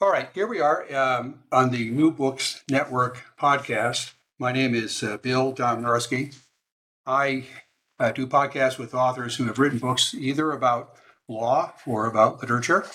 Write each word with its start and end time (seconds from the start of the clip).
All 0.00 0.12
right, 0.12 0.28
here 0.32 0.46
we 0.46 0.60
are 0.60 0.86
um, 0.94 1.40
on 1.50 1.72
the 1.72 1.90
New 1.90 2.12
Books 2.12 2.62
Network 2.70 3.24
podcast. 3.36 4.12
My 4.38 4.52
name 4.52 4.72
is 4.72 5.02
uh, 5.02 5.16
Bill 5.16 5.52
Domnarski. 5.52 6.36
I 7.04 7.46
uh, 7.98 8.12
do 8.12 8.24
podcasts 8.28 8.78
with 8.78 8.94
authors 8.94 9.34
who 9.34 9.46
have 9.46 9.58
written 9.58 9.80
books 9.80 10.14
either 10.14 10.52
about 10.52 10.94
law 11.26 11.72
or 11.84 12.06
about 12.06 12.40
literature. 12.40 12.86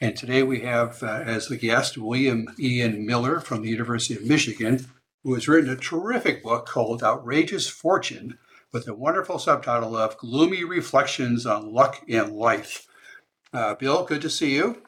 And 0.00 0.16
today 0.16 0.44
we 0.44 0.60
have 0.60 1.02
uh, 1.02 1.24
as 1.26 1.48
the 1.48 1.56
guest 1.56 1.98
William 1.98 2.46
Ian 2.60 3.04
Miller 3.04 3.40
from 3.40 3.62
the 3.62 3.70
University 3.70 4.14
of 4.14 4.24
Michigan, 4.24 4.86
who 5.24 5.34
has 5.34 5.48
written 5.48 5.68
a 5.68 5.74
terrific 5.74 6.44
book 6.44 6.66
called 6.66 7.02
Outrageous 7.02 7.68
Fortune 7.68 8.38
with 8.72 8.86
a 8.86 8.94
wonderful 8.94 9.40
subtitle 9.40 9.96
of 9.96 10.16
Gloomy 10.16 10.62
Reflections 10.62 11.44
on 11.44 11.72
Luck 11.72 12.04
and 12.08 12.36
Life. 12.36 12.86
Uh, 13.52 13.74
Bill, 13.74 14.04
good 14.04 14.22
to 14.22 14.30
see 14.30 14.54
you. 14.54 14.80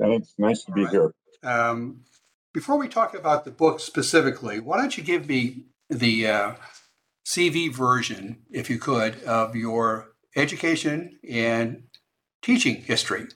Thanks. 0.00 0.34
Nice 0.38 0.64
to 0.64 0.72
be 0.72 0.84
right. 0.84 0.90
here. 0.90 1.14
Um, 1.42 2.02
before 2.52 2.78
we 2.78 2.88
talk 2.88 3.14
about 3.14 3.44
the 3.44 3.50
book 3.50 3.80
specifically, 3.80 4.60
why 4.60 4.78
don't 4.78 4.96
you 4.96 5.04
give 5.04 5.28
me 5.28 5.66
the 5.88 6.26
uh, 6.26 6.54
CV 7.26 7.72
version, 7.72 8.42
if 8.50 8.70
you 8.70 8.78
could, 8.78 9.22
of 9.24 9.54
your 9.54 10.12
education 10.34 11.18
and 11.28 11.84
teaching 12.42 12.76
history? 12.76 13.26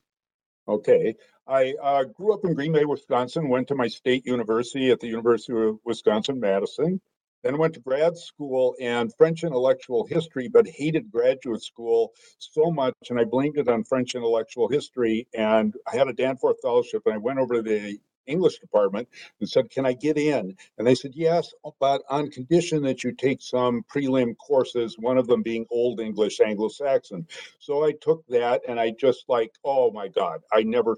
Okay. 0.67 1.15
I 1.47 1.75
uh, 1.83 2.05
grew 2.05 2.33
up 2.33 2.45
in 2.45 2.55
Green 2.55 2.73
Bay, 2.73 2.87
Wisconsin, 2.87 3.49
went 3.49 3.69
to 3.69 3.75
my 3.75 3.87
state 3.87 4.27
university 4.27 4.91
at 4.91 5.01
the 5.01 5.09
University 5.09 5.53
of 5.53 5.79
Wisconsin 5.85 6.41
Madison. 6.41 7.01
Then 7.45 7.59
went 7.59 7.75
to 7.75 7.81
grad 7.81 8.19
school 8.19 8.75
and 8.81 9.15
French 9.17 9.45
intellectual 9.45 10.07
history, 10.07 10.49
but 10.49 10.67
hated 10.67 11.13
graduate 11.13 11.63
school 11.63 12.13
so 12.39 12.73
much. 12.73 12.95
And 13.11 13.21
I 13.21 13.25
blamed 13.25 13.59
it 13.59 13.69
on 13.69 13.85
French 13.85 14.17
intellectual 14.17 14.69
history. 14.69 15.29
And 15.35 15.75
I 15.93 15.97
had 15.97 16.09
a 16.09 16.15
Danforth 16.15 16.57
fellowship 16.63 17.03
and 17.07 17.15
I 17.15 17.19
went 17.19 17.39
over 17.39 17.57
to 17.57 17.63
the 17.63 18.01
English 18.27 18.59
department 18.61 19.09
and 19.41 19.49
said, 19.49 19.71
Can 19.71 19.87
I 19.87 19.93
get 19.93 20.19
in? 20.19 20.57
And 20.79 20.87
they 20.87 20.95
said, 20.97 21.13
Yes, 21.15 21.53
but 21.81 22.03
on 22.11 22.31
condition 22.31 22.83
that 22.85 23.05
you 23.05 23.13
take 23.13 23.43
some 23.43 23.85
prelim 23.95 24.35
courses, 24.39 24.97
one 24.99 25.19
of 25.19 25.27
them 25.27 25.43
being 25.43 25.67
Old 25.71 26.01
English 26.01 26.41
Anglo 26.41 26.69
Saxon. 26.69 27.27
So 27.61 27.85
I 27.85 27.93
took 28.01 28.27
that 28.29 28.63
and 28.69 28.81
I 28.81 28.93
just 28.93 29.25
like, 29.29 29.53
oh 29.65 29.91
my 29.91 30.09
God, 30.09 30.41
I 30.53 30.63
never 30.63 30.97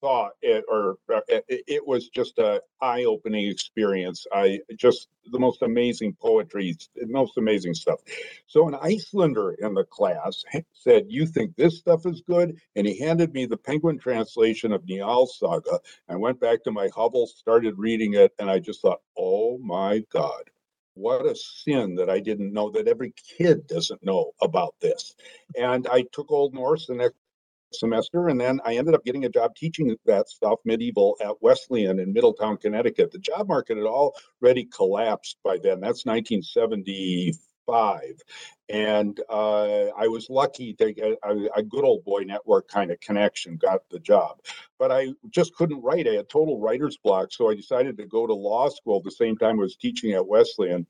thought 0.00 0.32
it 0.42 0.64
or 0.68 0.96
uh, 1.12 1.20
it, 1.28 1.86
was 1.86 2.08
just 2.08 2.38
a 2.38 2.60
eye-opening 2.80 3.48
experience. 3.48 4.26
I 4.32 4.60
just 4.76 5.08
the 5.32 5.38
most 5.38 5.62
amazing 5.62 6.16
poetry 6.20 6.76
most 7.06 7.36
amazing 7.36 7.74
stuff. 7.74 8.00
So 8.46 8.68
an 8.68 8.76
icelander 8.80 9.52
in 9.52 9.74
the 9.74 9.84
class 9.84 10.44
said 10.72 11.06
you 11.08 11.26
think 11.26 11.56
this 11.56 11.78
stuff 11.78 12.06
is 12.06 12.22
good? 12.22 12.56
And 12.76 12.86
he 12.86 12.98
handed 12.98 13.32
me 13.32 13.46
the 13.46 13.56
penguin 13.56 13.98
translation 13.98 14.72
of 14.72 14.82
Njal 14.82 15.28
saga. 15.28 15.80
I 16.08 16.16
went 16.16 16.40
back 16.40 16.62
to 16.64 16.70
my 16.70 16.88
hovel 16.94 17.26
started 17.26 17.74
reading 17.78 18.14
it 18.14 18.32
and 18.38 18.50
i 18.50 18.58
just 18.58 18.80
thought 18.80 19.00
oh 19.16 19.58
my 19.58 20.02
god 20.10 20.42
what 20.98 21.26
a 21.26 21.34
sin 21.36 21.94
that 21.94 22.10
I 22.10 22.18
didn't 22.18 22.52
know 22.52 22.70
that 22.70 22.88
every 22.88 23.12
kid 23.12 23.66
doesn't 23.68 24.04
know 24.04 24.32
about 24.42 24.74
this. 24.80 25.14
And 25.56 25.86
I 25.86 26.04
took 26.12 26.30
Old 26.30 26.54
Norse 26.54 26.86
the 26.86 26.94
next 26.94 27.18
semester 27.72 28.28
and 28.28 28.40
then 28.40 28.60
I 28.64 28.76
ended 28.76 28.94
up 28.94 29.04
getting 29.04 29.24
a 29.24 29.28
job 29.28 29.54
teaching 29.54 29.94
that 30.06 30.28
stuff 30.28 30.58
medieval 30.64 31.16
at 31.20 31.40
Wesleyan 31.42 32.00
in 32.00 32.12
Middletown, 32.12 32.56
Connecticut. 32.56 33.12
The 33.12 33.18
job 33.18 33.48
market 33.48 33.76
had 33.76 33.86
already 33.86 34.64
collapsed 34.64 35.36
by 35.44 35.58
then. 35.58 35.80
That's 35.80 36.06
1975. 36.06 38.14
And 38.70 39.18
uh, 39.30 39.86
I 39.96 40.08
was 40.08 40.28
lucky 40.30 40.74
to 40.74 40.92
get 40.92 41.18
a, 41.24 41.48
a, 41.56 41.62
good 41.62 41.84
old 41.84 42.04
boy 42.04 42.20
network 42.20 42.68
kind 42.68 42.90
of 42.90 43.00
connection, 43.00 43.56
got 43.56 43.80
the 43.90 43.98
job. 43.98 44.40
But 44.78 44.92
I 44.92 45.08
just 45.30 45.54
couldn't 45.54 45.82
write. 45.82 46.06
I 46.06 46.14
had 46.14 46.28
total 46.28 46.60
writer's 46.60 46.98
block. 47.02 47.32
So 47.32 47.50
I 47.50 47.54
decided 47.54 47.96
to 47.98 48.06
go 48.06 48.26
to 48.26 48.34
law 48.34 48.68
school 48.68 48.98
at 48.98 49.04
the 49.04 49.10
same 49.10 49.36
time 49.36 49.58
I 49.58 49.62
was 49.62 49.76
teaching 49.76 50.12
at 50.12 50.26
Wesleyan. 50.26 50.86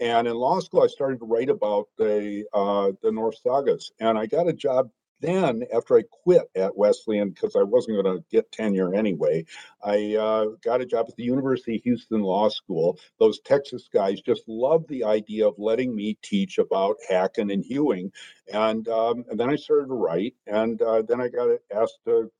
And 0.00 0.26
in 0.26 0.34
law 0.34 0.60
school, 0.60 0.82
I 0.82 0.88
started 0.88 1.20
to 1.20 1.26
write 1.26 1.48
about 1.48 1.86
the 1.96 2.44
uh, 2.52 2.90
the 3.02 3.12
Norse 3.12 3.40
sagas, 3.40 3.92
and 4.00 4.18
I 4.18 4.26
got 4.26 4.48
a 4.48 4.52
job 4.52 4.90
then 5.22 5.62
after 5.74 5.96
I 5.96 6.02
quit 6.10 6.42
at 6.54 6.76
Wesleyan 6.76 7.30
because 7.30 7.56
I 7.56 7.62
wasn't 7.62 8.02
going 8.02 8.18
to 8.18 8.24
get 8.30 8.52
tenure 8.52 8.94
anyway, 8.94 9.44
I 9.82 10.16
uh, 10.16 10.46
got 10.62 10.80
a 10.80 10.86
job 10.86 11.06
at 11.08 11.16
the 11.16 11.24
University 11.24 11.76
of 11.76 11.82
Houston 11.82 12.20
Law 12.20 12.48
School. 12.48 12.98
Those 13.18 13.40
Texas 13.40 13.88
guys 13.92 14.20
just 14.20 14.42
loved 14.46 14.88
the 14.88 15.04
idea 15.04 15.48
of 15.48 15.54
letting 15.58 15.94
me 15.94 16.18
teach 16.22 16.58
about 16.58 16.96
hacking 17.08 17.50
and 17.50 17.64
hewing, 17.64 18.12
and 18.52 18.86
um, 18.88 19.24
and 19.30 19.38
then 19.40 19.48
I 19.48 19.56
started 19.56 19.86
to 19.86 19.94
write, 19.94 20.34
and 20.46 20.80
uh, 20.82 21.02
then 21.02 21.20
I 21.20 21.28
got 21.28 21.48
asked 21.74 22.00
to 22.06 22.30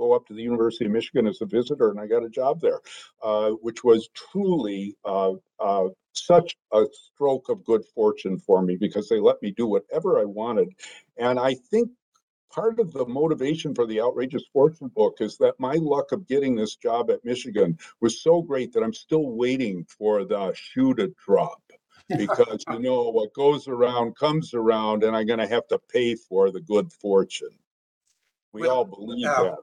go 0.00 0.12
up 0.14 0.26
to 0.26 0.34
the 0.34 0.42
University 0.42 0.86
of 0.86 0.92
Michigan 0.92 1.26
as 1.26 1.42
a 1.42 1.46
visitor, 1.46 1.90
and 1.90 2.00
I 2.00 2.06
got 2.06 2.24
a 2.24 2.30
job 2.30 2.60
there, 2.60 2.80
uh, 3.22 3.50
which 3.50 3.84
was 3.84 4.08
truly 4.14 4.96
uh, 5.04 5.32
uh, 5.58 5.88
such 6.12 6.56
a 6.72 6.84
stroke 6.92 7.48
of 7.50 7.64
good 7.64 7.84
fortune 7.94 8.38
for 8.38 8.62
me 8.62 8.76
because 8.76 9.08
they 9.08 9.20
let 9.20 9.40
me 9.42 9.52
do 9.56 9.66
whatever 9.66 10.18
I 10.18 10.24
wanted. 10.24 10.68
And 11.18 11.38
I 11.38 11.54
think 11.70 11.90
part 12.50 12.78
of 12.80 12.92
the 12.92 13.06
motivation 13.06 13.74
for 13.74 13.86
the 13.86 14.00
outrageous 14.00 14.44
fortune 14.52 14.88
book 14.88 15.18
is 15.20 15.36
that 15.38 15.58
my 15.58 15.74
luck 15.74 16.12
of 16.12 16.26
getting 16.26 16.54
this 16.54 16.76
job 16.76 17.10
at 17.10 17.24
Michigan 17.24 17.78
was 18.00 18.22
so 18.22 18.42
great 18.42 18.72
that 18.72 18.82
I'm 18.82 18.92
still 18.92 19.30
waiting 19.30 19.84
for 19.84 20.24
the 20.24 20.52
shoe 20.54 20.94
to 20.94 21.12
drop 21.24 21.62
because 22.16 22.64
you 22.70 22.80
know 22.80 23.10
what 23.10 23.32
goes 23.34 23.68
around 23.68 24.16
comes 24.16 24.52
around 24.52 25.04
and 25.04 25.16
I'm 25.16 25.26
going 25.26 25.38
to 25.38 25.46
have 25.46 25.68
to 25.68 25.78
pay 25.78 26.16
for 26.16 26.50
the 26.50 26.60
good 26.60 26.92
fortune. 26.92 27.56
We 28.52 28.62
well, 28.62 28.70
all 28.78 28.84
believe 28.84 29.26
uh, 29.26 29.42
that. 29.44 29.58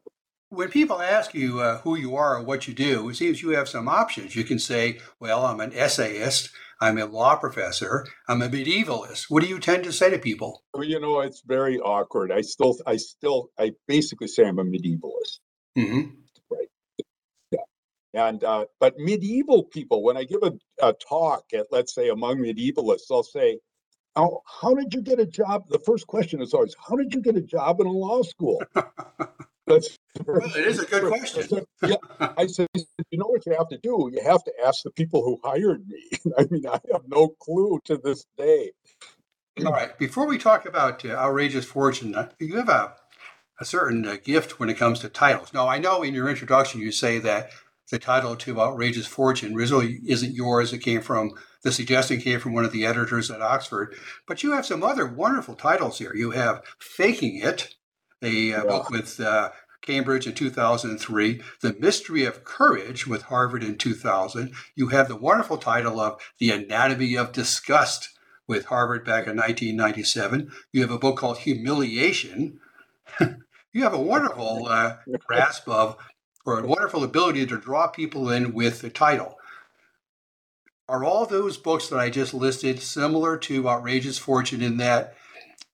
When 0.49 0.69
people 0.69 1.01
ask 1.01 1.33
you 1.33 1.59
uh, 1.59 1.79
who 1.79 1.97
you 1.97 2.15
are 2.15 2.37
or 2.37 2.43
what 2.43 2.67
you 2.67 2.73
do, 2.73 3.09
it 3.09 3.15
seems 3.15 3.41
you 3.41 3.49
have 3.49 3.67
some 3.67 3.89
options. 3.89 4.35
You 4.35 4.45
can 4.45 4.59
say, 4.59 4.99
well, 5.19 5.45
I'm 5.45 5.59
an 5.59 5.73
essayist. 5.73 6.49
I'm 6.79 6.97
a 6.97 7.05
law 7.05 7.35
professor. 7.35 8.05
I'm 8.29 8.41
a 8.41 8.47
medievalist. 8.47 9.25
What 9.29 9.43
do 9.43 9.49
you 9.49 9.59
tend 9.59 9.83
to 9.83 9.91
say 9.91 10.09
to 10.09 10.19
people? 10.19 10.63
Well, 10.73 10.85
you 10.85 10.99
know, 11.01 11.19
it's 11.19 11.41
very 11.45 11.79
awkward. 11.79 12.31
I 12.31 12.41
still, 12.41 12.77
I 12.85 12.95
still, 12.97 13.49
I 13.59 13.73
basically 13.87 14.27
say 14.27 14.45
I'm 14.45 14.59
a 14.59 14.63
medievalist. 14.63 15.39
Mm-hmm. 15.77 16.11
Right. 16.49 16.67
Yeah. 17.51 17.59
And, 18.13 18.43
uh, 18.43 18.65
but 18.79 18.97
medieval 18.97 19.63
people, 19.63 20.01
when 20.01 20.15
I 20.15 20.23
give 20.23 20.43
a, 20.43 20.53
a 20.81 20.93
talk 20.93 21.43
at, 21.53 21.67
let's 21.71 21.93
say, 21.93 22.09
among 22.09 22.37
medievalists, 22.37 23.11
I'll 23.11 23.23
say, 23.23 23.59
Oh, 24.15 24.41
how 24.61 24.73
did 24.73 24.95
you 24.95 25.03
get 25.03 25.19
a 25.19 25.27
job? 25.27 25.69
The 25.69 25.77
first 25.77 26.07
question 26.07 26.41
is 26.41 26.51
always, 26.51 26.75
how 26.79 26.95
did 26.95 27.13
you 27.13 27.21
get 27.21 27.37
a 27.37 27.41
job 27.41 27.79
in 27.81 27.85
a 27.85 27.91
law 27.91 28.23
school? 28.23 28.59
That's 29.67 29.97
well, 30.25 30.41
it 30.55 30.67
is 30.67 30.79
a 30.79 30.85
good 30.85 31.05
question. 31.09 31.43
I 31.43 31.47
said, 31.47 31.65
yeah, 31.85 31.97
I 32.37 32.47
said, 32.47 32.67
you 33.11 33.19
know 33.19 33.27
what 33.27 33.45
you 33.47 33.55
have 33.57 33.69
to 33.69 33.79
do? 33.79 34.09
You 34.13 34.21
have 34.23 34.43
to 34.45 34.53
ask 34.65 34.83
the 34.83 34.91
people 34.91 35.23
who 35.23 35.39
hired 35.43 35.87
me. 35.87 36.03
I 36.39 36.47
mean, 36.51 36.67
I 36.67 36.79
have 36.93 37.03
no 37.07 37.29
clue 37.41 37.79
to 37.85 37.97
this 37.97 38.25
day. 38.37 38.71
All 39.65 39.73
right. 39.73 39.97
Before 39.97 40.27
we 40.27 40.37
talk 40.37 40.65
about 40.65 41.05
uh, 41.05 41.09
outrageous 41.09 41.65
fortune, 41.65 42.15
uh, 42.15 42.29
you 42.39 42.57
have 42.57 42.69
a 42.69 42.95
a 43.59 43.65
certain 43.65 44.07
uh, 44.07 44.17
gift 44.23 44.59
when 44.59 44.69
it 44.69 44.77
comes 44.77 44.99
to 44.99 45.09
titles. 45.09 45.53
Now, 45.53 45.67
I 45.67 45.79
know 45.79 46.03
in 46.03 46.13
your 46.13 46.29
introduction 46.29 46.81
you 46.81 46.91
say 46.91 47.19
that 47.19 47.51
the 47.91 47.99
title 47.99 48.35
to 48.35 48.59
Outrageous 48.59 49.07
Fortune 49.07 49.55
really 49.55 49.99
isn't 50.07 50.35
yours. 50.35 50.73
It 50.73 50.79
came 50.79 51.01
from 51.01 51.31
the 51.63 51.71
suggestion 51.71 52.19
came 52.19 52.39
from 52.39 52.53
one 52.53 52.65
of 52.65 52.71
the 52.73 52.85
editors 52.85 53.31
at 53.31 53.41
Oxford. 53.41 53.95
But 54.27 54.43
you 54.43 54.53
have 54.53 54.65
some 54.65 54.83
other 54.83 55.07
wonderful 55.07 55.55
titles 55.55 55.99
here. 55.99 56.13
You 56.15 56.31
have 56.31 56.63
Faking 56.79 57.37
It, 57.37 57.75
a 58.21 58.53
uh, 58.53 58.57
yeah. 58.57 58.63
book 58.63 58.89
with 58.89 59.19
uh, 59.19 59.51
Cambridge 59.81 60.27
in 60.27 60.33
2003, 60.33 61.41
The 61.61 61.75
Mystery 61.79 62.25
of 62.25 62.43
Courage 62.43 63.07
with 63.07 63.23
Harvard 63.23 63.63
in 63.63 63.77
2000. 63.77 64.51
You 64.75 64.87
have 64.89 65.07
the 65.07 65.15
wonderful 65.15 65.57
title 65.57 65.99
of 65.99 66.19
The 66.39 66.51
Anatomy 66.51 67.15
of 67.15 67.31
Disgust 67.31 68.09
with 68.47 68.65
Harvard 68.65 69.05
back 69.05 69.27
in 69.27 69.37
1997. 69.37 70.51
You 70.71 70.81
have 70.81 70.91
a 70.91 70.99
book 70.99 71.17
called 71.17 71.39
Humiliation. 71.39 72.59
you 73.73 73.83
have 73.83 73.93
a 73.93 74.01
wonderful 74.01 74.67
uh, 74.67 74.97
grasp 75.25 75.67
of, 75.67 75.97
or 76.45 76.59
a 76.59 76.67
wonderful 76.67 77.03
ability 77.03 77.45
to 77.45 77.57
draw 77.57 77.87
people 77.87 78.29
in 78.29 78.53
with 78.53 78.81
the 78.81 78.89
title. 78.89 79.35
Are 80.89 81.03
all 81.03 81.25
those 81.25 81.57
books 81.57 81.89
that 81.89 81.99
I 81.99 82.09
just 82.09 82.33
listed 82.33 82.81
similar 82.81 83.37
to 83.39 83.67
Outrageous 83.67 84.17
Fortune 84.17 84.61
in 84.61 84.77
that 84.77 85.15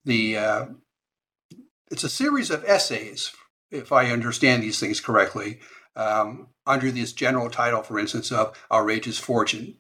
the 0.06 0.38
uh, 0.38 0.66
it's 1.92 2.04
a 2.04 2.10
series 2.10 2.52
of 2.52 2.64
essays 2.66 3.32
if 3.72 3.92
I 3.92 4.12
understand 4.12 4.64
these 4.64 4.80
things 4.80 5.02
correctly, 5.02 5.60
um, 5.96 6.48
under 6.66 6.92
this 6.92 7.12
general 7.12 7.50
title, 7.50 7.82
for 7.82 8.00
instance, 8.00 8.32
of 8.32 8.56
Outrageous 8.72 9.18
Fortune. 9.18 9.76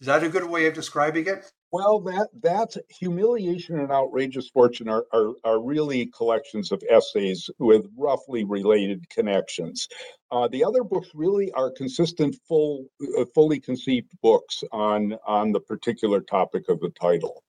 Is 0.00 0.06
that 0.08 0.24
a 0.24 0.28
good 0.28 0.44
way 0.44 0.66
of 0.66 0.74
describing 0.74 1.26
it? 1.26 1.50
Well, 1.72 2.00
that 2.00 2.28
that's 2.42 2.78
humiliation 2.88 3.78
and 3.78 3.90
outrageous 3.90 4.48
fortune 4.48 4.88
are, 4.88 5.04
are 5.12 5.34
are 5.44 5.60
really 5.60 6.06
collections 6.06 6.70
of 6.70 6.82
essays 6.88 7.50
with 7.58 7.86
roughly 7.96 8.44
related 8.44 9.08
connections. 9.10 9.88
Uh, 10.30 10.48
the 10.48 10.64
other 10.64 10.84
books 10.84 11.08
really 11.14 11.50
are 11.52 11.70
consistent, 11.70 12.36
full, 12.48 12.86
uh, 13.18 13.24
fully 13.34 13.58
conceived 13.58 14.10
books 14.22 14.62
on 14.72 15.16
on 15.26 15.52
the 15.52 15.60
particular 15.60 16.20
topic 16.20 16.68
of 16.68 16.80
the 16.80 16.90
title. 16.90 17.42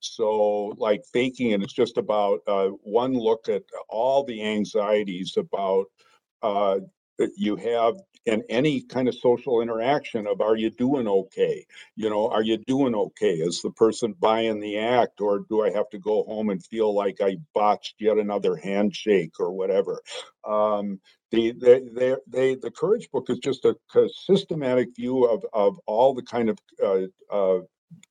So, 0.00 0.74
like 0.78 1.04
faking, 1.12 1.52
and 1.52 1.62
it's 1.62 1.72
just 1.72 1.98
about 1.98 2.40
uh, 2.46 2.68
one 2.82 3.14
look 3.14 3.48
at 3.48 3.62
all 3.88 4.24
the 4.24 4.42
anxieties 4.42 5.34
about 5.36 5.86
uh, 6.42 6.80
you 7.36 7.56
have 7.56 7.96
in 8.26 8.42
any 8.48 8.80
kind 8.80 9.08
of 9.08 9.14
social 9.14 9.60
interaction 9.60 10.26
of 10.26 10.40
are 10.40 10.56
you 10.56 10.70
doing 10.70 11.08
okay? 11.08 11.66
You 11.96 12.08
know 12.08 12.28
are 12.30 12.42
you 12.42 12.56
doing 12.58 12.94
okay? 12.94 13.34
Is 13.34 13.62
the 13.62 13.72
person 13.72 14.14
buying 14.20 14.60
the 14.60 14.78
act 14.78 15.20
or 15.20 15.40
do 15.48 15.62
i 15.62 15.70
have 15.70 15.88
to 15.90 15.98
go 15.98 16.22
home 16.24 16.50
and 16.50 16.64
feel 16.64 16.94
like 16.94 17.20
i 17.20 17.36
botched 17.54 17.96
yet 17.98 18.18
another 18.18 18.56
handshake 18.56 19.40
or 19.40 19.52
whatever? 19.52 20.00
Um, 20.44 21.00
the, 21.30 21.52
they, 21.52 21.80
they, 21.92 22.16
they, 22.26 22.54
the 22.56 22.70
courage 22.70 23.10
book 23.10 23.30
is 23.30 23.38
just 23.38 23.64
a, 23.64 23.74
a 23.94 24.08
systematic 24.08 24.94
view 24.94 25.24
of, 25.24 25.44
of 25.52 25.80
all 25.86 26.14
the 26.14 26.22
kind 26.22 26.50
of 26.50 26.58
uh, 26.84 27.06
uh, 27.30 27.60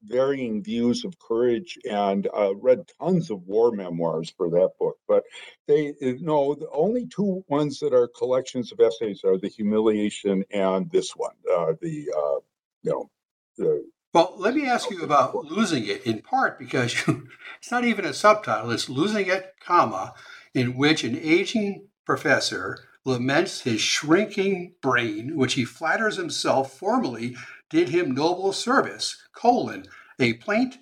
varying 0.03 0.63
views 0.63 1.05
of 1.05 1.17
courage 1.19 1.77
and 1.89 2.27
uh, 2.35 2.55
read 2.55 2.85
tons 2.99 3.29
of 3.29 3.47
war 3.47 3.71
memoirs 3.71 4.33
for 4.35 4.49
that 4.49 4.71
book. 4.79 4.97
But 5.07 5.23
they 5.67 5.89
uh, 6.01 6.13
no, 6.19 6.55
the 6.55 6.69
only 6.71 7.07
two 7.07 7.43
ones 7.47 7.79
that 7.79 7.93
are 7.93 8.07
collections 8.07 8.71
of 8.71 8.79
essays 8.79 9.21
are 9.23 9.37
the 9.37 9.49
humiliation 9.49 10.43
and 10.51 10.89
this 10.91 11.11
one, 11.15 11.35
uh, 11.53 11.73
the 11.81 12.11
uh, 12.15 12.39
you 12.83 12.91
know 12.91 13.09
the. 13.57 13.85
Well, 14.13 14.33
let 14.37 14.55
me 14.55 14.67
ask 14.67 14.89
you 14.91 15.03
about 15.03 15.35
losing 15.45 15.87
it 15.87 16.05
in 16.05 16.21
part 16.21 16.59
because 16.59 17.07
you, 17.07 17.27
it's 17.59 17.71
not 17.71 17.85
even 17.85 18.03
a 18.03 18.13
subtitle. 18.13 18.71
It's 18.71 18.89
losing 18.89 19.27
it, 19.27 19.53
comma, 19.65 20.13
in 20.53 20.75
which 20.75 21.05
an 21.05 21.17
aging 21.17 21.87
professor 22.05 22.77
laments 23.05 23.61
his 23.61 23.81
shrinking 23.81 24.73
brain, 24.81 25.35
which 25.37 25.53
he 25.53 25.65
flatters 25.65 26.17
himself 26.17 26.77
formally 26.77 27.35
did 27.71 27.89
him 27.89 28.11
noble 28.11 28.53
service, 28.53 29.17
colon, 29.33 29.85
a 30.19 30.33
plaint, 30.33 30.77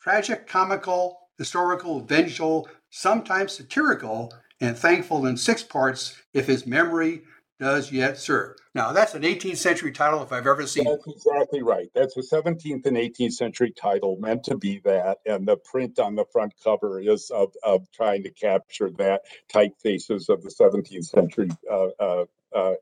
tragic, 0.00 0.46
comical, 0.46 1.20
historical, 1.38 2.00
vengeful, 2.00 2.68
sometimes 2.90 3.52
satirical, 3.52 4.32
and 4.60 4.76
thankful 4.76 5.24
in 5.24 5.36
six 5.36 5.62
parts 5.62 6.20
if 6.34 6.46
his 6.46 6.66
memory 6.66 7.22
does 7.58 7.92
yet 7.92 8.18
serve. 8.18 8.56
Now, 8.74 8.92
that's 8.92 9.14
an 9.14 9.22
18th 9.22 9.58
century 9.58 9.92
title 9.92 10.22
if 10.22 10.32
I've 10.32 10.46
ever 10.46 10.66
seen 10.66 10.84
That's 10.84 11.06
exactly 11.06 11.62
right. 11.62 11.88
That's 11.94 12.16
a 12.16 12.22
17th 12.22 12.86
and 12.86 12.96
18th 12.96 13.32
century 13.32 13.72
title 13.72 14.16
meant 14.18 14.44
to 14.44 14.56
be 14.56 14.80
that. 14.84 15.18
And 15.26 15.46
the 15.46 15.58
print 15.58 15.98
on 15.98 16.14
the 16.14 16.24
front 16.32 16.54
cover 16.64 17.00
is 17.00 17.30
of, 17.30 17.52
of 17.62 17.90
trying 17.92 18.22
to 18.24 18.30
capture 18.30 18.90
that 18.98 19.22
typefaces 19.52 20.28
of 20.30 20.42
the 20.42 20.50
17th 20.50 21.04
century, 21.04 21.50
uh, 21.70 21.88
uh, 22.00 22.24
uh, 22.54 22.74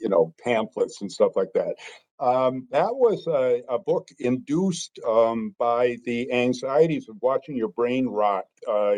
you 0.00 0.08
know, 0.08 0.34
pamphlets 0.42 1.02
and 1.02 1.12
stuff 1.12 1.32
like 1.36 1.52
that. 1.54 1.76
Um, 2.18 2.66
that 2.70 2.94
was 2.94 3.26
a, 3.26 3.62
a 3.68 3.78
book 3.78 4.08
induced 4.18 4.98
um, 5.06 5.54
by 5.58 5.96
the 6.04 6.32
anxieties 6.32 7.08
of 7.08 7.16
watching 7.20 7.56
your 7.56 7.68
brain 7.68 8.06
rot 8.06 8.46
uh, 8.66 8.94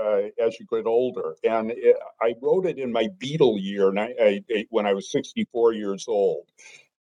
uh, 0.00 0.22
as 0.38 0.58
you 0.58 0.66
get 0.70 0.86
older. 0.86 1.36
And 1.44 1.70
it, 1.70 1.96
I 2.20 2.34
wrote 2.40 2.66
it 2.66 2.78
in 2.78 2.90
my 2.90 3.08
Beatle 3.18 3.60
year 3.60 3.96
I, 3.98 4.42
I, 4.50 4.66
when 4.70 4.86
I 4.86 4.94
was 4.94 5.10
64 5.10 5.74
years 5.74 6.06
old. 6.08 6.46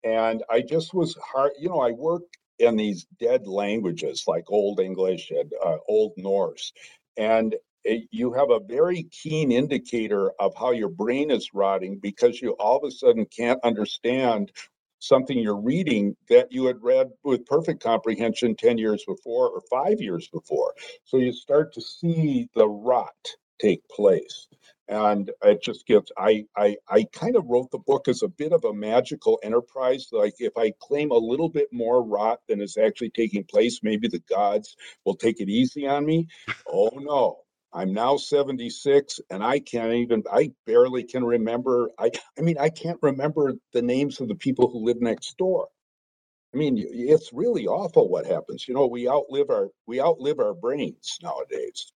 And 0.03 0.43
I 0.51 0.61
just 0.61 0.93
was 0.93 1.17
hard, 1.17 1.53
you 1.59 1.69
know, 1.69 1.81
I 1.81 1.93
worked 1.93 2.37
in 2.59 2.77
these 2.77 3.07
dead 3.21 3.47
languages 3.47 4.25
like 4.27 4.45
Old 4.49 4.81
English 4.81 5.31
and 5.31 5.53
uh, 5.65 5.79
Old 5.89 6.13
Norse. 6.17 6.73
And 7.17 7.55
you 7.85 8.33
have 8.33 8.51
a 8.51 8.61
very 8.61 9.05
keen 9.05 9.53
indicator 9.53 10.31
of 10.39 10.55
how 10.59 10.73
your 10.73 10.89
brain 10.89 11.31
is 11.31 11.51
rotting 11.53 11.99
because 11.99 12.41
you 12.41 12.53
all 12.53 12.79
of 12.79 12.85
a 12.85 12.91
sudden 12.91 13.27
can't 13.27 13.61
understand 13.63 14.53
something 15.07 15.39
you're 15.39 15.61
reading 15.61 16.17
that 16.29 16.51
you 16.51 16.67
had 16.67 16.83
read 16.83 17.11
with 17.23 17.47
perfect 17.47 17.83
comprehension 17.83 18.57
10 18.57 18.79
years 18.79 19.05
before 19.07 19.49
or 19.51 19.63
five 19.71 20.01
years 20.01 20.29
before. 20.29 20.75
So 21.05 21.19
you 21.19 21.33
start 21.33 21.73
to 21.75 21.81
see 21.81 22.49
the 22.55 22.69
rot 22.69 23.15
take 23.61 23.87
place. 23.89 24.49
And 24.87 25.31
it 25.43 25.63
just 25.63 25.87
gets, 25.87 26.11
I, 26.19 26.45
I, 26.57 26.77
I 26.89 27.07
kind 27.13 27.37
of 27.37 27.47
wrote 27.47 27.71
the 27.71 27.79
book 27.79 28.07
as 28.07 28.23
a 28.23 28.29
bit 28.29 28.53
of 28.53 28.65
a 28.65 28.75
magical 28.75 29.41
enterprise. 29.43 30.09
Like 30.13 30.35
if 30.39 30.59
I 30.59 30.73
claim 30.79 31.11
a 31.11 31.17
little 31.17 31.49
bit 31.49 31.69
more 31.73 32.05
rot 32.05 32.41
than 32.49 32.61
is 32.61 32.77
actually 32.77 33.11
taking 33.11 33.45
place, 33.45 33.81
maybe 33.83 34.09
the 34.09 34.23
gods 34.29 34.77
will 35.05 35.17
take 35.17 35.41
it 35.41 35.49
easy 35.49 35.87
on 35.87 36.05
me. 36.05 36.29
Oh 36.69 36.91
no, 36.97 37.39
I'm 37.75 37.93
now 37.93 38.17
76 38.17 39.21
and 39.31 39.43
I 39.43 39.59
can't 39.59 39.93
even, 39.93 40.23
I 40.33 40.53
barely 40.65 41.03
can 41.03 41.25
remember. 41.25 41.91
I, 41.99 42.11
I 42.39 42.43
mean, 42.43 42.57
I 42.59 42.69
can't 42.69 42.99
remember 43.03 43.55
the 43.73 43.83
names 43.83 44.21
of 44.21 44.29
the 44.29 44.37
people 44.37 44.71
who 44.71 44.85
live 44.85 45.01
next 45.01 45.37
door. 45.37 45.69
I 46.55 46.57
mean, 46.57 46.77
it's 46.79 47.33
really 47.33 47.67
awful 47.67 48.09
what 48.09 48.27
happens. 48.27 48.69
You 48.69 48.75
know, 48.75 48.87
we 48.87 49.09
outlive 49.09 49.51
our, 49.51 49.71
we 49.89 50.01
outlive 50.01 50.39
our 50.39 50.55
brains 50.55 51.19
nowadays 51.21 51.93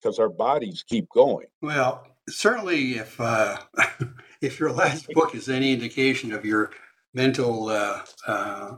because 0.00 0.18
our 0.18 0.28
bodies 0.28 0.84
keep 0.86 1.08
going. 1.08 1.46
Well, 1.62 2.06
certainly 2.28 2.96
if, 2.96 3.18
uh, 3.18 3.56
if 4.42 4.60
your 4.60 4.70
last 4.70 5.08
book 5.08 5.34
is 5.34 5.48
any 5.48 5.72
indication 5.72 6.32
of 6.34 6.44
your 6.44 6.72
mental 7.16 7.70
uh, 7.70 8.02
uh, 8.26 8.72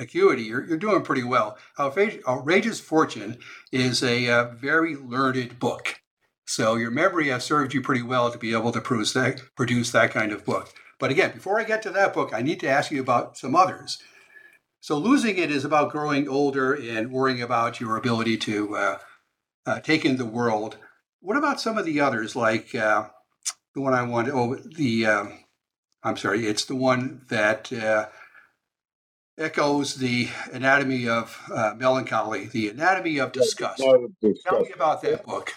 acuity, 0.00 0.44
you're, 0.44 0.66
you're 0.66 0.78
doing 0.78 1.02
pretty 1.02 1.22
well. 1.22 1.58
Outrageous 1.78 2.80
Fortune 2.80 3.36
is 3.70 4.02
a, 4.02 4.28
uh, 4.30 4.44
very 4.54 4.96
learned 4.96 5.58
book. 5.58 6.00
So 6.46 6.76
your 6.76 6.90
memory 6.90 7.28
has 7.28 7.44
served 7.44 7.74
you 7.74 7.82
pretty 7.82 8.00
well 8.00 8.32
to 8.32 8.38
be 8.38 8.54
able 8.54 8.72
to 8.72 8.80
produce 8.80 9.12
that, 9.12 9.42
produce 9.54 9.92
that 9.92 10.10
kind 10.10 10.32
of 10.32 10.46
book. 10.46 10.72
But 10.98 11.10
again, 11.10 11.32
before 11.32 11.60
I 11.60 11.64
get 11.64 11.82
to 11.82 11.90
that 11.90 12.14
book, 12.14 12.32
I 12.32 12.40
need 12.40 12.58
to 12.60 12.68
ask 12.68 12.90
you 12.90 13.02
about 13.02 13.36
some 13.36 13.54
others. 13.54 13.98
So 14.80 14.96
losing 14.96 15.36
it 15.36 15.50
is 15.50 15.66
about 15.66 15.92
growing 15.92 16.26
older 16.26 16.72
and 16.72 17.12
worrying 17.12 17.42
about 17.42 17.80
your 17.80 17.98
ability 17.98 18.38
to 18.38 18.76
uh, 18.76 18.98
uh, 19.66 19.80
take 19.80 20.06
in 20.06 20.16
the 20.16 20.24
world. 20.24 20.78
What 21.20 21.36
about 21.36 21.60
some 21.60 21.76
of 21.76 21.84
the 21.84 22.00
others, 22.00 22.34
like 22.34 22.74
uh, 22.74 23.08
the 23.74 23.82
one 23.82 23.92
I 23.92 24.04
want? 24.04 24.30
Oh, 24.30 24.54
the 24.54 25.04
um, 25.04 25.38
I'm 26.02 26.16
sorry, 26.16 26.46
it's 26.46 26.64
the 26.64 26.76
one 26.76 27.22
that 27.28 27.72
uh, 27.72 28.06
echoes 29.36 29.96
the 29.96 30.28
anatomy 30.52 31.08
of 31.08 31.40
uh, 31.52 31.74
melancholy, 31.76 32.46
the 32.46 32.68
anatomy 32.68 33.18
of 33.18 33.32
disgust. 33.32 33.82
Tell 33.82 34.60
me 34.60 34.72
about 34.74 35.02
that 35.02 35.24
book. 35.24 35.52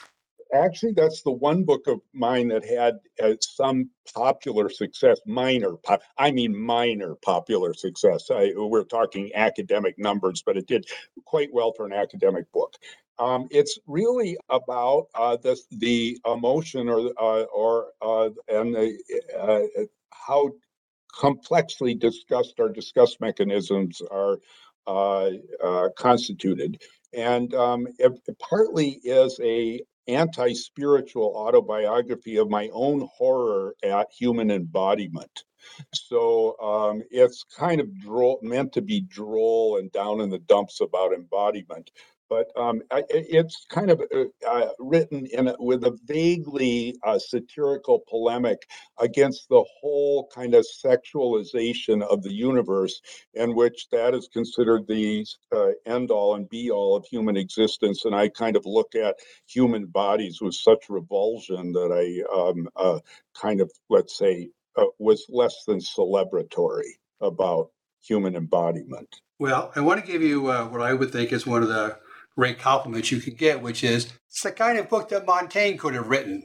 Actually, 0.54 0.92
that's 0.92 1.22
the 1.22 1.32
one 1.32 1.64
book 1.64 1.88
of 1.88 2.02
mine 2.14 2.50
that 2.50 2.66
had 2.66 3.00
uh, 3.24 3.36
some 3.40 3.90
popular 4.14 4.70
success, 4.70 5.18
minor, 5.26 5.78
pop, 5.78 6.02
I 6.18 6.32
mean 6.32 6.58
minor 6.58 7.16
popular 7.24 7.74
success. 7.74 8.30
I, 8.30 8.52
we're 8.56 8.84
talking 8.84 9.32
academic 9.34 9.98
numbers, 9.98 10.44
but 10.46 10.58
it 10.58 10.68
did 10.68 10.86
quite 11.26 11.54
well 11.54 11.72
for 11.72 11.86
an 11.86 11.94
academic 11.94 12.52
book. 12.52 12.74
Um, 13.18 13.48
it's 13.50 13.80
really 13.88 14.38
about 14.50 15.08
uh, 15.16 15.38
this, 15.38 15.68
the 15.72 16.18
emotion 16.26 16.90
or 16.90 17.14
uh, 17.18 17.44
or 17.44 17.88
uh, 18.02 18.30
and 18.50 18.76
the 18.76 18.98
uh, 19.40 19.84
how 20.12 20.52
complexly 21.14 21.94
discussed 21.96 22.60
our 22.60 22.70
discuss 22.70 23.18
mechanisms 23.20 24.02
are 24.12 24.40
uh, 24.88 25.30
uh, 25.64 25.90
constituted, 25.98 26.82
and 27.14 27.54
um, 27.54 27.88
it, 28.00 28.12
it 28.28 28.40
partly 28.40 29.00
is 29.04 29.40
a 29.44 29.82
anti-spiritual 30.08 31.34
autobiography 31.36 32.38
of 32.38 32.50
my 32.50 32.70
own 32.74 33.08
horror 33.14 33.76
at 33.84 34.08
human 34.12 34.50
embodiment. 34.50 35.44
So 35.94 36.60
um, 36.60 37.04
it's 37.12 37.44
kind 37.44 37.80
of 37.80 38.00
droll, 38.00 38.40
meant 38.42 38.74
to 38.74 38.82
be 38.82 39.02
droll 39.02 39.78
and 39.78 39.92
down 39.92 40.22
in 40.22 40.30
the 40.30 40.40
dumps 40.40 40.82
about 40.82 41.14
embodiment 41.14 41.92
but 42.32 42.48
um, 42.56 42.82
I, 42.92 43.04
it's 43.10 43.66
kind 43.70 43.92
of 43.92 44.02
uh, 44.16 44.24
uh, 44.48 44.70
written 44.80 45.26
in 45.26 45.50
a, 45.50 45.56
with 45.60 45.84
a 45.84 46.00
vaguely 46.06 46.96
uh, 47.04 47.20
satirical 47.20 48.04
polemic 48.10 48.66
against 49.02 49.50
the 49.50 49.66
whole 49.82 50.30
kind 50.34 50.56
of 50.56 50.66
sexualization 50.66 52.02
of 52.02 52.24
the 52.24 52.32
universe, 52.32 53.02
in 53.34 53.54
which 53.54 53.90
that 53.92 54.16
is 54.16 54.30
considered 54.32 54.88
the 54.88 55.26
uh, 55.54 55.72
end 55.86 56.10
all 56.10 56.36
and 56.36 56.48
be 56.48 56.72
all 56.72 56.96
of 56.96 57.06
human 57.06 57.36
existence. 57.36 58.06
And 58.06 58.16
I 58.16 58.30
kind 58.30 58.56
of 58.56 58.66
look 58.66 58.96
at 58.96 59.18
human 59.46 59.88
bodies 59.88 60.40
with 60.42 60.56
such 60.56 60.86
revulsion 60.88 61.74
that 61.74 61.92
I 61.92 62.34
um, 62.34 62.70
uh, 62.78 63.00
kind 63.36 63.60
of, 63.60 63.70
let's 63.90 64.18
say, 64.18 64.52
uh, 64.78 64.86
was 65.00 65.26
less 65.28 65.66
than 65.68 65.80
celebratory 65.80 66.92
about 67.20 67.72
human 68.02 68.38
embodiment. 68.38 69.18
Well, 69.38 69.74
I 69.76 69.82
want 69.82 70.00
to 70.00 70.10
give 70.10 70.22
you 70.22 70.44
what 70.44 70.82
I 70.82 70.94
would 70.94 71.12
think 71.12 71.34
is 71.34 71.46
one 71.46 71.62
of 71.62 71.68
the 71.68 71.98
great 72.38 72.60
compliments 72.60 73.12
you 73.12 73.20
can 73.20 73.36
get, 73.36 73.62
which 73.62 73.84
is 73.84 74.12
it's 74.30 74.44
the 74.44 74.52
kind 74.52 74.78
of 74.78 74.90
book 74.90 75.10
that 75.10 75.26
Montaigne 75.26 75.78
could 75.78 75.94
have 75.94 76.08
written. 76.08 76.44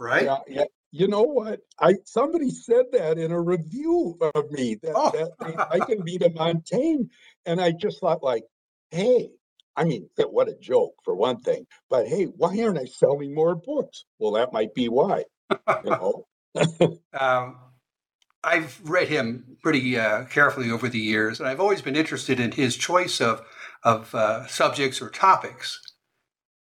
right? 0.00 0.24
Yeah, 0.24 0.38
yeah. 0.48 0.64
You 0.90 1.06
know 1.08 1.22
what? 1.22 1.60
I 1.78 1.96
somebody 2.04 2.50
said 2.50 2.86
that 2.92 3.18
in 3.18 3.30
a 3.30 3.40
review 3.40 4.16
of 4.34 4.50
me 4.50 4.76
that, 4.82 4.92
Oh. 4.96 5.10
that 5.10 5.68
I 5.70 5.80
can 5.80 6.02
beat 6.02 6.22
a 6.22 6.30
Montaigne, 6.30 7.04
and 7.44 7.60
I 7.60 7.72
just 7.72 8.00
thought 8.00 8.22
like, 8.22 8.44
hey, 8.90 9.28
I 9.76 9.84
mean, 9.84 10.08
what 10.30 10.48
a 10.48 10.54
joke 10.54 10.94
for 11.04 11.14
one 11.14 11.40
thing. 11.40 11.66
But 11.90 12.06
hey, 12.08 12.24
why 12.24 12.58
aren't 12.62 12.78
I 12.78 12.86
selling 12.86 13.34
more 13.34 13.54
books? 13.54 14.04
Well, 14.18 14.32
that 14.32 14.52
might 14.52 14.74
be 14.74 14.88
why. 14.88 15.24
You 15.50 15.90
know. 15.90 16.26
Um, 17.18 17.56
I've 18.44 18.80
read 18.84 19.08
him 19.08 19.56
pretty 19.62 19.98
uh, 19.98 20.24
carefully 20.24 20.70
over 20.70 20.88
the 20.88 20.98
years, 20.98 21.40
and 21.40 21.48
I've 21.48 21.60
always 21.60 21.82
been 21.82 21.96
interested 21.96 22.38
in 22.40 22.52
his 22.52 22.76
choice 22.76 23.20
of 23.20 23.42
of 23.84 24.14
uh, 24.14 24.46
subjects 24.46 25.00
or 25.00 25.10
topics. 25.10 25.80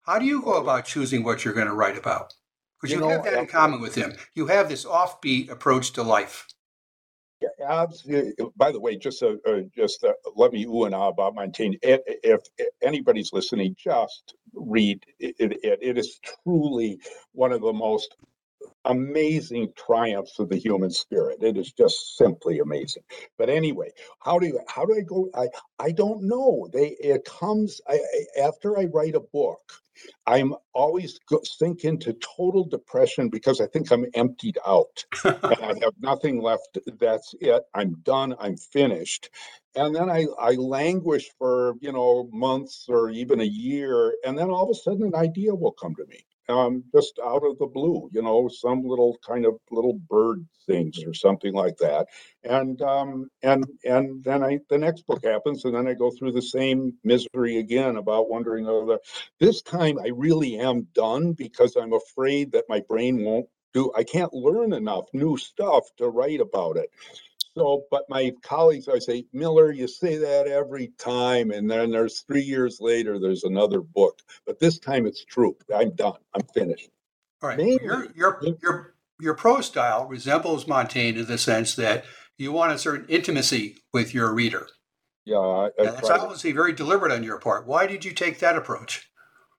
How 0.02 0.19
do 0.19 0.25
you 0.25 0.43
go 0.43 0.55
about 0.55 0.87
choosing 0.87 1.23
what 1.23 1.45
you're 1.45 1.55
going 1.55 1.67
to 1.67 1.75
write 1.75 1.99
about? 1.99 2.33
Because 2.81 2.95
you, 2.95 3.00
You 3.00 3.02
know, 3.02 3.11
have 3.11 3.25
that 3.25 3.35
in 3.35 3.47
common 3.47 3.81
with 3.81 3.95
him. 3.95 4.14
You 4.35 4.47
have 4.47 4.69
this 4.69 4.85
offbeat 4.85 5.50
approach 5.50 5.93
to 5.93 6.02
life. 6.02 6.47
Yeah, 7.40 7.49
absolutely. 7.69 8.35
By 8.57 8.71
the 8.71 8.81
way, 8.81 8.97
just 8.97 9.23
uh, 9.23 9.35
uh, 9.47 9.61
just 9.75 10.05
uh, 10.05 10.12
let 10.37 10.52
me 10.52 10.64
ooh 10.67 10.85
and 10.85 10.95
ah 10.95 11.09
about 11.09 11.35
Montaigne. 11.35 11.76
If, 11.83 12.00
if 12.23 12.40
anybody's 12.83 13.33
listening, 13.33 13.76
just 13.79 14.35
read 14.52 15.05
it, 15.19 15.37
it. 15.38 15.79
It 15.81 15.99
is 15.99 16.21
truly 16.45 16.99
one 17.33 17.52
of 17.52 17.62
the 17.62 17.73
most 17.73 18.17
amazing 18.87 19.73
triumphs 19.76 20.38
of 20.40 20.50
the 20.50 20.59
human 20.59 20.90
spirit. 20.90 21.43
It 21.43 21.59
is 21.59 21.73
just 21.73 22.17
simply 22.19 22.61
amazing. 22.61 23.05
But 23.38 23.50
anyway, 23.50 23.90
how 24.21 24.38
do 24.40 24.47
you 24.49 24.61
how 24.69 24.87
do 24.87 24.95
I 24.97 25.02
go? 25.02 25.31
I 25.35 25.49
I 25.79 25.93
don't 25.93 26.25
know. 26.25 26.69
They 26.73 26.97
it 27.00 27.25
comes 27.26 27.81
I, 27.88 28.00
after 28.43 28.79
I 28.79 28.87
write 28.87 29.17
a 29.17 29.21
book. 29.21 29.61
I'm 30.26 30.55
always 30.75 31.21
go, 31.29 31.40
sink 31.45 31.85
into 31.85 32.14
total 32.14 32.64
depression 32.67 33.31
because 33.31 33.61
I 33.61 33.69
think 33.69 33.93
I'm 33.93 34.07
emptied 34.14 34.59
out 34.67 35.05
and 35.50 35.64
I 35.64 35.75
have 35.85 35.95
nothing 36.00 36.43
left. 36.43 36.79
That's 37.00 37.35
it. 37.40 37.62
I'm 37.75 37.97
done. 38.05 38.37
I'm 38.40 38.57
finished. 38.57 39.31
And 39.76 39.95
then 39.95 40.11
I, 40.11 40.26
I 40.40 40.52
languish 40.55 41.31
for, 41.38 41.75
you 41.83 41.93
know, 41.93 42.31
months 42.33 42.87
or 42.88 43.11
even 43.11 43.40
a 43.40 43.45
year. 43.47 44.14
And 44.26 44.38
then 44.38 44.50
all 44.50 44.64
of 44.64 44.71
a 44.71 44.75
sudden 44.75 45.05
an 45.09 45.17
idea 45.17 45.55
will 45.55 45.73
come 45.73 45.97
to 45.97 46.07
me. 46.07 46.25
Um, 46.50 46.85
just 46.95 47.19
out 47.25 47.45
of 47.45 47.59
the 47.59 47.66
blue, 47.66 48.11
you 48.12 48.23
know, 48.23 48.49
some 48.49 48.83
little 48.85 49.16
kind 49.26 49.47
of 49.47 49.54
little 49.71 49.99
bird 50.09 50.45
things 50.66 51.02
or 51.07 51.14
something 51.14 51.54
like 51.54 51.76
that. 51.78 52.07
And 52.45 52.80
um, 52.83 53.30
and 53.42 53.64
and 53.85 54.23
then 54.25 54.42
I 54.42 54.59
the 54.69 54.78
next 54.78 55.07
book 55.07 55.25
happens, 55.25 55.64
and 55.64 55.75
then 55.75 55.87
I 55.88 55.95
go 55.95 56.11
through 56.11 56.33
the 56.33 56.42
same 56.42 56.95
misery 57.04 57.59
again 57.59 57.97
about 57.97 58.30
wondering 58.30 58.66
over 58.66 58.99
this 59.38 59.62
time 59.62 59.99
I 59.99 60.09
really 60.09 60.59
am 60.59 60.88
done 60.95 61.33
because 61.33 61.76
I'm 61.76 61.92
afraid 61.92 62.52
that 62.52 62.64
my 62.69 62.80
brain 62.88 63.25
won't 63.25 63.47
do 63.73 63.92
I 63.97 64.04
can't 64.04 64.33
learn 64.35 64.73
enough 64.73 65.04
new 65.12 65.37
stuff 65.37 65.85
to 65.99 66.09
write 66.09 66.40
about 66.40 66.76
it. 66.76 66.90
So, 67.57 67.85
but 67.90 68.04
my 68.09 68.33
colleagues, 68.42 68.88
I 68.88 68.99
say, 69.00 69.25
Miller, 69.33 69.73
you 69.73 69.88
say 69.88 70.16
that 70.19 70.47
every 70.47 70.92
time, 70.99 71.50
and 71.50 71.69
then 71.69 71.90
there's 71.90 72.21
three 72.21 72.42
years 72.42 72.78
later, 72.80 73.19
there's 73.19 73.42
another 73.45 73.80
book. 73.80 74.21
But 74.47 74.61
this 74.61 74.78
time 74.78 75.04
it's 75.07 75.25
true. 75.25 75.57
I'm 75.75 75.90
done. 75.97 76.14
I'm 76.35 76.47
finished. 76.54 76.90
All 77.42 77.49
right. 77.49 77.59
Mainly- 77.59 77.85
Your 77.85 78.07
your 78.14 78.40
your 78.62 78.95
your 79.19 79.35
prose 79.35 79.66
style 79.66 80.07
resembles 80.07 80.66
Montaigne 80.69 81.19
in 81.19 81.26
the 81.26 81.38
sense 81.38 81.75
that 81.75 82.04
you 82.38 82.52
want 82.52 82.73
a 82.73 82.78
certain 82.78 83.07
intimacy 83.09 83.76
with 83.92 84.14
your 84.14 84.33
reader. 84.33 84.66
Yeah, 85.25 85.38
I, 85.38 85.66
I 85.66 85.71
that's 85.78 86.09
obviously 86.09 86.52
very 86.52 86.73
deliberate 86.73 87.12
on 87.12 87.23
your 87.25 87.38
part. 87.38 87.66
Why 87.66 87.87
did 87.87 88.04
you 88.04 88.12
take 88.12 88.38
that 88.38 88.57
approach? 88.57 89.10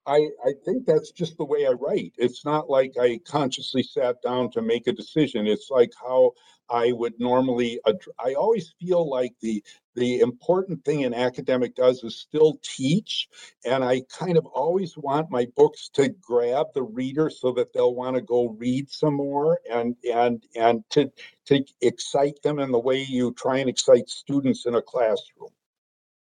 I, 0.05 0.29
I 0.45 0.53
think 0.65 0.85
that's 0.85 1.11
just 1.11 1.37
the 1.37 1.45
way 1.45 1.65
I 1.67 1.71
write. 1.71 2.13
It's 2.17 2.43
not 2.43 2.69
like 2.69 2.93
I 2.99 3.19
consciously 3.25 3.83
sat 3.83 4.21
down 4.23 4.51
to 4.51 4.61
make 4.61 4.87
a 4.87 4.91
decision. 4.93 5.47
It's 5.47 5.69
like 5.71 5.91
how 6.01 6.31
I 6.69 6.91
would 6.91 7.19
normally. 7.19 7.79
ad- 7.87 7.99
I 8.19 8.33
always 8.33 8.73
feel 8.81 9.09
like 9.09 9.33
the 9.41 9.63
the 9.95 10.21
important 10.21 10.83
thing 10.85 11.05
an 11.05 11.13
academic 11.13 11.75
does 11.75 12.03
is 12.03 12.17
still 12.19 12.59
teach, 12.63 13.29
and 13.65 13.83
I 13.83 14.01
kind 14.17 14.37
of 14.37 14.45
always 14.47 14.97
want 14.97 15.31
my 15.31 15.47
books 15.55 15.89
to 15.95 16.09
grab 16.09 16.67
the 16.73 16.83
reader 16.83 17.29
so 17.29 17.53
that 17.53 17.73
they'll 17.73 17.95
want 17.95 18.15
to 18.17 18.21
go 18.23 18.49
read 18.49 18.89
some 18.89 19.15
more 19.15 19.59
and 19.71 19.95
and 20.11 20.43
and 20.55 20.83
to 20.91 21.11
to 21.45 21.63
excite 21.81 22.41
them 22.43 22.59
in 22.59 22.71
the 22.71 22.79
way 22.79 23.03
you 23.03 23.33
try 23.33 23.59
and 23.59 23.69
excite 23.69 24.09
students 24.09 24.65
in 24.65 24.75
a 24.75 24.81
classroom. 24.81 25.51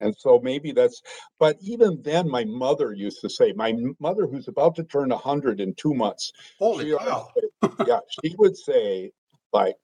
And 0.01 0.15
so 0.17 0.41
maybe 0.43 0.73
that's, 0.73 1.03
but 1.39 1.57
even 1.61 2.01
then, 2.03 2.29
my 2.29 2.45
mother 2.45 2.93
used 2.93 3.21
to 3.23 3.29
say, 3.31 3.53
my 3.53 3.75
mother, 4.01 4.27
who's 4.27 4.49
about 4.49 4.75
to 4.77 4.85
turn 4.85 5.11
100 5.11 5.61
in 5.61 5.75
two 5.75 5.95
months, 5.95 6.33
Holy 6.59 6.91
she 6.91 6.97
cow. 6.97 7.29
yeah, 7.87 8.01
she 8.25 8.35
would 8.39 8.57
say, 8.57 9.11
like, 9.53 9.75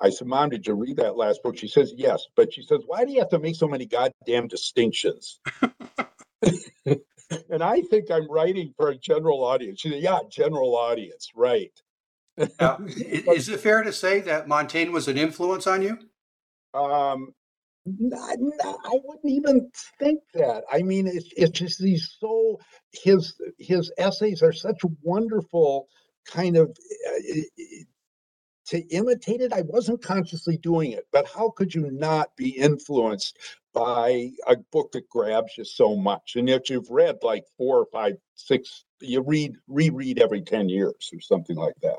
I 0.00 0.10
said, 0.10 0.26
Mom, 0.26 0.50
did 0.50 0.66
you 0.66 0.74
read 0.74 0.96
that 0.96 1.16
last 1.16 1.42
book? 1.42 1.56
She 1.56 1.68
says, 1.68 1.94
Yes. 1.96 2.24
But 2.34 2.52
she 2.52 2.62
says, 2.62 2.80
Why 2.86 3.04
do 3.04 3.12
you 3.12 3.20
have 3.20 3.28
to 3.30 3.38
make 3.38 3.54
so 3.54 3.68
many 3.68 3.86
goddamn 3.86 4.48
distinctions? 4.48 5.38
and 6.84 7.62
I 7.62 7.82
think 7.82 8.10
I'm 8.10 8.28
writing 8.30 8.74
for 8.76 8.88
a 8.88 8.96
general 8.96 9.44
audience. 9.44 9.80
She 9.80 9.90
said, 9.90 10.02
Yeah, 10.02 10.18
general 10.28 10.76
audience, 10.76 11.30
right. 11.36 11.72
I- 12.58 12.78
is 13.28 13.48
it 13.48 13.60
fair 13.60 13.82
to 13.84 13.92
say 13.92 14.20
that 14.22 14.48
Montaigne 14.48 14.90
was 14.90 15.06
an 15.06 15.16
influence 15.16 15.66
on 15.68 15.82
you? 15.82 15.98
Um, 16.74 17.32
not, 17.84 18.38
I 18.84 19.00
wouldn't 19.04 19.32
even 19.32 19.70
think 19.98 20.20
that. 20.34 20.64
I 20.72 20.82
mean, 20.82 21.06
it's 21.06 21.30
it's 21.36 21.58
just 21.58 21.82
he's 21.82 22.16
so 22.20 22.60
his 22.92 23.34
his 23.58 23.92
essays 23.98 24.42
are 24.42 24.52
such 24.52 24.80
wonderful 25.02 25.88
kind 26.26 26.56
of 26.56 26.76
uh, 27.08 27.40
to 28.66 28.80
imitate 28.88 29.40
it. 29.40 29.52
I 29.52 29.62
wasn't 29.62 30.02
consciously 30.02 30.58
doing 30.58 30.92
it, 30.92 31.06
but 31.12 31.26
how 31.26 31.50
could 31.50 31.74
you 31.74 31.90
not 31.90 32.34
be 32.36 32.50
influenced 32.50 33.38
by 33.74 34.30
a 34.46 34.56
book 34.70 34.92
that 34.92 35.08
grabs 35.08 35.58
you 35.58 35.64
so 35.64 35.96
much, 35.96 36.36
and 36.36 36.48
yet 36.48 36.68
you've 36.68 36.90
read 36.90 37.18
like 37.22 37.44
four 37.56 37.78
or 37.78 37.86
five, 37.92 38.14
six. 38.34 38.84
You 39.00 39.22
read 39.22 39.56
reread 39.66 40.20
every 40.20 40.42
ten 40.42 40.68
years 40.68 41.10
or 41.12 41.20
something 41.20 41.56
like 41.56 41.74
that. 41.82 41.98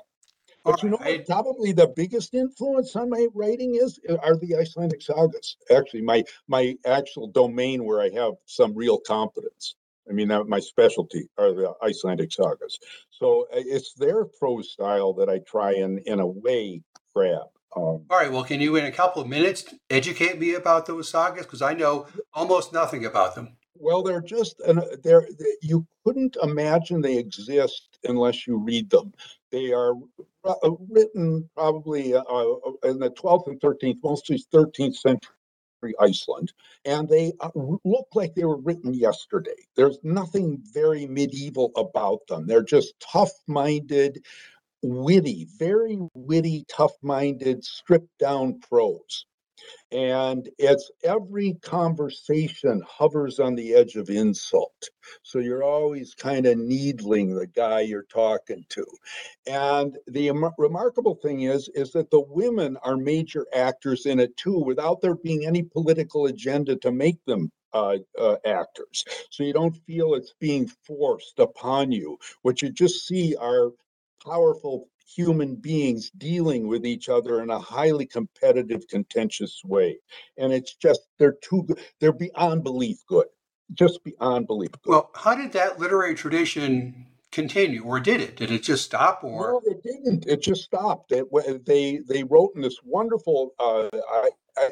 But 0.63 0.81
you 0.81 0.89
know, 0.89 0.97
All 0.97 1.03
right, 1.03 1.17
what? 1.19 1.27
probably 1.27 1.71
the 1.73 1.87
biggest 1.87 2.33
influence 2.33 2.95
on 2.95 3.09
my 3.09 3.27
writing 3.33 3.75
is 3.75 3.99
uh, 4.09 4.15
are 4.23 4.37
the 4.37 4.55
Icelandic 4.55 5.01
sagas. 5.01 5.57
Actually, 5.69 6.01
my 6.01 6.23
my 6.47 6.75
actual 6.85 7.27
domain 7.27 7.83
where 7.83 8.01
I 8.01 8.09
have 8.11 8.33
some 8.45 8.73
real 8.73 8.97
competence. 8.99 9.75
I 10.09 10.13
mean, 10.13 10.29
my 10.47 10.59
specialty 10.59 11.29
are 11.37 11.53
the 11.53 11.73
Icelandic 11.81 12.31
sagas. 12.31 12.77
So 13.09 13.43
uh, 13.53 13.57
it's 13.65 13.93
their 13.93 14.25
prose 14.25 14.71
style 14.71 15.13
that 15.13 15.29
I 15.29 15.39
try 15.39 15.73
and, 15.75 15.99
in 15.99 16.19
a 16.19 16.27
way, 16.27 16.81
grab. 17.15 17.47
Um, 17.75 18.03
All 18.09 18.19
right. 18.19 18.29
Well, 18.31 18.43
can 18.43 18.59
you, 18.59 18.75
in 18.75 18.85
a 18.85 18.91
couple 18.91 19.21
of 19.21 19.29
minutes, 19.29 19.63
educate 19.89 20.39
me 20.39 20.55
about 20.55 20.85
those 20.85 21.07
sagas? 21.09 21.45
Because 21.45 21.61
I 21.61 21.73
know 21.73 22.07
almost 22.33 22.73
nothing 22.73 23.05
about 23.05 23.33
them. 23.35 23.55
well, 23.75 24.03
they're 24.03 24.21
just 24.21 24.59
an, 24.61 24.81
they're 25.03 25.27
they- 25.39 25.57
you 25.61 25.85
couldn't 26.05 26.35
imagine 26.43 26.99
they 27.01 27.17
exist 27.17 27.97
unless 28.03 28.45
you 28.45 28.57
read 28.57 28.89
them. 28.89 29.13
They 29.51 29.71
are 29.71 29.93
uh, 30.43 30.55
uh, 30.63 30.71
written 30.89 31.49
probably 31.55 32.13
uh, 32.13 32.21
uh, 32.21 32.55
in 32.83 32.99
the 32.99 33.11
12th 33.11 33.47
and 33.47 33.59
13th, 33.61 33.97
mostly 34.03 34.43
13th 34.53 34.95
century 34.95 35.29
Iceland, 35.99 36.53
and 36.85 37.09
they 37.09 37.33
uh, 37.41 37.49
look 37.55 38.07
like 38.13 38.35
they 38.35 38.45
were 38.45 38.57
written 38.61 38.93
yesterday. 38.93 39.55
There's 39.75 39.97
nothing 40.03 40.61
very 40.73 41.05
medieval 41.05 41.71
about 41.75 42.19
them. 42.27 42.47
They're 42.47 42.63
just 42.63 42.93
tough-minded, 42.99 44.23
witty, 44.81 45.47
very 45.57 45.97
witty, 46.13 46.65
tough-minded, 46.69 47.63
stripped-down 47.65 48.61
prose. 48.61 49.25
And 49.91 50.49
it's 50.57 50.89
every 51.03 51.53
conversation 51.61 52.81
hovers 52.87 53.39
on 53.39 53.55
the 53.55 53.75
edge 53.75 53.95
of 53.95 54.09
insult. 54.09 54.89
So 55.21 55.39
you're 55.39 55.63
always 55.63 56.15
kind 56.15 56.45
of 56.45 56.57
needling 56.57 57.35
the 57.35 57.47
guy 57.47 57.81
you're 57.81 58.03
talking 58.03 58.65
to. 58.69 58.85
And 59.45 59.97
the 60.07 60.29
em- 60.29 60.49
remarkable 60.57 61.15
thing 61.15 61.41
is, 61.41 61.69
is 61.75 61.91
that 61.91 62.09
the 62.09 62.21
women 62.21 62.77
are 62.83 62.97
major 62.97 63.45
actors 63.53 64.05
in 64.05 64.19
it 64.19 64.35
too, 64.37 64.59
without 64.59 65.01
there 65.01 65.15
being 65.15 65.45
any 65.45 65.63
political 65.63 66.25
agenda 66.25 66.75
to 66.77 66.91
make 66.91 67.23
them 67.25 67.51
uh, 67.73 67.97
uh, 68.17 68.37
actors. 68.45 69.03
So 69.29 69.43
you 69.43 69.53
don't 69.53 69.75
feel 69.85 70.13
it's 70.13 70.33
being 70.39 70.67
forced 70.67 71.39
upon 71.39 71.91
you. 71.91 72.17
What 72.41 72.61
you 72.61 72.69
just 72.69 73.07
see 73.07 73.35
are 73.35 73.71
powerful 74.25 74.87
human 75.15 75.55
beings 75.55 76.11
dealing 76.17 76.67
with 76.67 76.85
each 76.85 77.09
other 77.09 77.41
in 77.41 77.49
a 77.49 77.59
highly 77.59 78.05
competitive, 78.05 78.87
contentious 78.89 79.61
way. 79.65 79.97
And 80.37 80.53
it's 80.53 80.75
just, 80.75 81.01
they're 81.19 81.37
too 81.43 81.63
good. 81.63 81.79
They're 81.99 82.13
beyond 82.13 82.63
belief 82.63 82.99
good. 83.07 83.27
Just 83.73 84.03
beyond 84.03 84.47
belief 84.47 84.71
good. 84.83 84.91
Well, 84.91 85.11
how 85.15 85.35
did 85.35 85.53
that 85.53 85.79
literary 85.79 86.15
tradition 86.15 87.07
continue, 87.31 87.83
or 87.83 87.99
did 87.99 88.21
it? 88.21 88.35
Did 88.35 88.51
it 88.51 88.63
just 88.63 88.85
stop, 88.85 89.23
or 89.23 89.53
No, 89.53 89.61
it 89.65 89.83
didn't. 89.83 90.27
It 90.27 90.41
just 90.41 90.63
stopped. 90.63 91.11
It, 91.11 91.25
they 91.65 91.99
they 92.07 92.23
wrote 92.23 92.51
in 92.55 92.61
this 92.61 92.77
wonderful. 92.83 93.51
Uh, 93.59 93.89
I, 93.93 94.29
I, 94.57 94.69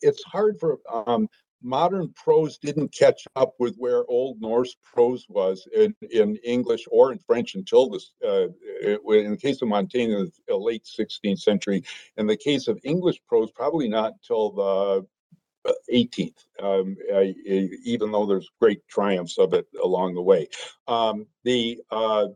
it's 0.00 0.22
hard 0.24 0.60
for 0.60 0.78
um, 0.92 1.28
modern 1.64 2.12
prose 2.14 2.58
didn't 2.58 2.94
catch 2.94 3.26
up 3.34 3.54
with 3.58 3.74
where 3.76 4.04
Old 4.06 4.40
Norse 4.40 4.76
prose 4.82 5.26
was 5.28 5.66
in, 5.74 5.94
in 6.10 6.36
English 6.44 6.84
or 6.90 7.10
in 7.10 7.18
French 7.18 7.54
until 7.54 7.88
this, 7.88 8.12
uh, 8.24 8.48
in 8.82 9.30
the 9.30 9.38
case 9.40 9.62
of 9.62 9.68
Montaigne 9.68 10.26
the 10.46 10.56
late 10.56 10.84
16th 10.84 11.40
century. 11.40 11.82
In 12.16 12.26
the 12.26 12.36
case 12.36 12.68
of 12.68 12.78
English 12.84 13.20
prose, 13.26 13.50
probably 13.50 13.88
not 13.88 14.12
until 14.12 14.50
the 14.50 15.06
18th, 15.90 16.44
um, 16.62 16.96
I, 17.12 17.34
even 17.84 18.12
though 18.12 18.26
there's 18.26 18.50
great 18.60 18.86
triumphs 18.88 19.38
of 19.38 19.54
it 19.54 19.66
along 19.82 20.14
the 20.14 20.22
way. 20.22 20.48
Um, 20.86 21.26
the 21.42 21.80
uh, 21.90 22.26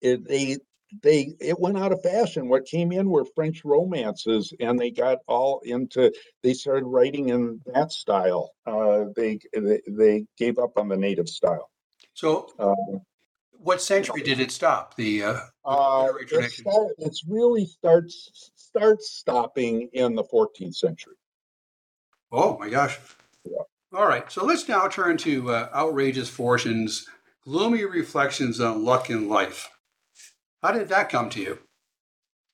it, 0.00 0.26
they 0.26 0.56
they 1.02 1.34
it 1.40 1.58
went 1.58 1.78
out 1.78 1.92
of 1.92 2.02
fashion. 2.02 2.48
What 2.48 2.64
came 2.64 2.92
in 2.92 3.08
were 3.08 3.24
French 3.24 3.64
romances, 3.64 4.52
and 4.60 4.78
they 4.78 4.90
got 4.90 5.18
all 5.26 5.60
into. 5.64 6.12
They 6.42 6.54
started 6.54 6.86
writing 6.86 7.30
in 7.30 7.60
that 7.66 7.92
style. 7.92 8.52
Uh, 8.66 9.04
they, 9.14 9.38
they 9.54 9.80
they 9.88 10.24
gave 10.36 10.58
up 10.58 10.76
on 10.76 10.88
the 10.88 10.96
native 10.96 11.28
style. 11.28 11.70
So, 12.14 12.48
um, 12.58 13.00
what 13.52 13.82
century 13.82 14.22
did 14.22 14.40
it 14.40 14.50
stop? 14.50 14.96
The 14.96 15.24
uh, 15.24 15.40
uh, 15.64 16.08
it 16.20 16.62
it's 16.98 17.24
really 17.28 17.66
starts 17.66 18.52
starts 18.54 19.10
stopping 19.10 19.88
in 19.92 20.14
the 20.14 20.24
14th 20.24 20.74
century. 20.74 21.16
Oh 22.32 22.58
my 22.58 22.68
gosh! 22.68 22.98
Yeah. 23.44 23.62
All 23.92 24.06
right, 24.06 24.30
so 24.30 24.44
let's 24.44 24.68
now 24.68 24.88
turn 24.88 25.16
to 25.18 25.50
uh, 25.50 25.68
outrageous 25.74 26.28
fortunes, 26.28 27.06
gloomy 27.44 27.84
reflections 27.84 28.60
on 28.60 28.84
luck 28.84 29.10
in 29.10 29.28
life. 29.28 29.70
How 30.66 30.72
did 30.72 30.88
that 30.88 31.10
come 31.10 31.30
to 31.30 31.40
you? 31.40 31.60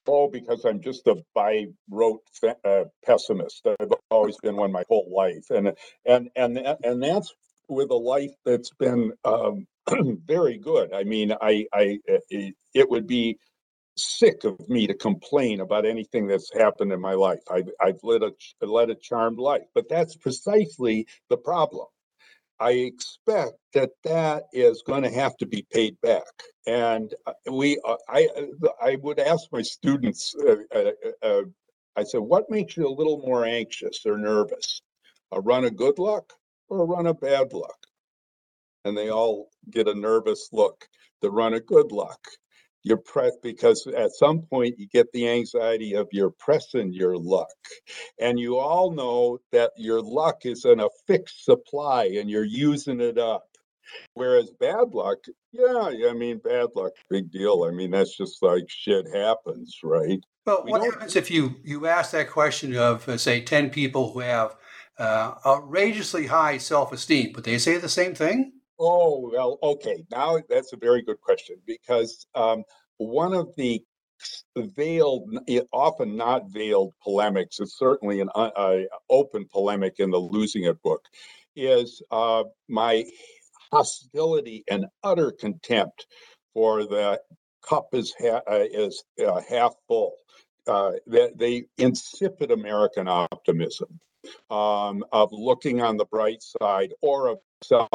Oh, 0.06 0.28
because 0.28 0.66
I'm 0.66 0.82
just 0.82 1.06
a 1.06 1.16
by 1.34 1.68
rote 1.88 2.20
uh, 2.62 2.84
pessimist. 3.02 3.66
I've 3.66 3.90
always 4.10 4.36
been 4.42 4.56
one 4.56 4.70
my 4.70 4.84
whole 4.86 5.10
life, 5.10 5.46
and 5.48 5.72
and 6.04 6.28
and 6.36 6.58
and 6.84 7.02
that's 7.02 7.32
with 7.70 7.90
a 7.90 7.94
life 7.94 8.34
that's 8.44 8.68
been 8.78 9.12
um, 9.24 9.66
very 10.26 10.58
good. 10.58 10.92
I 10.92 11.04
mean, 11.04 11.32
I 11.40 11.64
I 11.72 12.00
it 12.06 12.90
would 12.90 13.06
be 13.06 13.38
sick 13.96 14.44
of 14.44 14.68
me 14.68 14.86
to 14.88 14.94
complain 14.94 15.60
about 15.60 15.86
anything 15.86 16.26
that's 16.26 16.52
happened 16.52 16.92
in 16.92 17.00
my 17.00 17.14
life. 17.14 17.40
I've 17.50 17.70
I've 17.80 18.00
led 18.02 18.22
a 18.22 18.32
led 18.60 18.90
a 18.90 18.94
charmed 18.94 19.38
life, 19.38 19.64
but 19.74 19.88
that's 19.88 20.16
precisely 20.16 21.06
the 21.30 21.38
problem. 21.38 21.86
I 22.62 22.70
expect 22.70 23.58
that 23.74 23.90
that 24.04 24.44
is 24.52 24.84
going 24.86 25.02
to 25.02 25.10
have 25.10 25.36
to 25.38 25.46
be 25.46 25.66
paid 25.72 26.00
back. 26.00 26.32
And 26.68 27.12
uh, 27.26 27.32
we, 27.50 27.80
uh, 27.84 27.96
I, 28.08 28.28
uh, 28.36 28.68
I 28.80 28.96
would 29.02 29.18
ask 29.18 29.46
my 29.50 29.62
students, 29.62 30.32
uh, 30.36 30.92
uh, 31.22 31.42
I 31.96 32.04
said, 32.04 32.20
what 32.20 32.48
makes 32.50 32.76
you 32.76 32.86
a 32.86 32.98
little 32.98 33.18
more 33.18 33.44
anxious 33.44 34.06
or 34.06 34.16
nervous? 34.16 34.80
A 35.32 35.40
run 35.40 35.64
of 35.64 35.74
good 35.74 35.98
luck 35.98 36.32
or 36.68 36.82
a 36.82 36.84
run 36.84 37.08
of 37.08 37.20
bad 37.20 37.52
luck? 37.52 37.78
And 38.84 38.96
they 38.96 39.10
all 39.10 39.50
get 39.68 39.88
a 39.88 39.94
nervous 39.94 40.48
look. 40.52 40.86
The 41.20 41.32
run 41.32 41.54
of 41.54 41.66
good 41.66 41.90
luck 41.90 42.20
you're 42.82 42.96
pressed 42.96 43.42
because 43.42 43.86
at 43.86 44.12
some 44.12 44.42
point 44.42 44.78
you 44.78 44.88
get 44.88 45.10
the 45.12 45.28
anxiety 45.28 45.94
of 45.94 46.08
you're 46.12 46.30
pressing 46.30 46.92
your 46.92 47.16
luck. 47.16 47.48
And 48.20 48.38
you 48.38 48.58
all 48.58 48.90
know 48.90 49.38
that 49.52 49.72
your 49.76 50.00
luck 50.00 50.44
is 50.44 50.64
in 50.64 50.80
a 50.80 50.88
fixed 51.06 51.44
supply 51.44 52.04
and 52.04 52.28
you're 52.28 52.44
using 52.44 53.00
it 53.00 53.18
up. 53.18 53.44
Whereas 54.14 54.50
bad 54.58 54.94
luck 54.94 55.18
yeah 55.52 55.90
i 56.08 56.14
mean 56.14 56.38
bad 56.38 56.68
luck 56.74 56.92
big 57.10 57.30
deal. 57.30 57.64
I 57.68 57.72
mean 57.72 57.90
that's 57.90 58.16
just 58.16 58.42
like 58.42 58.64
shit 58.68 59.06
happens 59.14 59.78
right? 59.82 60.20
Well 60.46 60.62
we 60.64 60.70
what 60.70 60.84
happens 60.84 61.16
if 61.16 61.30
you 61.30 61.56
you 61.62 61.86
ask 61.86 62.12
that 62.12 62.30
question 62.30 62.74
of 62.76 63.08
uh, 63.08 63.18
say 63.18 63.42
10 63.42 63.70
people 63.70 64.12
who 64.12 64.20
have 64.20 64.56
uh, 64.98 65.34
outrageously 65.44 66.26
high 66.26 66.58
self-esteem? 66.58 67.32
Would 67.34 67.44
they 67.44 67.58
say 67.58 67.76
the 67.76 67.88
same 67.88 68.14
thing 68.14 68.52
Oh, 68.78 69.30
well, 69.32 69.58
okay. 69.62 70.04
Now 70.10 70.38
that's 70.48 70.72
a 70.72 70.76
very 70.76 71.02
good 71.02 71.20
question 71.20 71.56
because 71.66 72.26
um, 72.34 72.64
one 72.98 73.34
of 73.34 73.54
the 73.56 73.82
veiled, 74.56 75.28
often 75.72 76.16
not 76.16 76.50
veiled 76.50 76.92
polemics, 77.02 77.60
it's 77.60 77.78
certainly 77.78 78.20
an 78.20 78.28
uh, 78.34 78.78
open 79.10 79.46
polemic 79.50 79.94
in 79.98 80.10
the 80.10 80.18
Losing 80.18 80.64
It 80.64 80.80
book, 80.82 81.04
is 81.56 82.02
uh, 82.10 82.44
my 82.68 83.04
hostility 83.72 84.64
and 84.70 84.86
utter 85.02 85.30
contempt 85.30 86.06
for 86.54 86.84
the 86.84 87.20
cup 87.66 87.88
is, 87.92 88.14
ha- 88.18 88.42
uh, 88.50 88.64
is 88.70 89.02
uh, 89.24 89.40
half 89.48 89.74
full. 89.88 90.12
Uh, 90.66 90.92
the, 91.06 91.32
the 91.36 91.64
insipid 91.78 92.52
American 92.52 93.08
optimism 93.08 93.98
um, 94.50 95.04
of 95.12 95.28
looking 95.32 95.80
on 95.80 95.96
the 95.96 96.04
bright 96.06 96.42
side 96.42 96.92
or 97.00 97.28
of 97.28 97.38
self 97.62 97.88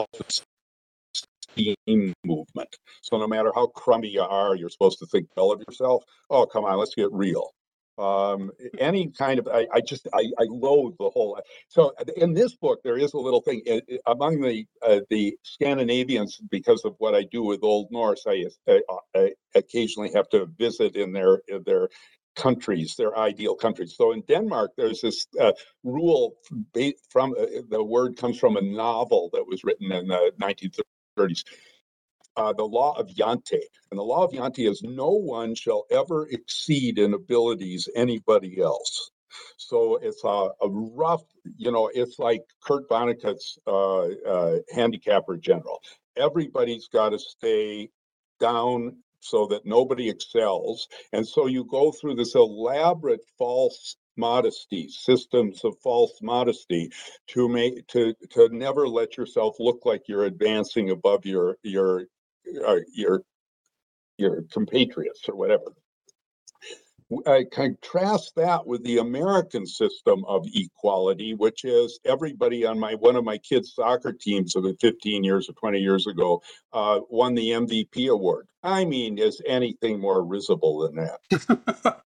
team 1.57 2.13
movement. 2.25 2.75
So 3.01 3.17
no 3.17 3.27
matter 3.27 3.51
how 3.53 3.67
crummy 3.67 4.09
you 4.09 4.21
are, 4.21 4.55
you're 4.55 4.69
supposed 4.69 4.99
to 4.99 5.05
think 5.05 5.27
well 5.35 5.51
of 5.51 5.61
yourself. 5.67 6.03
Oh, 6.29 6.45
come 6.45 6.65
on, 6.65 6.77
let's 6.77 6.95
get 6.95 7.11
real. 7.11 7.51
Um, 7.97 8.51
any 8.77 9.09
kind 9.09 9.39
of, 9.39 9.47
I, 9.47 9.65
I 9.73 9.81
just, 9.81 10.07
I, 10.13 10.25
I 10.37 10.45
loathe 10.49 10.93
the 10.99 11.09
whole. 11.09 11.41
So 11.67 11.93
in 12.15 12.33
this 12.33 12.55
book, 12.55 12.79
there 12.83 12.97
is 12.97 13.13
a 13.13 13.17
little 13.17 13.41
thing 13.41 13.63
it, 13.65 13.83
it, 13.87 14.01
among 14.05 14.41
the 14.41 14.65
uh, 14.85 14.99
the 15.09 15.35
Scandinavians 15.43 16.37
because 16.51 16.85
of 16.85 16.93
what 16.99 17.15
I 17.15 17.23
do 17.23 17.43
with 17.43 17.63
Old 17.63 17.87
Norse. 17.89 18.23
I, 18.27 18.45
I, 18.67 18.81
I 19.15 19.31
occasionally 19.55 20.11
have 20.13 20.29
to 20.29 20.45
visit 20.59 20.95
in 20.95 21.11
their 21.11 21.41
in 21.47 21.63
their 21.65 21.89
countries, 22.35 22.93
their 22.95 23.17
ideal 23.17 23.55
countries. 23.55 23.95
So 23.97 24.11
in 24.11 24.21
Denmark, 24.21 24.73
there's 24.77 25.01
this 25.01 25.25
uh, 25.39 25.53
rule 25.83 26.35
from 27.09 27.31
uh, 27.31 27.45
the 27.67 27.83
word 27.83 28.15
comes 28.15 28.37
from 28.37 28.57
a 28.57 28.61
novel 28.61 29.31
that 29.33 29.47
was 29.47 29.63
written 29.63 29.91
in 29.91 30.07
the 30.07 30.31
1930s 30.39 30.81
30s. 31.17 31.43
Uh, 32.35 32.53
the 32.53 32.63
law 32.63 32.93
of 32.99 33.07
Jante. 33.07 33.61
And 33.91 33.97
the 33.97 34.03
law 34.03 34.23
of 34.23 34.31
Jante 34.31 34.69
is 34.69 34.81
no 34.83 35.09
one 35.09 35.55
shall 35.55 35.85
ever 35.89 36.27
exceed 36.29 36.99
in 36.99 37.13
abilities 37.13 37.89
anybody 37.95 38.61
else. 38.61 39.11
So 39.57 39.97
it's 39.97 40.23
a, 40.23 40.49
a 40.61 40.69
rough, 40.69 41.23
you 41.57 41.71
know, 41.71 41.89
it's 41.93 42.19
like 42.19 42.43
Kurt 42.63 42.87
Vonnegut's 42.89 43.57
uh, 43.67 44.29
uh, 44.29 44.59
handicapper 44.73 45.37
general. 45.37 45.81
Everybody's 46.15 46.87
got 46.87 47.09
to 47.09 47.19
stay 47.19 47.89
down 48.39 48.97
so 49.19 49.47
that 49.47 49.65
nobody 49.65 50.09
excels. 50.09 50.87
And 51.13 51.27
so 51.27 51.47
you 51.47 51.65
go 51.65 51.91
through 51.91 52.15
this 52.15 52.35
elaborate 52.35 53.21
false 53.37 53.97
modesty, 54.17 54.89
systems 54.89 55.63
of 55.63 55.77
false 55.79 56.19
modesty 56.21 56.91
to 57.27 57.47
make 57.47 57.87
to 57.87 58.13
to 58.31 58.49
never 58.49 58.87
let 58.87 59.17
yourself 59.17 59.55
look 59.59 59.85
like 59.85 60.07
you're 60.07 60.25
advancing 60.25 60.89
above 60.89 61.25
your 61.25 61.57
your 61.63 62.05
uh, 62.65 62.79
your 62.93 63.21
your 64.17 64.43
compatriots 64.51 65.27
or 65.29 65.35
whatever. 65.35 65.73
I 67.25 67.45
contrast 67.49 68.33
that 68.35 68.67
with 68.67 68.83
the 68.83 68.97
American 68.97 69.65
system 69.65 70.25
of 70.25 70.45
equality, 70.53 71.35
which 71.35 71.63
is 71.63 72.01
everybody 72.03 72.65
on 72.65 72.77
my 72.77 72.95
one 72.95 73.15
of 73.15 73.23
my 73.23 73.37
kids' 73.37 73.73
soccer 73.73 74.11
teams 74.11 74.57
of 74.57 74.65
15 74.81 75.23
years 75.23 75.49
or 75.49 75.53
20 75.53 75.79
years 75.79 76.05
ago 76.05 76.41
uh, 76.73 76.99
won 77.09 77.33
the 77.33 77.51
MVP 77.51 78.09
award. 78.09 78.47
I 78.61 78.83
mean, 78.83 79.17
is 79.19 79.41
anything 79.45 80.01
more 80.01 80.21
risible 80.25 80.79
than 80.79 80.95
that? 80.95 82.01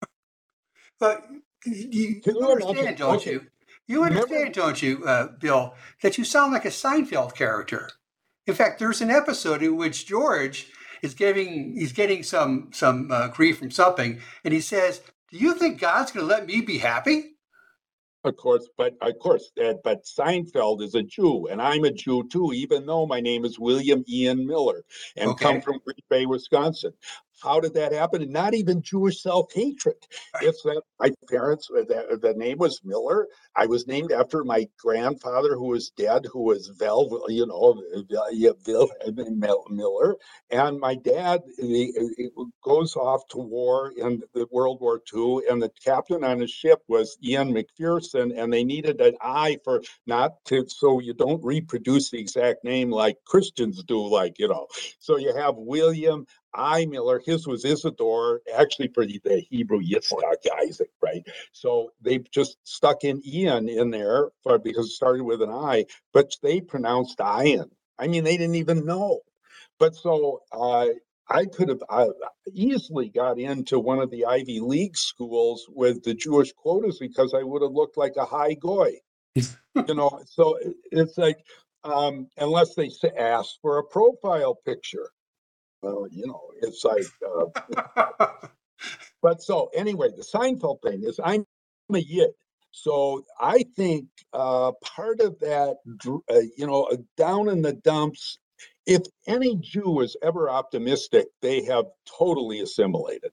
but 1.00 1.26
you, 1.66 2.22
you 2.26 2.48
understand, 2.48 2.98
don't 2.98 3.26
you? 3.26 3.48
You 3.88 4.04
understand, 4.04 4.54
don't 4.54 4.82
you, 4.82 5.04
uh, 5.06 5.30
Bill, 5.40 5.76
that 6.02 6.18
you 6.18 6.24
sound 6.24 6.54
like 6.54 6.66
a 6.66 6.70
Seinfeld 6.70 7.36
character. 7.36 7.90
In 8.48 8.54
fact, 8.54 8.80
there's 8.80 9.02
an 9.02 9.12
episode 9.12 9.62
in 9.62 9.76
which 9.76 10.08
George 10.08 10.68
is 11.02 11.14
giving 11.14 11.76
he's 11.76 11.94
getting 11.94 12.24
some 12.24 12.70
some 12.72 13.12
uh, 13.12 13.28
grief 13.30 13.60
from 13.60 13.72
something, 13.72 14.20
and 14.44 14.54
he 14.54 14.62
says, 14.62 15.02
"Do 15.32 15.38
you 15.38 15.54
think 15.56 15.80
God's 15.80 16.12
going 16.12 16.28
to 16.28 16.34
let 16.34 16.46
me 16.46 16.62
be 16.62 16.78
happy?" 16.78 17.32
Of 18.24 18.38
course, 18.38 18.70
but 18.78 18.94
of 19.02 19.18
course, 19.20 19.52
uh, 19.64 19.74
but 19.84 20.06
Seinfeld 20.06 20.84
is 20.84 20.94
a 20.94 21.02
Jew, 21.02 21.48
and 21.48 21.60
I'm 21.60 21.86
a 21.86 21.92
Jew 21.92 22.28
too, 22.30 22.54
even 22.54 22.86
though 22.86 23.08
my 23.08 23.20
name 23.20 23.46
is 23.46 23.58
William 23.58 24.04
Ian 24.08 24.46
Miller 24.46 24.84
and 25.18 25.32
okay. 25.32 25.44
come 25.44 25.62
from 25.62 25.80
Green 25.84 26.04
Bay, 26.08 26.26
Wisconsin. 26.28 26.94
How 27.44 27.60
did 27.60 27.74
that 27.76 27.94
happen? 27.94 28.22
And 28.22 28.32
not 28.32 28.54
even 28.54 28.82
Jewish 28.82 29.22
self 29.22 29.52
hatred. 29.54 29.96
It's 30.42 30.62
that 30.64 30.82
my 31.00 31.12
parents, 31.30 31.70
uh, 31.72 31.84
the, 31.88 32.20
the 32.22 32.34
name 32.34 32.58
was 32.58 32.82
Miller. 32.84 33.28
I 33.56 33.66
was 33.66 33.88
named 33.88 34.12
after 34.12 34.44
my 34.44 34.68
grandfather 34.80 35.56
who 35.56 35.68
was 35.68 35.92
dead, 35.98 36.26
who 36.32 36.44
was 36.44 36.72
Vel, 36.80 37.26
you 37.28 37.46
know, 37.46 37.82
Miller. 39.70 40.16
And 40.50 40.80
my 40.80 40.96
dad 40.96 41.42
he, 41.58 41.94
goes 42.64 42.96
off 42.96 43.28
to 43.30 43.38
war 43.38 43.94
in 43.98 44.22
the 44.34 44.48
World 44.52 44.80
War 44.82 45.02
II, 45.14 45.42
and 45.50 45.62
the 45.62 45.72
captain 45.84 46.24
on 46.24 46.40
his 46.40 46.52
ship 46.52 46.82
was 46.88 47.18
Ian 47.24 47.54
McPherson, 47.54 48.38
and 48.38 48.52
they 48.52 48.64
needed 48.64 49.02
an 49.02 49.16
I 49.22 49.58
for 49.64 49.82
not 50.08 50.34
to, 50.46 50.66
so 50.68 51.00
you 51.00 51.14
don't 51.14 51.44
reproduce 51.44 52.10
the 52.10 52.20
exact 52.20 52.64
name 52.64 52.90
like 52.92 53.18
Christians 53.26 53.84
do, 53.84 54.08
like, 54.08 54.40
you 54.40 54.48
know. 54.48 54.68
So 55.00 55.18
you 55.18 55.36
have 55.36 55.56
William 55.58 56.26
I 56.54 56.86
Miller, 56.86 57.22
his 57.26 57.48
was 57.48 57.66
Isidore, 57.66 58.42
actually 58.56 58.90
for 58.90 59.06
the, 59.06 59.20
the 59.24 59.42
Hebrew 59.50 59.82
Yitzhak 59.82 60.46
Isaac, 60.62 60.90
right? 61.02 61.26
So 61.52 61.92
they 62.02 62.20
just 62.20 62.58
stuck 62.64 63.04
in 63.04 63.22
Ian 63.26 63.70
in 63.70 63.90
there 63.92 64.30
for, 64.44 64.60
because 64.60 64.88
it 64.88 64.92
started 64.92 65.24
with 65.24 65.42
an 65.42 65.50
I, 65.50 65.86
but 66.14 66.32
they 66.42 66.62
pronounced 66.62 67.20
Ian. 67.22 67.70
I 68.00 68.08
mean, 68.08 68.24
they 68.24 68.38
didn't 68.38 68.56
even 68.56 68.86
know. 68.86 69.20
But 69.80 69.96
so 69.96 70.42
uh, 70.52 70.88
I 71.30 71.46
could 71.46 71.70
have 71.70 71.84
I 71.90 72.08
easily 72.54 73.10
got 73.10 73.40
into 73.40 73.80
one 73.80 74.00
of 74.00 74.12
the 74.12 74.26
Ivy 74.26 74.60
League 74.60 74.98
schools 74.98 75.66
with 75.70 76.04
the 76.04 76.14
Jewish 76.14 76.52
quotas 76.54 77.00
because 77.00 77.34
I 77.34 77.44
would 77.44 77.62
have 77.62 77.72
looked 77.72 77.98
like 77.98 78.16
a 78.18 78.26
high 78.26 78.54
goy. 78.54 78.96
you 79.36 79.96
know, 79.96 80.22
so 80.26 80.58
it's 80.92 81.18
like 81.18 81.38
um, 81.84 82.28
unless 82.38 82.76
they 82.76 82.92
ask 83.18 83.56
for 83.62 83.78
a 83.78 83.84
profile 83.84 84.56
picture. 84.66 85.10
Well, 85.82 86.08
you 86.12 86.28
know, 86.28 86.42
it's 86.62 86.84
like. 86.84 87.06
Uh, 87.98 88.28
but 89.22 89.42
so 89.42 89.70
anyway, 89.76 90.10
the 90.16 90.24
Seinfeld 90.24 90.82
thing 90.82 91.04
is 91.04 91.20
I'm 91.24 91.46
a 91.94 92.00
yid. 92.00 92.32
So 92.72 93.26
I 93.40 93.66
think 93.76 94.08
uh, 94.34 94.72
part 94.84 95.20
of 95.20 95.40
that, 95.40 95.78
uh, 96.08 96.40
you 96.58 96.66
know, 96.66 96.84
uh, 96.84 96.98
down 97.18 97.50
in 97.50 97.62
the 97.62 97.74
dumps, 97.74 98.40
if 98.86 99.02
any 99.28 99.58
Jew 99.58 100.00
is 100.02 100.16
ever 100.24 100.50
optimistic, 100.50 101.28
they 101.42 101.64
have 101.66 101.86
totally 102.06 102.62
assimilated. 102.62 103.32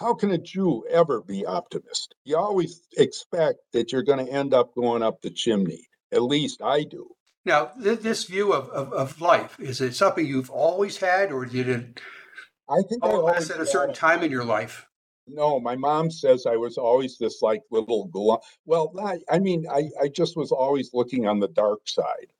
How 0.00 0.14
can 0.14 0.32
a 0.32 0.38
Jew 0.38 0.84
ever 0.90 1.22
be 1.22 1.46
optimist? 1.46 2.14
You 2.24 2.36
always 2.36 2.82
expect 2.96 3.60
that 3.72 3.92
you're 3.92 4.02
going 4.02 4.24
to 4.26 4.32
end 4.32 4.52
up 4.52 4.74
going 4.74 5.02
up 5.02 5.22
the 5.22 5.30
chimney. 5.30 5.86
At 6.12 6.22
least 6.22 6.60
I 6.62 6.82
do. 6.82 7.08
Now, 7.44 7.66
th- 7.82 8.00
this 8.00 8.24
view 8.24 8.52
of, 8.52 8.68
of, 8.70 8.92
of, 8.92 9.20
life, 9.20 9.58
is 9.58 9.80
it 9.80 9.94
something 9.94 10.24
you've 10.24 10.50
always 10.50 10.96
had, 10.96 11.32
or 11.32 11.44
did 11.44 11.68
it 11.68 12.00
I 12.68 12.80
think 12.88 13.04
always 13.04 13.50
at 13.50 13.60
a 13.60 13.66
certain 13.66 13.94
time 13.94 14.22
in 14.22 14.30
your 14.30 14.44
life? 14.44 14.86
No, 15.26 15.60
my 15.60 15.76
mom 15.76 16.10
says 16.10 16.46
I 16.46 16.56
was 16.56 16.78
always 16.78 17.18
this 17.18 17.42
like 17.42 17.62
little 17.70 18.08
gl- 18.08 18.40
well, 18.64 18.92
I, 19.04 19.18
I 19.30 19.38
mean, 19.38 19.66
I, 19.70 19.88
I 20.00 20.08
just 20.08 20.36
was 20.36 20.52
always 20.52 20.90
looking 20.92 21.26
on 21.26 21.40
the 21.40 21.48
dark 21.48 21.80
side 21.86 22.32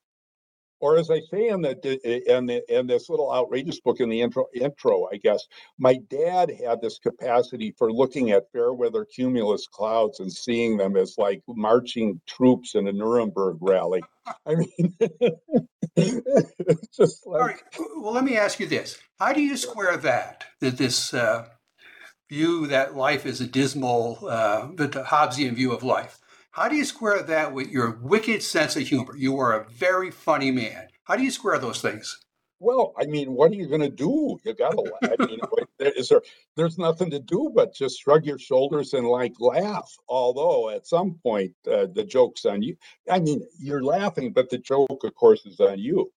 or 0.83 0.99
as 0.99 1.11
I 1.11 1.21
say 1.31 1.49
in 1.49 1.63
the 1.63 1.73
in 2.37 2.47
the 2.47 2.63
in 2.69 2.89
this 2.89 3.09
little 3.09 3.33
outrageous 3.33 3.81
book 3.81 4.01
in 4.01 4.09
the 4.09 4.21
intro 4.21 4.47
intro, 4.53 5.09
I 5.13 5.17
guess 5.17 5.47
my 5.79 5.95
dad 6.11 6.51
had 6.51 6.83
this 6.83 6.99
capacity 6.99 7.73
for 7.79 7.93
looking 7.93 8.33
at 8.33 8.51
fair 8.53 8.75
weather 8.75 9.07
cumulus 9.07 9.69
clouds 9.69 10.19
and 10.19 10.31
seeing 10.31 10.77
them 10.77 10.97
as 10.97 11.15
like 11.17 11.41
marching 11.49 12.21
troops 12.27 12.75
in 12.75 12.89
a 12.89 12.93
Nuremberg 12.93 13.59
rally. 13.61 14.03
I 14.45 14.57
mean, 14.57 14.97
just 16.97 17.27
like. 17.27 17.41
All 17.41 17.47
right. 17.47 17.63
Well, 17.97 18.13
let 18.13 18.25
me 18.25 18.37
ask 18.37 18.59
you 18.59 18.67
this: 18.67 18.99
How 19.21 19.33
do 19.33 19.41
you 19.41 19.57
square 19.57 19.97
that? 19.99 20.45
That 20.61 20.79
this 20.79 21.15
uh, 21.15 21.47
view 22.29 22.67
that 22.67 22.97
life 22.97 23.25
is 23.25 23.41
a 23.41 23.47
dismal, 23.47 24.19
uh, 24.29 24.67
the 24.75 24.89
Hobbesian 24.89 25.55
view 25.55 25.73
of 25.73 25.85
life. 25.85 26.19
How 26.53 26.69
do 26.69 26.77
you 26.77 26.85
square 26.85 27.23
that 27.23 27.55
with 27.55 27.71
your 27.71 27.99
wicked 28.03 28.43
sense 28.43 28.77
of 28.77 28.87
humor? 28.87 29.17
You 29.17 29.39
are 29.39 29.59
a 29.59 29.65
very 29.71 30.11
funny 30.11 30.51
man. 30.51 30.89
How 31.05 31.17
do 31.17 31.23
you 31.23 31.31
square 31.31 31.59
those 31.59 31.81
things? 31.81 32.21
Well, 32.61 32.93
I 32.99 33.07
mean, 33.07 33.33
what 33.33 33.51
are 33.51 33.55
you 33.55 33.67
going 33.67 33.81
to 33.81 33.89
do? 33.89 34.39
You 34.45 34.53
got 34.53 34.73
to. 34.73 34.93
I 35.03 35.27
mean, 35.27 35.41
is 35.97 36.11
there? 36.11 36.21
There's 36.55 36.77
nothing 36.77 37.11
to 37.11 37.19
do 37.21 37.51
but 37.55 37.75
just 37.75 38.01
shrug 38.01 38.27
your 38.27 38.39
shoulders 38.39 38.93
and 38.93 39.09
like 39.09 39.33
laugh. 39.41 39.91
Although 40.09 40.69
at 40.69 40.87
some 40.87 41.15
point 41.23 41.55
uh, 41.67 41.87
the 41.95 42.05
joke's 42.05 42.45
on 42.45 42.63
you. 42.63 42.77
I 43.11 43.19
mean, 43.19 43.41
you're 43.59 43.83
laughing, 43.83 44.31
but 44.31 44.51
the 44.51 44.59
joke, 44.59 45.05
of 45.05 45.15
course, 45.15 45.47
is 45.47 45.59
on 45.59 45.79
you. 45.79 46.13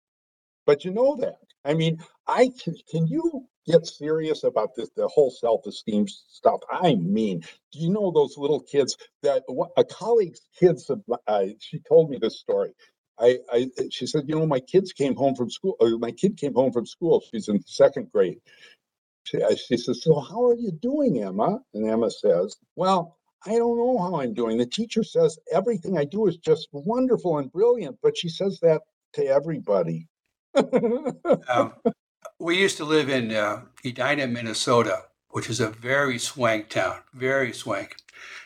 But 0.66 0.84
you 0.84 0.92
know 0.92 1.16
that. 1.16 1.40
I 1.64 1.76
mean, 1.76 2.04
I 2.28 2.52
can. 2.62 2.76
Can 2.92 3.08
you 3.08 3.48
get 3.66 3.86
serious 3.86 4.44
about 4.44 4.76
this, 4.76 4.90
the 4.96 5.08
whole 5.08 5.32
self-esteem 5.32 6.08
stuff. 6.08 6.60
I 6.70 6.96
mean, 6.96 7.42
do 7.72 7.80
you 7.80 7.90
know 7.90 8.12
those 8.12 8.38
little 8.38 8.62
kids 8.62 8.98
that 9.24 9.44
a 9.78 9.84
colleague's 9.84 10.42
kids? 10.60 10.90
Uh, 11.28 11.46
she 11.60 11.80
told 11.80 12.10
me 12.10 12.18
this 12.22 12.40
story. 12.40 12.74
I, 13.20 13.40
I, 13.52 13.70
she 13.92 14.08
said, 14.08 14.26
you 14.28 14.36
know, 14.36 14.46
my 14.46 14.60
kids 14.60 14.92
came 14.92 15.16
home 15.16 15.36
from 15.36 15.50
school. 15.50 15.76
Or 15.80 15.98
my 15.98 16.12
kid 16.12 16.38
came 16.38 16.54
home 16.54 16.72
from 16.72 16.86
school. 16.86 17.24
She's 17.32 17.48
in 17.48 17.62
second 17.66 18.12
grade. 18.12 18.40
She, 19.24 19.40
she 19.56 19.78
says, 19.78 20.04
so 20.04 20.20
how 20.20 20.46
are 20.46 20.56
you 20.56 20.72
doing, 20.72 21.24
Emma? 21.24 21.60
And 21.74 21.90
Emma 21.90 22.12
says, 22.12 22.58
well, 22.76 23.18
I 23.46 23.52
don't 23.52 23.78
know 23.78 23.98
how 23.98 24.22
I'm 24.22 24.34
doing. 24.34 24.58
The 24.58 24.66
teacher 24.66 25.04
says 25.04 25.40
everything 25.52 25.98
I 25.98 26.06
do 26.06 26.28
is 26.28 26.38
just 26.38 26.68
wonderful 26.72 27.38
and 27.38 27.52
brilliant, 27.52 27.98
but 28.04 28.18
she 28.18 28.30
says 28.30 28.60
that 28.62 28.82
to 29.14 29.26
everybody. 29.26 30.08
um, 30.56 31.74
we 32.40 32.60
used 32.60 32.78
to 32.78 32.86
live 32.86 33.10
in 33.10 33.32
uh, 33.32 33.62
Edina, 33.86 34.28
Minnesota, 34.28 35.04
which 35.30 35.50
is 35.50 35.60
a 35.60 35.70
very 35.70 36.18
swank 36.18 36.70
town, 36.70 36.98
very 37.14 37.54
swank. 37.54 37.96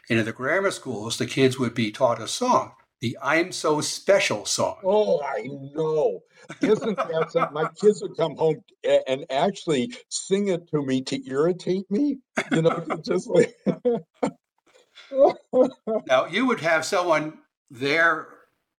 And 0.09 0.19
in 0.19 0.25
the 0.25 0.33
grammar 0.33 0.71
schools, 0.71 1.17
the 1.17 1.25
kids 1.25 1.59
would 1.59 1.73
be 1.73 1.91
taught 1.91 2.21
a 2.21 2.27
song, 2.27 2.73
the 2.99 3.17
I'm 3.21 3.51
So 3.51 3.81
Special 3.81 4.45
song. 4.45 4.77
Oh, 4.83 5.21
I 5.21 5.47
know. 5.73 6.21
Isn't 6.61 6.97
that 6.97 7.31
something? 7.31 7.53
My 7.53 7.69
kids 7.79 8.01
would 8.01 8.17
come 8.17 8.35
home 8.35 8.63
and 9.07 9.25
actually 9.29 9.93
sing 10.09 10.49
it 10.49 10.67
to 10.69 10.83
me 10.83 11.01
to 11.03 11.29
irritate 11.29 11.89
me. 11.89 12.17
You 12.51 12.63
know, 12.63 12.83
just 13.05 13.27
like. 13.27 13.55
now, 16.07 16.25
you 16.25 16.45
would 16.45 16.59
have 16.59 16.85
someone 16.85 17.37
there 17.69 18.27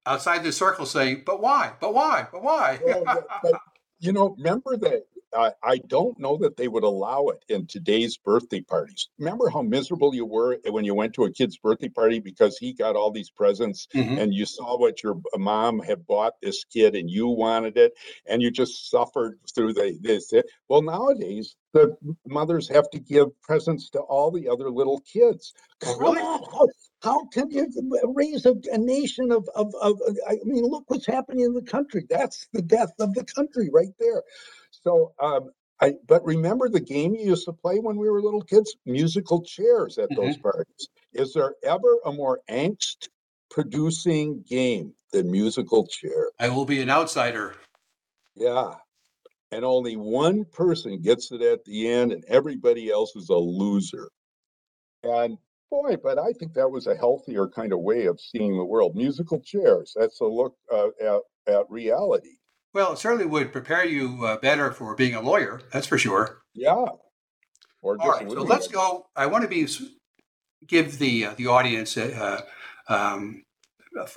outside 0.06 0.42
the 0.42 0.52
circle 0.52 0.86
saying, 0.86 1.22
but 1.24 1.40
why? 1.40 1.72
But 1.80 1.94
why? 1.94 2.26
But 2.32 2.42
why? 2.42 2.80
oh, 2.84 3.04
but, 3.04 3.26
but 3.42 3.60
you 4.00 4.12
know, 4.12 4.34
remember 4.36 4.76
that 4.78 5.04
I, 5.34 5.52
I 5.62 5.78
don't 5.86 6.18
know 6.18 6.36
that 6.38 6.56
they 6.56 6.68
would 6.68 6.82
allow 6.82 7.28
it 7.28 7.44
in 7.48 7.66
today's 7.66 8.16
birthday 8.16 8.60
parties. 8.60 9.08
Remember 9.18 9.48
how 9.48 9.62
miserable 9.62 10.14
you 10.14 10.26
were 10.26 10.58
when 10.68 10.84
you 10.84 10.94
went 10.94 11.14
to 11.14 11.24
a 11.24 11.32
kid's 11.32 11.56
birthday 11.56 11.88
party 11.88 12.18
because 12.18 12.58
he 12.58 12.72
got 12.72 12.96
all 12.96 13.10
these 13.10 13.30
presents 13.30 13.86
mm-hmm. 13.94 14.18
and 14.18 14.34
you 14.34 14.46
saw 14.46 14.78
what 14.78 15.02
your 15.02 15.20
mom 15.36 15.78
had 15.80 16.06
bought 16.06 16.34
this 16.42 16.64
kid 16.64 16.96
and 16.96 17.08
you 17.08 17.28
wanted 17.28 17.76
it 17.76 17.92
and 18.26 18.42
you 18.42 18.50
just 18.50 18.90
suffered 18.90 19.38
through 19.54 19.72
the 19.74 19.98
this. 20.00 20.32
It. 20.32 20.46
Well, 20.68 20.82
nowadays 20.82 21.56
the 21.72 21.96
mothers 22.26 22.68
have 22.68 22.90
to 22.90 22.98
give 22.98 23.28
presents 23.42 23.90
to 23.90 24.00
all 24.00 24.30
the 24.30 24.48
other 24.48 24.70
little 24.70 25.00
kids. 25.00 25.52
Oh, 25.86 25.96
really? 25.98 26.20
How, 27.02 27.26
can 27.26 27.50
you 27.50 27.66
raise 28.14 28.44
a, 28.44 28.54
a 28.72 28.78
nation 28.78 29.32
of, 29.32 29.48
of, 29.54 29.74
of, 29.80 30.00
I 30.28 30.36
mean, 30.44 30.64
look 30.64 30.84
what's 30.88 31.06
happening 31.06 31.44
in 31.44 31.54
the 31.54 31.62
country. 31.62 32.04
That's 32.08 32.46
the 32.52 32.62
death 32.62 32.92
of 33.00 33.14
the 33.14 33.24
country 33.24 33.70
right 33.72 33.92
there. 33.98 34.22
So, 34.70 35.12
um, 35.18 35.50
I, 35.80 35.94
but 36.06 36.22
remember 36.24 36.68
the 36.68 36.80
game 36.80 37.14
you 37.14 37.24
used 37.24 37.46
to 37.46 37.54
play 37.54 37.78
when 37.78 37.96
we 37.96 38.10
were 38.10 38.20
little 38.20 38.42
kids? 38.42 38.76
Musical 38.84 39.42
chairs 39.42 39.96
at 39.96 40.10
those 40.14 40.34
mm-hmm. 40.34 40.42
parties. 40.42 40.88
Is 41.14 41.32
there 41.32 41.54
ever 41.62 41.98
a 42.04 42.12
more 42.12 42.40
angst 42.50 43.08
producing 43.50 44.44
game 44.46 44.92
than 45.12 45.30
musical 45.30 45.86
chair? 45.86 46.30
I 46.38 46.50
will 46.50 46.66
be 46.66 46.82
an 46.82 46.90
outsider. 46.90 47.54
Yeah. 48.36 48.74
And 49.52 49.64
only 49.64 49.96
one 49.96 50.44
person 50.44 51.00
gets 51.00 51.32
it 51.32 51.40
at 51.40 51.64
the 51.64 51.88
end, 51.88 52.12
and 52.12 52.24
everybody 52.28 52.90
else 52.90 53.16
is 53.16 53.30
a 53.30 53.34
loser. 53.34 54.10
And 55.02 55.38
boy, 55.70 55.96
but 56.02 56.18
I 56.18 56.32
think 56.32 56.54
that 56.54 56.70
was 56.70 56.86
a 56.86 56.96
healthier 56.96 57.48
kind 57.48 57.72
of 57.72 57.80
way 57.80 58.06
of 58.06 58.20
seeing 58.20 58.56
the 58.56 58.64
world. 58.64 58.96
Musical 58.96 59.40
chairs, 59.40 59.94
that's 59.98 60.20
a 60.20 60.24
look 60.24 60.54
uh, 60.72 60.88
at, 61.00 61.20
at 61.54 61.70
reality. 61.70 62.36
Well, 62.72 62.92
it 62.92 62.98
certainly 62.98 63.26
would 63.26 63.52
prepare 63.52 63.84
you 63.84 64.24
uh, 64.24 64.36
better 64.38 64.70
for 64.72 64.94
being 64.94 65.14
a 65.14 65.20
lawyer. 65.20 65.60
That's 65.72 65.86
for 65.86 65.98
sure. 65.98 66.42
Yeah. 66.54 66.86
Or 67.82 67.96
All 68.00 68.10
right. 68.10 68.30
So 68.30 68.42
let's 68.42 68.68
go. 68.68 69.06
I 69.16 69.26
want 69.26 69.42
to 69.42 69.48
be 69.48 69.66
give 70.66 70.98
the 70.98 71.26
uh, 71.26 71.34
the 71.36 71.46
audience 71.46 71.96
a, 71.96 72.14
uh, 72.14 72.40
um, 72.88 73.42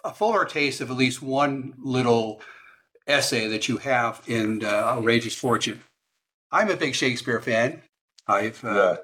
a, 0.04 0.14
fuller 0.14 0.46
taste 0.46 0.82
of 0.82 0.92
at 0.92 0.98
least 0.98 1.22
one 1.22 1.74
little 1.78 2.42
essay 3.08 3.48
that 3.48 3.68
you 3.68 3.78
have 3.78 4.22
in 4.28 4.64
uh, 4.64 4.68
Outrageous 4.68 5.36
Fortune. 5.36 5.82
I'm 6.52 6.70
a 6.70 6.76
big 6.76 6.94
Shakespeare 6.94 7.42
fan. 7.42 7.82
I've 8.28 8.64
uh, 8.64 8.74
yeah. 8.74 8.96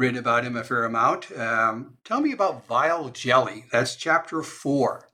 Written 0.00 0.18
about 0.18 0.44
him 0.44 0.56
a 0.56 0.64
fair 0.64 0.84
amount. 0.84 1.30
Um, 1.38 1.98
tell 2.04 2.20
me 2.20 2.32
about 2.32 2.66
Vile 2.66 3.10
Jelly. 3.10 3.66
That's 3.70 3.94
chapter 3.94 4.42
four. 4.42 5.10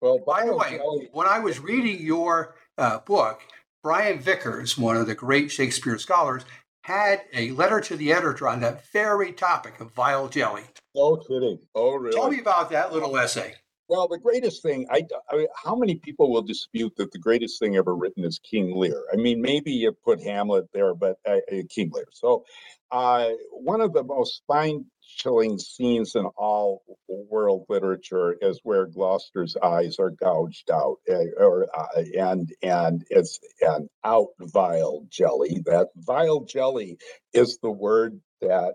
Well, 0.00 0.18
by 0.26 0.44
the 0.44 0.54
way, 0.54 0.78
jelly. 0.78 1.08
when 1.12 1.28
I 1.28 1.38
was 1.38 1.60
reading 1.60 2.04
your 2.04 2.56
uh, 2.76 2.98
book, 2.98 3.40
Brian 3.82 4.18
Vickers, 4.18 4.76
one 4.76 4.96
of 4.96 5.06
the 5.06 5.14
great 5.14 5.50
Shakespeare 5.50 5.96
scholars, 5.96 6.44
had 6.82 7.22
a 7.32 7.52
letter 7.52 7.80
to 7.80 7.96
the 7.96 8.12
editor 8.12 8.48
on 8.48 8.60
that 8.60 8.90
very 8.92 9.32
topic 9.32 9.80
of 9.80 9.92
vile 9.92 10.28
jelly. 10.28 10.64
Oh, 10.96 11.16
kidding. 11.16 11.60
Oh, 11.74 11.94
really? 11.94 12.16
Tell 12.16 12.30
me 12.30 12.40
about 12.40 12.70
that 12.70 12.92
little 12.92 13.16
essay. 13.16 13.54
Well, 13.88 14.08
the 14.08 14.18
greatest 14.18 14.62
thing, 14.62 14.86
I, 14.90 15.02
I 15.30 15.46
how 15.64 15.76
many 15.76 15.96
people 15.96 16.32
will 16.32 16.42
dispute 16.42 16.94
that 16.96 17.12
the 17.12 17.20
greatest 17.20 17.60
thing 17.60 17.76
ever 17.76 17.94
written 17.94 18.24
is 18.24 18.40
King 18.40 18.74
Lear? 18.74 19.04
I 19.12 19.16
mean, 19.16 19.40
maybe 19.40 19.72
you 19.72 19.92
put 19.92 20.20
Hamlet 20.22 20.66
there, 20.72 20.94
but 20.94 21.18
uh, 21.28 21.36
uh, 21.52 21.62
King 21.70 21.90
Lear. 21.92 22.06
So, 22.12 22.44
uh, 22.90 23.28
one 23.52 23.80
of 23.80 23.92
the 23.92 24.02
most 24.02 24.38
spine 24.38 24.86
chilling 25.02 25.58
scenes 25.58 26.16
in 26.16 26.24
all 26.36 26.82
world 27.08 27.66
literature 27.68 28.36
is 28.40 28.58
where 28.64 28.86
Gloucester's 28.86 29.56
eyes 29.62 29.98
are 30.00 30.10
gouged 30.10 30.70
out, 30.72 30.96
eh, 31.08 31.26
or 31.38 31.68
uh, 31.72 32.02
and 32.18 32.50
and 32.62 33.04
it's 33.10 33.38
an 33.60 33.88
out 34.04 34.28
vile 34.40 35.06
jelly. 35.10 35.62
That 35.66 35.88
vile 35.96 36.40
jelly 36.44 36.98
is 37.32 37.58
the 37.62 37.70
word 37.70 38.20
that 38.40 38.74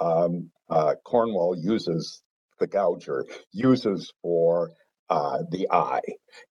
um, 0.00 0.50
uh, 0.68 0.96
Cornwall 1.04 1.56
uses. 1.58 2.22
The 2.60 2.68
gouger 2.68 3.24
uses 3.52 4.12
for 4.22 4.70
uh, 5.10 5.38
the 5.50 5.68
eye, 5.70 6.02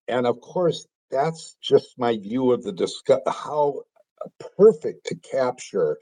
and 0.07 0.27
of 0.27 0.41
course 0.41 0.87
that's 1.11 1.55
just 1.61 1.87
my 1.97 2.17
view 2.17 2.51
of 2.51 2.63
the 2.63 2.73
discuss 2.73 3.21
how 3.27 3.83
perfect 4.57 5.07
to 5.07 5.15
capture 5.15 5.97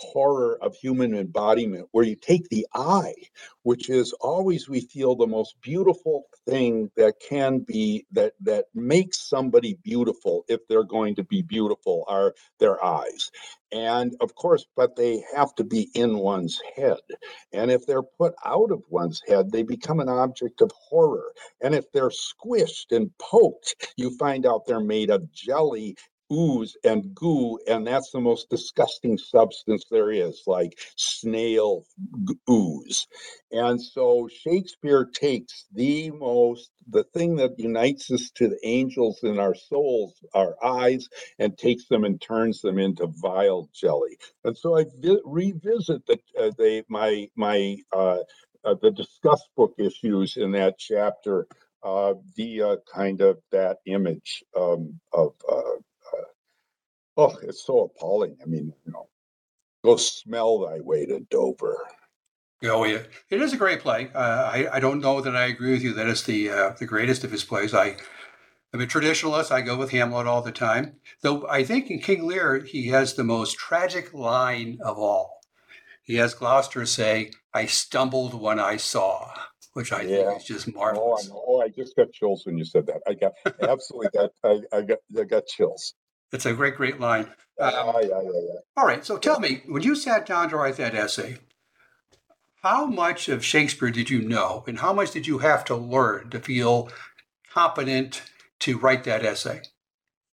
horror 0.00 0.58
of 0.62 0.74
human 0.74 1.14
embodiment 1.14 1.86
where 1.92 2.04
you 2.04 2.16
take 2.16 2.48
the 2.48 2.66
eye 2.74 3.14
which 3.62 3.90
is 3.90 4.12
always 4.20 4.68
we 4.68 4.80
feel 4.80 5.14
the 5.14 5.26
most 5.26 5.60
beautiful 5.60 6.24
thing 6.48 6.90
that 6.96 7.14
can 7.20 7.58
be 7.58 8.06
that 8.12 8.32
that 8.40 8.66
makes 8.74 9.28
somebody 9.28 9.78
beautiful 9.82 10.44
if 10.48 10.60
they're 10.68 10.84
going 10.84 11.14
to 11.14 11.24
be 11.24 11.42
beautiful 11.42 12.04
are 12.08 12.34
their 12.58 12.82
eyes. 12.84 13.30
And 13.72 14.14
of 14.20 14.34
course 14.34 14.66
but 14.76 14.96
they 14.96 15.22
have 15.36 15.54
to 15.56 15.64
be 15.64 15.90
in 15.94 16.18
one's 16.18 16.60
head. 16.76 16.98
And 17.52 17.70
if 17.70 17.86
they're 17.86 18.02
put 18.02 18.34
out 18.44 18.72
of 18.72 18.82
one's 18.88 19.20
head 19.28 19.52
they 19.52 19.62
become 19.62 20.00
an 20.00 20.08
object 20.08 20.62
of 20.62 20.70
horror. 20.74 21.32
And 21.62 21.74
if 21.74 21.90
they're 21.92 22.10
squished 22.10 22.96
and 22.96 23.10
poked 23.18 23.92
you 23.96 24.16
find 24.16 24.46
out 24.46 24.66
they're 24.66 24.80
made 24.80 25.10
of 25.10 25.30
jelly 25.32 25.96
ooze 26.32 26.76
and 26.84 27.14
goo, 27.14 27.58
and 27.68 27.86
that's 27.86 28.10
the 28.12 28.20
most 28.20 28.50
disgusting 28.50 29.18
substance 29.18 29.84
there 29.90 30.12
is, 30.12 30.42
like 30.46 30.78
snail 30.96 31.84
ooze. 32.50 33.06
And 33.52 33.80
so 33.82 34.28
Shakespeare 34.32 35.06
takes 35.14 35.66
the 35.72 36.10
most, 36.12 36.70
the 36.90 37.04
thing 37.14 37.36
that 37.36 37.58
unites 37.58 38.10
us 38.12 38.30
to 38.36 38.48
the 38.48 38.60
angels 38.64 39.20
in 39.22 39.38
our 39.38 39.54
souls, 39.54 40.14
our 40.34 40.56
eyes, 40.64 41.08
and 41.38 41.56
takes 41.58 41.86
them 41.88 42.04
and 42.04 42.20
turns 42.20 42.60
them 42.62 42.78
into 42.78 43.08
vile 43.08 43.68
jelly. 43.74 44.18
And 44.44 44.56
so 44.56 44.78
I 44.78 44.86
vi- 45.00 45.20
revisit 45.24 46.06
the, 46.06 46.18
uh, 46.38 46.52
the 46.58 46.84
my 46.88 47.28
my 47.36 47.78
uh, 47.92 48.18
uh, 48.64 48.76
the 48.82 48.92
disgust 48.92 49.48
book 49.56 49.74
issues 49.78 50.36
in 50.38 50.52
that 50.52 50.78
chapter 50.78 51.46
uh, 51.84 52.14
via 52.36 52.76
kind 52.92 53.22
of 53.22 53.38
that 53.52 53.78
image 53.86 54.44
um, 54.58 55.00
of 55.14 55.34
uh, 55.50 55.62
Oh, 57.20 57.36
it's 57.42 57.66
so 57.66 57.80
appalling. 57.80 58.34
I 58.42 58.46
mean, 58.46 58.72
you 58.86 58.92
know, 58.92 59.06
go 59.84 59.96
smell 59.96 60.60
thy 60.60 60.80
way 60.80 61.04
to 61.04 61.20
Dover. 61.30 61.86
Oh 62.64 62.84
yeah, 62.84 63.02
it 63.28 63.42
is 63.42 63.52
a 63.52 63.58
great 63.58 63.80
play. 63.80 64.10
Uh, 64.14 64.50
I 64.50 64.68
I 64.72 64.80
don't 64.80 65.02
know 65.02 65.20
that 65.20 65.36
I 65.36 65.44
agree 65.44 65.72
with 65.72 65.82
you 65.82 65.92
that 65.94 66.06
it's 66.06 66.22
the 66.22 66.48
uh, 66.48 66.70
the 66.78 66.86
greatest 66.86 67.22
of 67.22 67.30
his 67.30 67.44
plays. 67.44 67.74
I 67.74 67.96
I'm 68.72 68.80
a 68.80 68.86
traditionalist. 68.86 69.50
I 69.50 69.60
go 69.60 69.76
with 69.76 69.90
Hamlet 69.90 70.26
all 70.26 70.40
the 70.40 70.50
time. 70.50 70.96
Though 71.20 71.46
I 71.46 71.62
think 71.62 71.90
in 71.90 72.00
King 72.00 72.26
Lear 72.26 72.60
he 72.60 72.88
has 72.88 73.14
the 73.14 73.24
most 73.24 73.58
tragic 73.58 74.14
line 74.14 74.78
of 74.82 74.98
all. 74.98 75.40
He 76.02 76.14
has 76.16 76.32
Gloucester 76.32 76.86
say, 76.86 77.32
"I 77.52 77.66
stumbled 77.66 78.32
when 78.32 78.58
I 78.58 78.78
saw," 78.78 79.30
which 79.74 79.92
I 79.92 80.02
yeah. 80.02 80.28
think 80.28 80.40
is 80.40 80.46
just 80.46 80.74
marvelous. 80.74 81.30
Oh, 81.30 81.36
I, 81.36 81.42
oh, 81.46 81.60
I 81.60 81.68
just 81.68 81.96
got 81.96 82.12
chills 82.12 82.46
when 82.46 82.56
you 82.56 82.64
said 82.64 82.86
that. 82.86 83.02
I 83.06 83.12
got 83.12 83.32
absolutely 83.60 84.08
got 84.14 84.30
I, 84.42 84.60
I 84.72 84.80
got 84.80 84.98
I 85.18 85.24
got 85.24 85.46
chills. 85.46 85.94
It's 86.32 86.46
a 86.46 86.52
great, 86.52 86.76
great 86.76 87.00
line. 87.00 87.26
Um, 87.58 87.72
yeah, 87.74 88.00
yeah, 88.02 88.20
yeah. 88.22 88.60
All 88.76 88.86
right. 88.86 89.04
So 89.04 89.18
tell 89.18 89.40
me, 89.40 89.62
when 89.66 89.82
you 89.82 89.94
sat 89.94 90.26
down 90.26 90.48
to 90.50 90.56
write 90.56 90.76
that 90.76 90.94
essay, 90.94 91.38
how 92.62 92.86
much 92.86 93.28
of 93.28 93.44
Shakespeare 93.44 93.90
did 93.90 94.10
you 94.10 94.20
know, 94.22 94.64
and 94.66 94.78
how 94.78 94.92
much 94.92 95.10
did 95.10 95.26
you 95.26 95.38
have 95.38 95.64
to 95.66 95.76
learn 95.76 96.30
to 96.30 96.40
feel 96.40 96.90
competent 97.52 98.22
to 98.60 98.78
write 98.78 99.04
that 99.04 99.24
essay? 99.24 99.62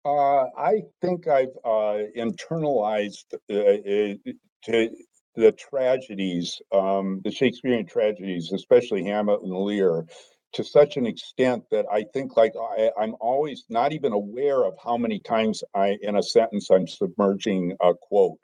Uh, 0.04 0.45
I 0.58 0.82
think 1.01 1.27
I've 1.27 1.56
uh, 1.63 1.99
internalized 2.17 3.34
uh, 3.51 3.56
uh 3.56 4.34
to 4.63 4.89
the 5.36 5.51
tragedies, 5.51 6.62
um, 6.71 7.21
the 7.23 7.32
Shakespearean 7.32 7.86
tragedies, 7.86 8.51
especially 8.51 9.04
Hamlet 9.06 9.41
and 9.41 9.51
Lear, 9.51 10.06
to 10.54 10.64
such 10.64 10.98
an 10.98 11.06
extent 11.06 11.64
that 11.72 11.86
I 11.92 12.04
think 12.14 12.36
like 12.36 12.54
I, 12.78 12.92
am 13.02 13.16
always 13.20 13.66
not 13.70 13.94
even 13.94 14.14
aware 14.14 14.66
of 14.66 14.74
how 14.84 14.98
many 14.98 15.20
times 15.20 15.64
I 15.74 15.98
in 16.02 16.16
a 16.16 16.24
sentence 16.24 16.70
I'm 16.70 16.88
submerging 16.88 17.78
a 17.82 17.94
quote 17.94 18.40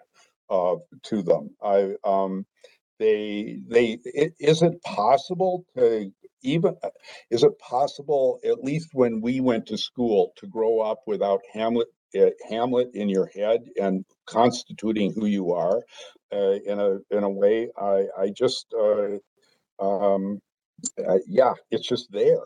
uh, 0.50 0.76
to 1.04 1.22
them. 1.22 1.50
I 1.62 1.96
um, 2.04 2.46
they 3.00 3.60
they 3.67 4.00
it, 4.04 4.34
is 4.39 4.62
it 4.62 4.82
possible 4.84 5.65
to 5.78 6.12
even 6.43 6.76
is 7.30 7.43
it 7.43 7.58
possible 7.60 8.39
at 8.43 8.63
least 8.63 8.89
when 8.93 9.22
we 9.22 9.41
went 9.41 9.65
to 9.67 9.78
school 9.78 10.32
to 10.38 10.48
grow 10.48 10.80
up 10.80 11.00
without 11.06 11.41
Hamlet 11.54 11.88
uh, 12.17 12.30
Hamlet 12.50 12.89
in 12.93 13.10
your 13.10 13.30
head 13.36 13.62
and 13.80 14.06
constituting 14.26 15.13
who 15.13 15.26
you 15.26 15.54
are 15.54 15.82
uh, 16.34 16.58
in 16.65 16.80
a 16.80 16.98
in 17.12 17.24
a 17.24 17.30
way 17.30 17.70
I 17.78 18.06
I 18.17 18.30
just 18.30 18.74
uh, 18.74 19.17
um, 19.80 20.39
uh, 21.08 21.18
yeah, 21.28 21.54
it's 21.72 21.88
just 21.88 22.12
there. 22.12 22.42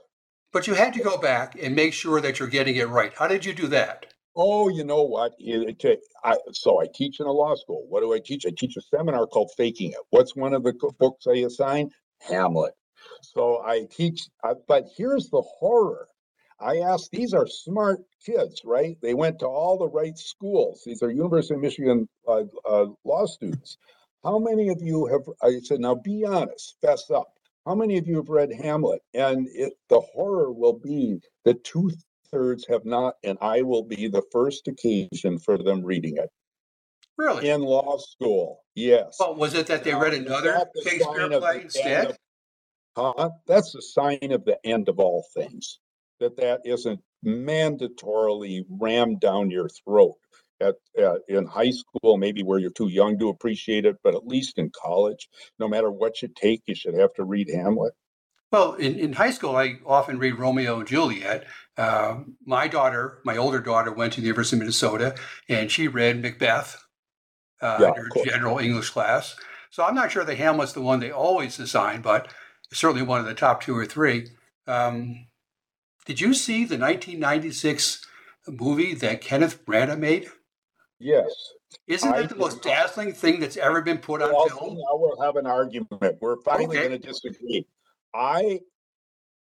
But 0.53 0.67
you 0.67 0.73
had 0.73 0.93
to 0.95 1.03
go 1.03 1.17
back 1.17 1.55
and 1.61 1.75
make 1.75 1.93
sure 1.93 2.19
that 2.21 2.39
you're 2.39 2.49
getting 2.49 2.75
it 2.75 2.89
right. 2.89 3.13
How 3.15 3.27
did 3.27 3.45
you 3.45 3.53
do 3.53 3.67
that? 3.67 4.05
Oh, 4.35 4.69
you 4.69 4.83
know 4.83 5.03
what? 5.03 5.33
It, 5.39 5.83
it, 5.83 5.99
I, 6.23 6.37
so 6.51 6.81
I 6.81 6.87
teach 6.93 7.19
in 7.19 7.25
a 7.25 7.31
law 7.31 7.55
school. 7.55 7.85
What 7.89 8.01
do 8.01 8.13
I 8.13 8.19
teach? 8.23 8.45
I 8.45 8.51
teach 8.57 8.75
a 8.77 8.81
seminar 8.81 9.27
called 9.27 9.51
Faking 9.57 9.91
It. 9.91 9.97
What's 10.09 10.35
one 10.35 10.53
of 10.53 10.63
the 10.63 10.73
books 10.99 11.25
I 11.27 11.37
assign? 11.39 11.89
Hamlet. 12.21 12.73
So 13.21 13.61
I 13.65 13.87
teach, 13.91 14.27
uh, 14.43 14.55
but 14.67 14.85
here's 14.95 15.29
the 15.29 15.41
horror. 15.41 16.07
I 16.59 16.77
ask, 16.77 17.09
these 17.11 17.33
are 17.33 17.47
smart 17.47 18.01
kids, 18.25 18.61
right? 18.63 18.95
They 19.01 19.13
went 19.15 19.39
to 19.39 19.47
all 19.47 19.77
the 19.77 19.89
right 19.89 20.17
schools. 20.17 20.83
These 20.85 21.01
are 21.01 21.09
University 21.09 21.55
of 21.55 21.61
Michigan 21.61 22.07
uh, 22.27 22.43
uh, 22.69 22.85
law 23.03 23.25
students. 23.25 23.77
How 24.23 24.37
many 24.37 24.69
of 24.69 24.79
you 24.81 25.07
have, 25.07 25.21
I 25.41 25.59
said, 25.63 25.79
now 25.79 25.95
be 25.95 26.23
honest, 26.25 26.75
fess 26.81 27.09
up. 27.09 27.33
How 27.65 27.75
many 27.75 27.97
of 27.97 28.07
you 28.07 28.15
have 28.17 28.29
read 28.29 28.51
Hamlet? 28.51 29.01
And 29.13 29.47
it, 29.53 29.73
the 29.89 29.99
horror 29.99 30.51
will 30.51 30.79
be 30.79 31.19
that 31.45 31.63
two 31.63 31.91
thirds 32.31 32.65
have 32.67 32.85
not, 32.85 33.15
and 33.23 33.37
I 33.41 33.61
will 33.61 33.83
be 33.83 34.07
the 34.07 34.23
first 34.31 34.67
occasion 34.67 35.37
for 35.37 35.57
them 35.57 35.83
reading 35.83 36.17
it. 36.17 36.29
Really? 37.17 37.49
In 37.49 37.61
law 37.61 37.97
school, 37.97 38.61
yes. 38.73 39.17
Well, 39.19 39.35
was 39.35 39.53
it 39.53 39.67
that 39.67 39.83
they 39.83 39.93
read 39.93 40.13
another 40.13 40.65
Shakespeare 40.83 41.29
play 41.29 41.61
instead? 41.61 42.07
Of, 42.07 43.15
uh, 43.17 43.29
that's 43.45 43.73
the 43.73 43.81
sign 43.81 44.31
of 44.31 44.43
the 44.43 44.57
end 44.65 44.89
of 44.89 44.99
all 44.99 45.25
things. 45.35 45.79
That 46.19 46.37
that 46.37 46.61
isn't 46.65 46.99
mandatorily 47.25 48.63
rammed 48.69 49.19
down 49.19 49.51
your 49.51 49.69
throat 49.69 50.15
at, 50.61 50.75
at, 50.97 51.21
in 51.27 51.45
high 51.45 51.71
school, 51.71 52.17
maybe 52.17 52.43
where 52.43 52.59
you're 52.59 52.69
too 52.71 52.89
young 52.89 53.17
to 53.19 53.29
appreciate 53.29 53.85
it, 53.85 53.97
but 54.03 54.15
at 54.15 54.27
least 54.27 54.57
in 54.57 54.69
college, 54.69 55.27
no 55.59 55.67
matter 55.67 55.91
what 55.91 56.21
you 56.21 56.29
take, 56.29 56.61
you 56.67 56.75
should 56.75 56.93
have 56.93 57.13
to 57.15 57.23
read 57.23 57.49
Hamlet. 57.49 57.93
Well, 58.51 58.73
in, 58.73 58.99
in 58.99 59.13
high 59.13 59.31
school, 59.31 59.55
I 59.55 59.79
often 59.85 60.19
read 60.19 60.37
Romeo 60.37 60.79
and 60.79 60.87
Juliet. 60.87 61.45
Uh, 61.77 62.19
my 62.45 62.67
daughter, 62.67 63.19
my 63.23 63.37
older 63.37 63.59
daughter, 63.59 63.91
went 63.91 64.13
to 64.13 64.21
the 64.21 64.27
University 64.27 64.57
of 64.57 64.59
Minnesota, 64.59 65.15
and 65.47 65.71
she 65.71 65.87
read 65.87 66.21
Macbeth 66.21 66.83
uh, 67.61 67.77
yeah, 67.79 67.87
in 67.89 67.93
her 67.95 68.25
general 68.25 68.59
English 68.59 68.89
class. 68.89 69.35
So 69.69 69.83
I'm 69.83 69.95
not 69.95 70.11
sure 70.11 70.25
that 70.25 70.37
Hamlet's 70.37 70.73
the 70.73 70.81
one 70.81 70.99
they 70.99 71.11
always 71.11 71.59
assign, 71.59 72.01
but 72.01 72.33
certainly 72.73 73.03
one 73.03 73.21
of 73.21 73.25
the 73.25 73.33
top 73.33 73.61
two 73.63 73.75
or 73.75 73.85
three. 73.85 74.27
Um, 74.67 75.27
did 76.05 76.19
you 76.19 76.33
see 76.33 76.65
the 76.65 76.77
1996 76.77 78.05
movie 78.47 78.93
that 78.95 79.21
Kenneth 79.21 79.65
Branagh 79.65 79.99
made? 79.99 80.27
Yes. 81.01 81.33
Isn't 81.87 82.11
that 82.11 82.29
the 82.29 82.35
most 82.35 82.61
dazzling 82.61 83.13
thing 83.13 83.39
that's 83.39 83.57
ever 83.57 83.81
been 83.81 83.97
put 83.97 84.21
on 84.21 84.49
film? 84.49 84.75
Now 84.75 84.83
we'll 84.93 85.19
have 85.21 85.35
an 85.35 85.45
argument. 85.45 86.17
We're 86.21 86.37
finally 86.41 86.77
okay. 86.77 86.89
going 86.89 87.01
to 87.01 87.07
disagree. 87.07 87.65
I 88.13 88.59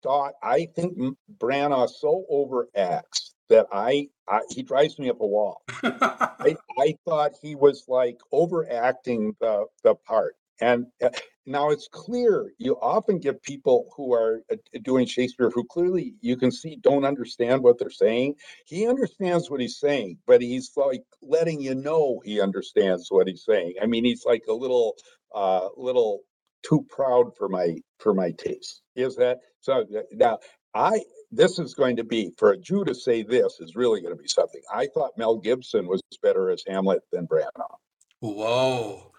thought, 0.01 0.33
I 0.41 0.67
think 0.75 0.97
Branagh 1.37 1.89
so 1.89 2.25
overacts 2.31 3.33
that 3.49 3.67
I, 3.71 4.07
I 4.27 4.41
he 4.49 4.63
drives 4.63 4.97
me 4.97 5.09
up 5.09 5.21
a 5.21 5.27
wall. 5.27 5.61
I, 5.83 6.55
I 6.79 6.95
thought 7.05 7.33
he 7.41 7.55
was 7.55 7.85
like 7.87 8.17
overacting 8.31 9.35
the 9.39 9.65
the 9.83 9.95
part. 9.95 10.35
And 10.61 10.87
uh, 11.03 11.09
now 11.45 11.69
it's 11.69 11.87
clear 11.91 12.51
you 12.57 12.75
often 12.81 13.19
get 13.19 13.41
people 13.43 13.89
who 13.95 14.13
are 14.13 14.41
uh, 14.51 14.55
doing 14.83 15.05
Shakespeare 15.05 15.49
who 15.49 15.63
clearly 15.65 16.15
you 16.21 16.37
can 16.37 16.51
see 16.51 16.77
don't 16.81 17.05
understand 17.05 17.63
what 17.63 17.79
they're 17.79 17.89
saying. 17.89 18.35
He 18.65 18.87
understands 18.87 19.49
what 19.49 19.59
he's 19.59 19.79
saying, 19.79 20.17
but 20.25 20.41
he's 20.41 20.71
like 20.75 21.03
letting 21.21 21.61
you 21.61 21.75
know 21.75 22.21
he 22.23 22.41
understands 22.41 23.07
what 23.09 23.27
he's 23.27 23.43
saying. 23.45 23.75
I 23.81 23.87
mean, 23.87 24.05
he's 24.05 24.25
like 24.25 24.43
a 24.49 24.53
little, 24.53 24.95
uh, 25.33 25.69
little 25.75 26.21
too 26.63 26.85
proud 26.89 27.35
for 27.37 27.49
my 27.49 27.75
for 27.99 28.13
my 28.13 28.31
taste. 28.31 28.81
Is 28.95 29.15
that 29.17 29.39
so? 29.61 29.81
Uh, 29.81 30.01
now 30.13 30.39
I 30.73 31.01
this 31.31 31.59
is 31.59 31.73
going 31.73 31.97
to 31.97 32.03
be 32.03 32.31
for 32.37 32.51
a 32.51 32.57
Jew 32.57 32.85
to 32.85 32.95
say 32.95 33.23
this 33.23 33.57
is 33.59 33.75
really 33.75 34.01
going 34.01 34.15
to 34.15 34.21
be 34.21 34.27
something. 34.29 34.61
I 34.73 34.87
thought 34.93 35.17
Mel 35.17 35.37
Gibson 35.37 35.87
was 35.87 36.01
better 36.21 36.49
as 36.51 36.63
Hamlet 36.67 37.01
than 37.11 37.27
Branagh. 37.27 37.77
Whoa. 38.21 39.12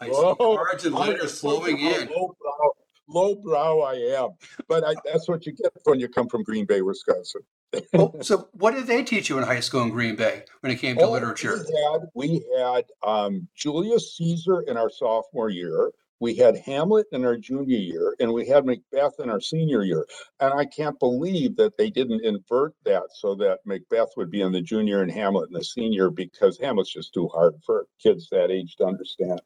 I 0.00 0.10
see 0.10 0.34
cards 0.38 0.84
and 0.84 0.94
letters 0.94 1.40
flowing 1.40 1.78
in. 1.78 2.08
Low 2.08 2.36
brow, 2.40 2.72
low 3.08 3.34
brow 3.36 3.80
I 3.80 3.94
am, 3.94 4.30
but 4.68 4.84
I, 4.84 4.94
that's 5.04 5.28
what 5.28 5.46
you 5.46 5.52
get 5.52 5.72
when 5.84 6.00
you 6.00 6.08
come 6.08 6.28
from 6.28 6.42
Green 6.42 6.66
Bay, 6.66 6.82
Wisconsin. 6.82 7.42
oh, 7.94 8.14
so 8.20 8.48
what 8.52 8.74
did 8.74 8.86
they 8.86 9.02
teach 9.02 9.28
you 9.28 9.38
in 9.38 9.44
high 9.44 9.60
school 9.60 9.82
in 9.82 9.90
Green 9.90 10.16
Bay 10.16 10.44
when 10.60 10.70
it 10.70 10.76
came 10.76 10.96
to 10.96 11.04
oh, 11.04 11.12
literature? 11.12 11.64
We 11.66 11.82
had, 11.82 12.00
we 12.14 12.46
had 12.58 12.84
um, 13.06 13.48
Julius 13.54 14.16
Caesar 14.16 14.62
in 14.62 14.76
our 14.76 14.90
sophomore 14.90 15.50
year. 15.50 15.92
We 16.18 16.34
had 16.34 16.56
Hamlet 16.56 17.06
in 17.12 17.26
our 17.26 17.36
junior 17.36 17.76
year, 17.76 18.16
and 18.20 18.32
we 18.32 18.46
had 18.46 18.64
Macbeth 18.64 19.14
in 19.18 19.28
our 19.28 19.40
senior 19.40 19.82
year. 19.82 20.06
And 20.40 20.54
I 20.54 20.64
can't 20.64 20.98
believe 20.98 21.56
that 21.56 21.76
they 21.76 21.90
didn't 21.90 22.24
invert 22.24 22.74
that 22.84 23.04
so 23.12 23.34
that 23.34 23.58
Macbeth 23.66 24.08
would 24.16 24.30
be 24.30 24.40
in 24.40 24.52
the 24.52 24.62
junior 24.62 25.02
and 25.02 25.10
Hamlet 25.10 25.48
in 25.48 25.54
the 25.54 25.64
senior 25.64 26.08
because 26.08 26.58
Hamlet's 26.58 26.92
just 26.92 27.12
too 27.12 27.28
hard 27.28 27.54
for 27.64 27.86
kids 28.02 28.28
that 28.30 28.50
age 28.50 28.76
to 28.76 28.86
understand 28.86 29.40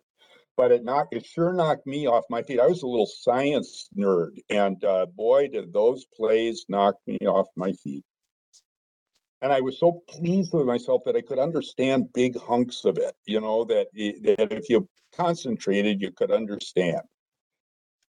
but 0.56 0.72
it 0.72 0.84
knocked 0.84 1.14
it 1.14 1.24
sure 1.26 1.52
knocked 1.52 1.86
me 1.86 2.06
off 2.06 2.24
my 2.30 2.42
feet. 2.42 2.60
I 2.60 2.66
was 2.66 2.82
a 2.82 2.86
little 2.86 3.06
science 3.06 3.88
nerd, 3.96 4.38
and 4.48 4.82
uh, 4.84 5.06
boy, 5.06 5.48
did 5.48 5.72
those 5.72 6.04
plays 6.14 6.66
knock 6.68 6.96
me 7.06 7.18
off 7.26 7.48
my 7.56 7.72
feet. 7.72 8.04
And 9.42 9.52
I 9.52 9.60
was 9.60 9.78
so 9.78 10.02
pleased 10.08 10.52
with 10.52 10.66
myself 10.66 11.02
that 11.06 11.16
I 11.16 11.22
could 11.22 11.38
understand 11.38 12.12
big 12.12 12.38
hunks 12.38 12.84
of 12.84 12.98
it. 12.98 13.14
You 13.26 13.40
know 13.40 13.64
that 13.64 13.86
eh, 13.96 14.12
that 14.24 14.52
if 14.52 14.68
you 14.68 14.88
concentrated, 15.16 16.00
you 16.00 16.12
could 16.12 16.30
understand. 16.30 17.00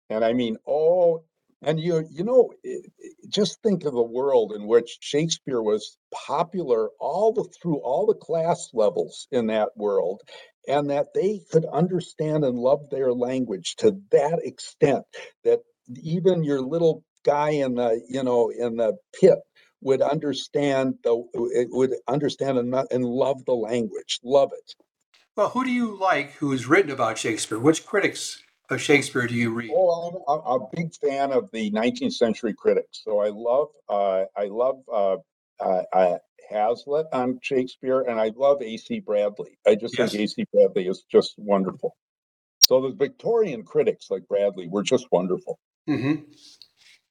And 0.10 0.26
I 0.26 0.34
mean, 0.34 0.58
oh, 0.68 1.24
and 1.62 1.80
you 1.80 2.08
you 2.10 2.24
know, 2.24 2.52
eh, 2.66 2.78
eh, 3.04 3.10
just 3.28 3.62
think 3.62 3.86
of 3.86 3.94
the 3.94 4.02
world 4.02 4.54
in 4.54 4.66
which 4.66 4.98
Shakespeare 5.02 5.62
was 5.62 5.98
popular 6.12 6.90
all 7.00 7.32
the 7.32 7.44
through 7.62 7.78
all 7.78 8.08
the 8.08 8.16
class 8.16 8.70
levels 8.74 9.28
in 9.32 9.48
that 9.48 9.70
world, 9.76 10.24
and 10.68 10.90
that 10.90 11.08
they 11.14 11.42
could 11.52 11.66
understand 11.66 12.44
and 12.44 12.58
love 12.58 12.90
their 12.90 13.14
language 13.14 13.76
to 13.78 14.00
that 14.12 14.40
extent 14.44 15.06
that 15.44 15.60
even 16.02 16.44
your 16.44 16.62
little 16.62 17.04
guy 17.26 17.52
in 17.52 17.76
the 17.76 18.02
you 18.08 18.24
know 18.24 18.50
in 18.50 18.78
the 18.78 18.98
pit 19.20 19.40
would 19.82 20.02
understand 20.02 20.96
the 21.04 21.24
would 21.72 21.94
understand 22.08 22.58
and, 22.58 22.74
and 22.92 23.06
love 23.06 23.44
the 23.46 23.54
language 23.54 24.20
love 24.24 24.52
it. 24.54 24.76
Well 25.36 25.50
who 25.50 25.64
do 25.64 25.72
you 25.72 25.98
like 26.00 26.34
who's 26.34 26.68
written 26.68 26.92
about 26.92 27.18
shakespeare? 27.18 27.60
Which 27.60 27.86
critics 27.86 28.42
of 28.70 28.82
shakespeare 28.82 29.28
do 29.28 29.36
you 29.36 29.54
read? 29.54 29.72
Oh 29.74 30.24
i'm, 30.28 30.42
I'm 30.46 30.62
a 30.62 30.68
big 30.74 30.94
fan 30.96 31.32
of 31.32 31.50
the 31.52 31.72
19th 31.72 32.14
century 32.14 32.54
critics 32.54 33.02
so 33.04 33.20
i 33.20 33.30
love 33.30 33.70
uh, 33.90 34.26
i 34.38 34.46
love 34.46 34.82
uh, 34.92 35.18
uh, 35.60 36.18
Hazlitt 36.50 37.08
on 37.12 37.40
Shakespeare, 37.42 38.02
and 38.02 38.20
I 38.20 38.32
love 38.36 38.62
A.C. 38.62 39.00
Bradley. 39.00 39.58
I 39.68 39.76
just 39.76 39.98
yes. 39.98 40.12
think 40.12 40.24
A.C. 40.24 40.46
Bradley 40.54 40.88
is 40.88 41.04
just 41.12 41.36
wonderful. 41.38 41.96
So 42.60 42.82
the 42.82 42.96
Victorian 42.96 43.64
critics 43.64 44.08
like 44.10 44.28
Bradley 44.28 44.68
were 44.68 44.84
just 44.84 45.08
wonderful. 45.12 45.60
Mm-hmm. 45.90 46.24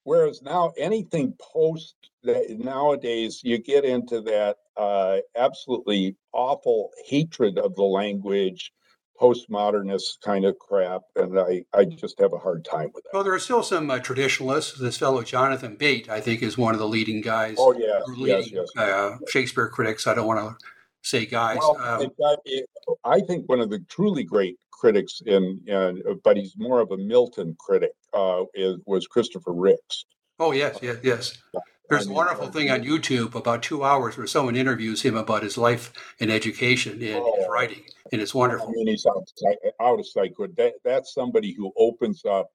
Whereas 0.05 0.41
now 0.43 0.73
anything 0.79 1.35
post 1.39 1.97
that 2.23 2.51
nowadays, 2.51 3.41
you 3.43 3.59
get 3.59 3.85
into 3.85 4.21
that 4.23 4.57
uh, 4.77 5.19
absolutely 5.37 6.17
awful 6.33 6.91
hatred 7.07 7.59
of 7.59 7.75
the 7.75 7.83
language 7.83 8.73
postmodernist 9.21 10.21
kind 10.23 10.45
of 10.45 10.59
crap, 10.59 11.03
and 11.17 11.39
I, 11.39 11.65
I 11.75 11.85
just 11.85 12.19
have 12.21 12.33
a 12.33 12.39
hard 12.39 12.65
time 12.65 12.91
with 12.95 13.05
that. 13.05 13.11
Well, 13.13 13.25
there 13.25 13.35
are 13.35 13.39
still 13.39 13.63
some 13.63 13.91
uh, 13.91 13.99
traditionalists. 13.99 14.79
This 14.79 14.97
fellow 14.97 15.23
Jonathan 15.23 15.77
Bate, 15.77 16.09
I 16.09 16.21
think, 16.21 16.43
is 16.43 16.57
one 16.57 16.75
of 16.75 16.81
the 16.81 16.89
leading 16.89 17.21
guys. 17.21 17.57
Oh 17.59 17.75
yeah, 17.77 18.01
leading, 18.07 18.27
yes, 18.27 18.51
yes. 18.53 18.69
Uh, 18.77 19.17
Shakespeare 19.29 19.69
critics. 19.69 20.07
I 20.07 20.15
don't 20.15 20.27
want 20.27 20.41
to 20.41 20.67
say 21.03 21.27
guys. 21.27 21.59
Well, 21.61 21.77
um, 21.79 22.11
I 23.05 23.21
think 23.21 23.49
one 23.49 23.61
of 23.61 23.71
the 23.71 23.81
truly 23.89 24.25
great 24.25 24.57
critics 24.71 25.21
in, 25.27 25.61
in 25.67 26.03
but 26.23 26.37
he's 26.37 26.55
more 26.57 26.81
of 26.81 26.91
a 26.93 26.97
Milton 26.97 27.57
critic. 27.59 27.93
Uh, 28.15 28.45
is, 28.55 28.77
was 28.87 29.07
Christopher 29.07 29.53
Ricks. 29.53 30.05
Oh 30.39 30.53
yes, 30.53 30.79
yes, 30.81 30.99
yes. 31.03 31.39
There's 31.89 32.07
a 32.07 32.13
wonderful 32.13 32.49
thing 32.49 32.71
on 32.71 32.83
YouTube 32.83 33.35
about 33.35 33.63
two 33.63 33.83
hours 33.83 34.19
where 34.19 34.27
someone 34.27 34.57
interviews 34.57 35.03
him 35.03 35.17
about 35.17 35.43
his 35.43 35.57
life 35.57 35.93
and 36.21 36.31
education 36.31 37.03
and 37.03 37.17
oh, 37.17 37.35
his 37.37 37.47
writing, 37.49 37.83
and 38.13 38.21
it's 38.21 38.35
wonderful. 38.35 38.69
I 38.69 38.73
mean, 38.73 38.89
he's 38.89 39.07
out, 39.07 39.27
out 39.81 39.99
of 39.99 40.07
sight. 40.07 40.35
That, 40.57 40.75
that's 40.85 41.15
somebody 41.15 41.55
who 41.55 41.73
opens 41.79 42.25
up. 42.25 42.51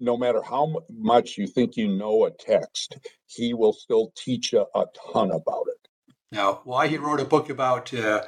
No 0.00 0.16
matter 0.16 0.42
how 0.42 0.82
much 0.90 1.38
you 1.38 1.46
think 1.46 1.76
you 1.76 1.88
know 1.88 2.26
a 2.26 2.30
text, 2.30 2.98
he 3.26 3.54
will 3.54 3.72
still 3.72 4.12
teach 4.16 4.52
you 4.52 4.66
a 4.74 4.84
ton 5.12 5.30
about 5.30 5.64
it. 5.68 5.88
Now, 6.32 6.60
why 6.64 6.88
he 6.88 6.98
wrote 6.98 7.20
a 7.20 7.24
book 7.24 7.48
about 7.50 7.92
uh, 7.94 8.24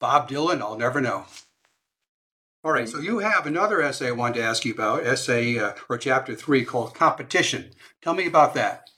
Bob 0.00 0.28
Dylan, 0.28 0.60
I'll 0.60 0.76
never 0.78 1.00
know. 1.00 1.24
All 2.64 2.72
right, 2.72 2.88
so 2.88 2.98
you 2.98 3.20
have 3.20 3.46
another 3.46 3.80
essay 3.80 4.08
I 4.08 4.12
wanted 4.12 4.36
to 4.36 4.42
ask 4.44 4.64
you 4.64 4.74
about, 4.74 5.06
essay 5.06 5.58
uh, 5.58 5.72
or 5.88 5.96
chapter 5.96 6.34
three 6.34 6.64
called 6.64 6.94
Competition. 6.94 7.70
Tell 8.02 8.14
me 8.14 8.26
about 8.26 8.54
that. 8.54 8.90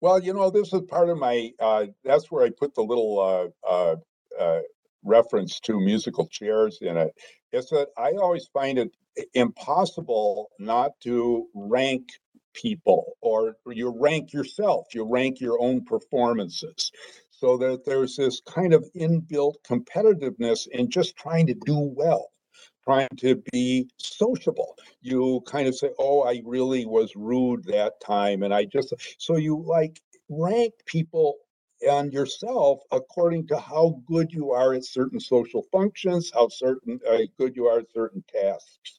Well, 0.00 0.20
you 0.22 0.32
know, 0.32 0.50
this 0.50 0.72
is 0.72 0.82
part 0.82 1.08
of 1.08 1.18
my. 1.18 1.52
Uh, 1.58 1.86
that's 2.04 2.30
where 2.30 2.44
I 2.44 2.50
put 2.50 2.74
the 2.74 2.82
little 2.82 3.18
uh, 3.18 3.68
uh, 3.68 3.96
uh, 4.40 4.60
reference 5.04 5.58
to 5.60 5.80
musical 5.80 6.26
chairs 6.28 6.78
in 6.80 6.96
it. 6.96 7.12
Is 7.52 7.68
that 7.70 7.88
I 7.96 8.12
always 8.12 8.46
find 8.52 8.78
it 8.78 8.92
impossible 9.34 10.50
not 10.60 10.92
to 11.02 11.46
rank 11.54 12.10
people, 12.54 13.14
or 13.20 13.56
you 13.66 13.92
rank 13.98 14.32
yourself. 14.32 14.86
You 14.94 15.04
rank 15.10 15.40
your 15.40 15.60
own 15.60 15.84
performances, 15.84 16.92
so 17.30 17.56
that 17.58 17.84
there's 17.84 18.16
this 18.16 18.40
kind 18.46 18.72
of 18.72 18.88
inbuilt 18.96 19.54
competitiveness 19.68 20.68
in 20.68 20.90
just 20.90 21.16
trying 21.16 21.46
to 21.48 21.54
do 21.54 21.76
well 21.76 22.28
trying 22.88 23.08
to 23.18 23.42
be 23.52 23.86
sociable. 23.98 24.74
You 25.02 25.42
kind 25.46 25.68
of 25.68 25.74
say, 25.74 25.90
oh, 25.98 26.22
I 26.22 26.40
really 26.42 26.86
was 26.86 27.14
rude 27.14 27.64
that 27.64 28.00
time. 28.00 28.42
And 28.42 28.54
I 28.54 28.64
just, 28.64 28.94
so 29.18 29.36
you 29.36 29.62
like 29.66 30.00
rank 30.30 30.72
people 30.86 31.34
and 31.86 32.10
yourself 32.14 32.80
according 32.90 33.46
to 33.48 33.58
how 33.58 34.00
good 34.06 34.32
you 34.32 34.52
are 34.52 34.72
at 34.72 34.86
certain 34.86 35.20
social 35.20 35.66
functions, 35.70 36.30
how 36.32 36.48
certain 36.48 36.98
uh, 37.06 37.18
good 37.38 37.54
you 37.56 37.66
are 37.66 37.80
at 37.80 37.92
certain 37.92 38.24
tasks. 38.32 38.98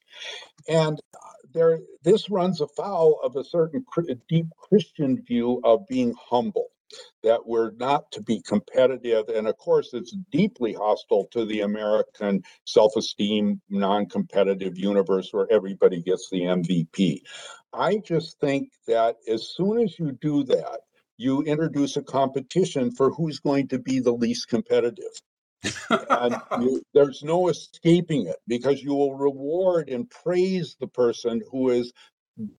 And 0.68 1.00
uh, 1.16 1.20
there, 1.52 1.80
this 2.04 2.30
runs 2.30 2.62
afoul 2.62 3.20
of 3.24 3.36
a 3.38 3.44
certain 3.44 3.84
deep 4.30 4.46
Christian 4.70 5.24
view 5.24 5.62
of 5.64 5.88
being 5.88 6.14
humble 6.30 6.68
that 7.24 7.46
we're 7.46 7.72
not 7.72 8.12
to 8.12 8.22
be 8.22 8.42
competitive. 8.42 9.30
And 9.30 9.48
of 9.48 9.58
course, 9.58 9.94
it's 9.94 10.16
deeply 10.32 10.74
hostile 10.74 11.28
to 11.32 11.46
the 11.46 11.62
American 11.62 12.44
self 12.66 12.96
esteem, 12.96 13.62
non 13.70 14.08
competitive 14.08 14.78
universe 14.78 15.30
where 15.32 15.48
everybody 15.52 16.02
gets 16.02 16.30
the 16.30 16.42
MVP. 16.42 17.22
I 17.74 17.98
just 17.98 18.40
think 18.40 18.72
that 18.88 19.18
as 19.28 19.50
soon 19.56 19.82
as 19.82 19.98
you 20.00 20.12
do 20.14 20.44
that, 20.46 20.82
you 21.18 21.42
introduce 21.44 21.98
a 21.98 22.02
competition 22.02 22.92
for 22.92 23.12
who's 23.12 23.40
going 23.40 23.68
to 23.68 23.78
be 23.78 24.00
the 24.00 24.14
least 24.14 24.48
competitive. 24.48 25.04
and 25.90 26.36
you, 26.62 26.82
there's 26.94 27.22
no 27.24 27.50
escaping 27.50 28.28
it 28.28 28.38
because 28.48 28.82
you 28.82 28.96
will 28.96 29.16
reward 29.16 29.90
and 29.90 30.10
praise 30.10 30.78
the 30.80 30.88
person 30.88 31.42
who 31.52 31.70
is 31.70 31.92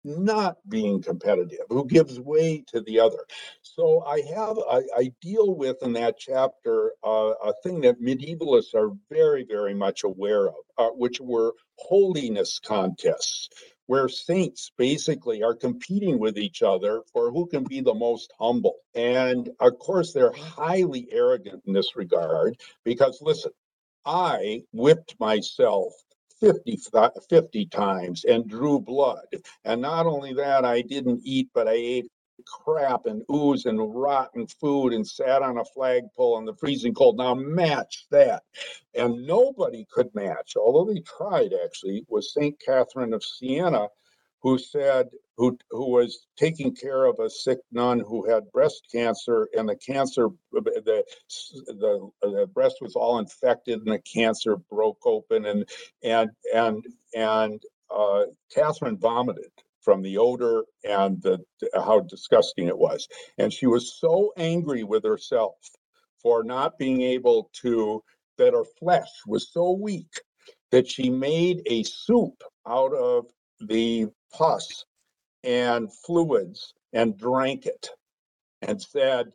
not 0.04 0.56
being 0.68 1.02
competitive, 1.02 1.66
who 1.68 1.86
gives 1.86 2.20
way 2.20 2.62
to 2.68 2.80
the 2.80 3.00
other. 3.00 3.24
So 3.62 4.02
I 4.04 4.20
have, 4.34 4.58
I, 4.70 4.82
I 4.96 5.12
deal 5.20 5.54
with 5.54 5.82
in 5.82 5.92
that 5.94 6.18
chapter 6.18 6.92
uh, 7.04 7.32
a 7.42 7.52
thing 7.62 7.80
that 7.82 8.02
medievalists 8.02 8.74
are 8.74 8.90
very, 9.10 9.44
very 9.44 9.74
much 9.74 10.04
aware 10.04 10.48
of, 10.48 10.54
uh, 10.78 10.88
which 10.88 11.20
were 11.20 11.54
holiness 11.76 12.58
contests, 12.58 13.48
where 13.86 14.08
saints 14.08 14.70
basically 14.76 15.42
are 15.42 15.54
competing 15.54 16.18
with 16.18 16.38
each 16.38 16.62
other 16.62 17.02
for 17.12 17.30
who 17.30 17.46
can 17.46 17.64
be 17.64 17.80
the 17.80 17.94
most 17.94 18.32
humble. 18.38 18.76
And 18.94 19.50
of 19.60 19.78
course, 19.78 20.12
they're 20.12 20.32
highly 20.32 21.08
arrogant 21.10 21.62
in 21.66 21.72
this 21.72 21.96
regard 21.96 22.56
because, 22.84 23.18
listen, 23.20 23.52
I 24.04 24.62
whipped 24.72 25.18
myself 25.20 25.92
50, 26.40 26.78
uh, 26.94 27.10
50 27.28 27.66
times 27.66 28.24
and 28.24 28.48
drew 28.48 28.80
blood. 28.80 29.26
And 29.64 29.80
not 29.82 30.06
only 30.06 30.32
that, 30.34 30.64
I 30.64 30.82
didn't 30.82 31.20
eat, 31.24 31.48
but 31.54 31.68
I 31.68 31.72
ate 31.72 32.06
crap 32.46 33.06
and 33.06 33.22
ooze 33.30 33.66
and 33.66 33.94
rotten 33.94 34.46
food 34.46 34.92
and 34.92 35.06
sat 35.06 35.42
on 35.42 35.58
a 35.58 35.64
flagpole 35.64 36.38
in 36.38 36.44
the 36.44 36.54
freezing 36.54 36.94
cold. 36.94 37.18
Now 37.18 37.34
match 37.34 38.06
that. 38.10 38.42
And 38.94 39.26
nobody 39.26 39.86
could 39.90 40.14
match, 40.14 40.54
although 40.56 40.90
they 40.90 41.00
tried 41.00 41.52
actually, 41.64 42.04
was 42.08 42.32
St. 42.32 42.58
Catherine 42.64 43.12
of 43.12 43.22
Siena, 43.24 43.88
who 44.42 44.58
said, 44.58 45.08
who, 45.36 45.56
who 45.70 45.90
was 45.90 46.26
taking 46.36 46.74
care 46.74 47.04
of 47.04 47.18
a 47.18 47.30
sick 47.30 47.58
nun 47.72 48.00
who 48.00 48.28
had 48.28 48.50
breast 48.52 48.86
cancer, 48.92 49.48
and 49.56 49.68
the 49.68 49.76
cancer, 49.76 50.28
the, 50.52 51.04
the, 51.66 52.10
the 52.22 52.46
breast 52.52 52.76
was 52.80 52.94
all 52.94 53.18
infected, 53.18 53.80
and 53.80 53.92
the 53.92 54.00
cancer 54.00 54.56
broke 54.70 55.00
open, 55.04 55.46
and 55.46 55.68
and 56.02 56.30
and 56.54 56.84
and 57.14 57.62
uh, 57.94 58.24
Catherine 58.54 58.98
vomited 58.98 59.50
from 59.80 60.02
the 60.02 60.18
odor 60.18 60.64
and 60.84 61.22
the 61.22 61.38
how 61.74 62.00
disgusting 62.00 62.68
it 62.68 62.78
was, 62.78 63.08
and 63.38 63.52
she 63.52 63.66
was 63.66 63.98
so 63.98 64.32
angry 64.36 64.84
with 64.84 65.04
herself 65.04 65.56
for 66.22 66.44
not 66.44 66.78
being 66.78 67.00
able 67.02 67.50
to 67.54 68.02
that 68.38 68.54
her 68.54 68.64
flesh 68.78 69.08
was 69.26 69.50
so 69.52 69.72
weak 69.72 70.20
that 70.70 70.88
she 70.88 71.10
made 71.10 71.62
a 71.66 71.82
soup 71.82 72.42
out 72.66 72.92
of 72.94 73.26
the 73.60 74.06
pus 74.32 74.84
and 75.44 75.92
fluids 76.04 76.74
and 76.92 77.16
drank 77.16 77.66
it 77.66 77.88
and 78.62 78.80
said, 78.80 79.32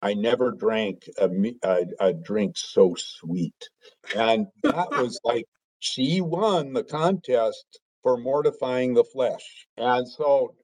I 0.00 0.14
never 0.14 0.50
drank 0.50 1.08
a, 1.18 1.30
a, 1.62 1.86
a, 2.00 2.12
drink 2.12 2.56
so 2.56 2.94
sweet. 2.96 3.68
And 4.16 4.48
that 4.64 4.90
was 4.90 5.20
like, 5.22 5.46
she 5.78 6.20
won 6.20 6.72
the 6.72 6.82
contest 6.82 7.80
for 8.02 8.16
mortifying 8.16 8.94
the 8.94 9.04
flesh. 9.04 9.66
And 9.76 10.08
so 10.08 10.54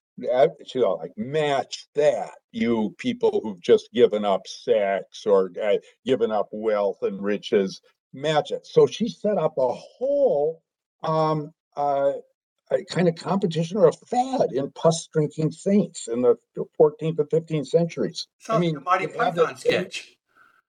she 0.66 0.80
like, 0.80 1.12
match 1.16 1.86
that, 1.94 2.32
you 2.50 2.94
people 2.98 3.40
who've 3.42 3.60
just 3.60 3.92
given 3.92 4.24
up 4.24 4.46
sex 4.46 5.24
or 5.24 5.52
uh, 5.62 5.76
given 6.04 6.32
up 6.32 6.48
wealth 6.50 6.98
and 7.02 7.22
riches, 7.22 7.80
match 8.12 8.50
it. 8.50 8.66
So 8.66 8.86
she 8.86 9.08
set 9.08 9.38
up 9.38 9.54
a 9.56 9.72
whole 9.72 10.62
um, 11.04 11.52
uh, 11.76 12.12
a 12.70 12.84
kind 12.84 13.08
of 13.08 13.16
competition 13.16 13.76
or 13.76 13.88
a 13.88 13.92
fad 13.92 14.52
in 14.52 14.70
pus 14.72 15.08
drinking 15.12 15.52
saints 15.52 16.08
in 16.08 16.22
the 16.22 16.36
14th 16.80 17.18
and 17.18 17.30
15th 17.30 17.66
centuries. 17.66 18.28
Sounds 18.38 18.56
I 18.56 18.60
mean, 18.60 18.82
Monty 18.84 19.06
Python 19.06 19.56
sketch. 19.56 20.16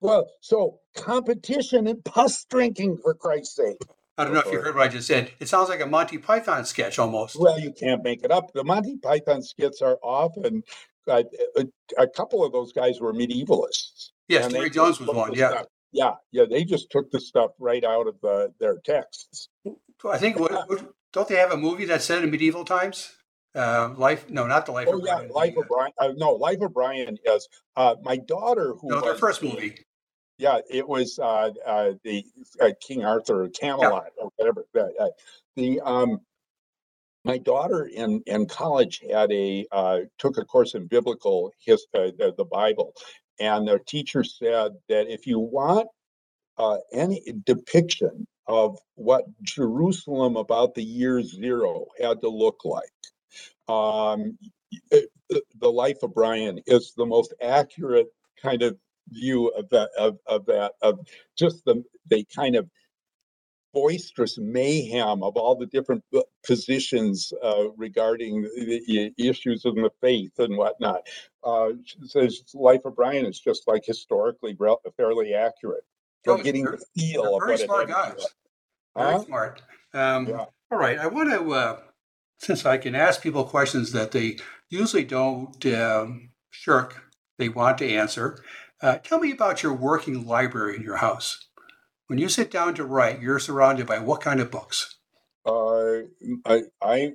Well, 0.01 0.29
so 0.39 0.79
competition 0.95 1.87
in 1.87 2.01
pus 2.03 2.45
drinking, 2.45 2.97
for 2.97 3.13
Christ's 3.13 3.55
sake. 3.55 3.77
I 4.17 4.25
don't 4.25 4.33
know 4.33 4.41
if 4.41 4.51
you 4.51 4.59
heard 4.59 4.75
what 4.75 4.85
I 4.85 4.89
just 4.89 5.07
said. 5.07 5.31
It 5.39 5.47
sounds 5.47 5.69
like 5.69 5.81
a 5.81 5.85
Monty 5.85 6.17
Python 6.17 6.65
sketch 6.65 6.99
almost. 6.99 7.39
Well, 7.39 7.59
you 7.59 7.71
can't 7.71 8.03
make 8.03 8.23
it 8.23 8.31
up. 8.31 8.51
The 8.53 8.63
Monty 8.63 8.97
Python 8.97 9.41
skits 9.41 9.81
are 9.81 9.97
often, 10.03 10.63
uh, 11.07 11.23
a, 11.57 11.65
a, 11.97 12.07
couple 12.07 12.43
of 12.43 12.51
those 12.51 12.73
guys 12.73 12.99
were 12.99 13.13
medievalists. 13.13 14.11
Yes, 14.27 14.51
Terry 14.51 14.69
Jones 14.69 14.99
was 14.99 15.09
one. 15.09 15.33
Yeah. 15.33 15.51
Stuff. 15.51 15.65
Yeah, 15.91 16.11
yeah, 16.31 16.43
they 16.49 16.65
just 16.65 16.91
took 16.91 17.09
the 17.11 17.19
stuff 17.19 17.51
right 17.59 17.83
out 17.83 18.07
of 18.07 18.15
the, 18.21 18.53
their 18.59 18.77
texts. 18.85 19.49
I 20.05 20.17
think 20.17 20.39
what, 20.39 20.93
don't 21.11 21.27
they 21.27 21.35
have 21.35 21.51
a 21.51 21.57
movie 21.57 21.85
that's 21.85 22.05
set 22.05 22.23
in 22.23 22.31
medieval 22.31 22.63
times? 22.63 23.15
Uh, 23.55 23.93
life? 23.97 24.29
No, 24.29 24.45
not 24.45 24.65
the 24.65 24.71
Life. 24.71 24.87
Oh 24.89 24.99
of 24.99 25.05
yeah, 25.05 25.15
Brian. 25.15 25.31
Life 25.31 25.57
of 25.57 25.67
Brian. 25.67 25.91
Uh, 25.97 26.13
no, 26.15 26.31
Life 26.33 26.61
of 26.61 26.73
Brian 26.73 27.17
is 27.25 27.47
uh, 27.75 27.95
my 28.03 28.17
daughter 28.17 28.73
who. 28.79 28.89
No, 28.89 29.01
their 29.01 29.15
first 29.15 29.41
movie. 29.41 29.75
Yeah, 30.37 30.59
it 30.69 30.87
was 30.87 31.19
uh, 31.19 31.51
uh, 31.65 31.91
the 32.03 32.23
uh, 32.61 32.69
King 32.79 33.03
Arthur 33.03 33.49
Camelot 33.49 34.11
yeah. 34.17 34.23
or 34.23 34.31
whatever. 34.37 34.65
the 35.57 35.81
um, 35.81 36.19
my 37.25 37.37
daughter 37.39 37.89
in 37.93 38.21
in 38.27 38.45
college 38.45 39.01
had 39.11 39.31
a 39.31 39.65
took 40.19 40.37
a 40.37 40.45
course 40.45 40.75
in 40.75 40.85
biblical 40.85 41.51
history, 41.59 42.13
the, 42.17 42.33
the 42.37 42.45
Bible, 42.45 42.93
and 43.39 43.67
the 43.67 43.79
teacher 43.87 44.23
said 44.23 44.73
that 44.87 45.11
if 45.11 45.25
you 45.25 45.39
want 45.39 45.87
any 46.93 47.21
depiction 47.45 48.27
of 48.49 48.79
what 48.95 49.25
Jerusalem 49.43 50.37
about 50.37 50.75
the 50.75 50.83
year 50.83 51.23
zero 51.23 51.85
had 52.01 52.21
to 52.21 52.29
look 52.29 52.65
like. 52.65 52.89
Um, 53.69 54.37
it, 54.91 55.09
the 55.59 55.71
life 55.71 55.99
of 56.03 56.13
Brian 56.15 56.59
is 56.67 56.93
the 56.97 57.05
most 57.05 57.33
accurate 57.41 58.07
kind 58.41 58.63
of 58.63 58.77
view 59.09 59.49
of 59.49 59.69
that 59.69 59.91
of, 59.97 60.17
of 60.27 60.45
that 60.47 60.73
of 60.81 60.99
just 61.37 61.63
the 61.65 61.83
the 62.09 62.25
kind 62.35 62.55
of 62.55 62.69
boisterous 63.73 64.37
mayhem 64.39 65.21
of 65.23 65.37
all 65.37 65.55
the 65.55 65.67
different 65.67 66.03
positions 66.45 67.31
uh, 67.43 67.69
regarding 67.77 68.41
the 68.41 69.13
issues 69.17 69.65
of 69.65 69.75
the 69.75 69.91
faith 70.01 70.33
and 70.39 70.57
whatnot. 70.57 71.01
Uh, 71.43 71.69
says 72.03 72.43
Life 72.55 72.81
of 72.85 72.95
Brian 72.95 73.25
is 73.25 73.39
just 73.39 73.67
like 73.67 73.85
historically 73.85 74.57
fairly 74.97 75.33
accurate. 75.35 75.83
For 76.23 76.33
oh, 76.33 76.43
getting 76.43 76.65
the 76.65 76.83
feel 76.97 77.35
of 77.35 77.41
what 77.47 77.59
smart 77.59 77.87
guys. 77.87 78.25
Very 78.95 79.11
huh? 79.13 79.23
smart. 79.23 79.61
Um, 79.93 80.27
yeah. 80.27 80.45
All 80.71 80.77
right. 80.77 80.99
I 80.99 81.07
want 81.07 81.31
to, 81.31 81.53
uh, 81.53 81.79
since 82.39 82.65
I 82.65 82.77
can 82.77 82.95
ask 82.95 83.21
people 83.21 83.43
questions 83.45 83.91
that 83.93 84.11
they 84.11 84.37
usually 84.69 85.05
don't 85.05 85.65
um, 85.67 86.31
shirk, 86.49 87.03
they 87.37 87.49
want 87.49 87.77
to 87.79 87.89
answer. 87.89 88.43
Uh, 88.81 88.97
tell 88.97 89.19
me 89.19 89.31
about 89.31 89.63
your 89.63 89.73
working 89.73 90.25
library 90.25 90.75
in 90.75 90.83
your 90.83 90.97
house. 90.97 91.47
When 92.07 92.19
you 92.19 92.29
sit 92.29 92.51
down 92.51 92.75
to 92.75 92.85
write, 92.85 93.21
you're 93.21 93.39
surrounded 93.39 93.87
by 93.87 93.99
what 93.99 94.21
kind 94.21 94.39
of 94.39 94.51
books? 94.51 94.97
Uh, 95.45 96.01
I, 96.45 96.63
I 96.81 97.13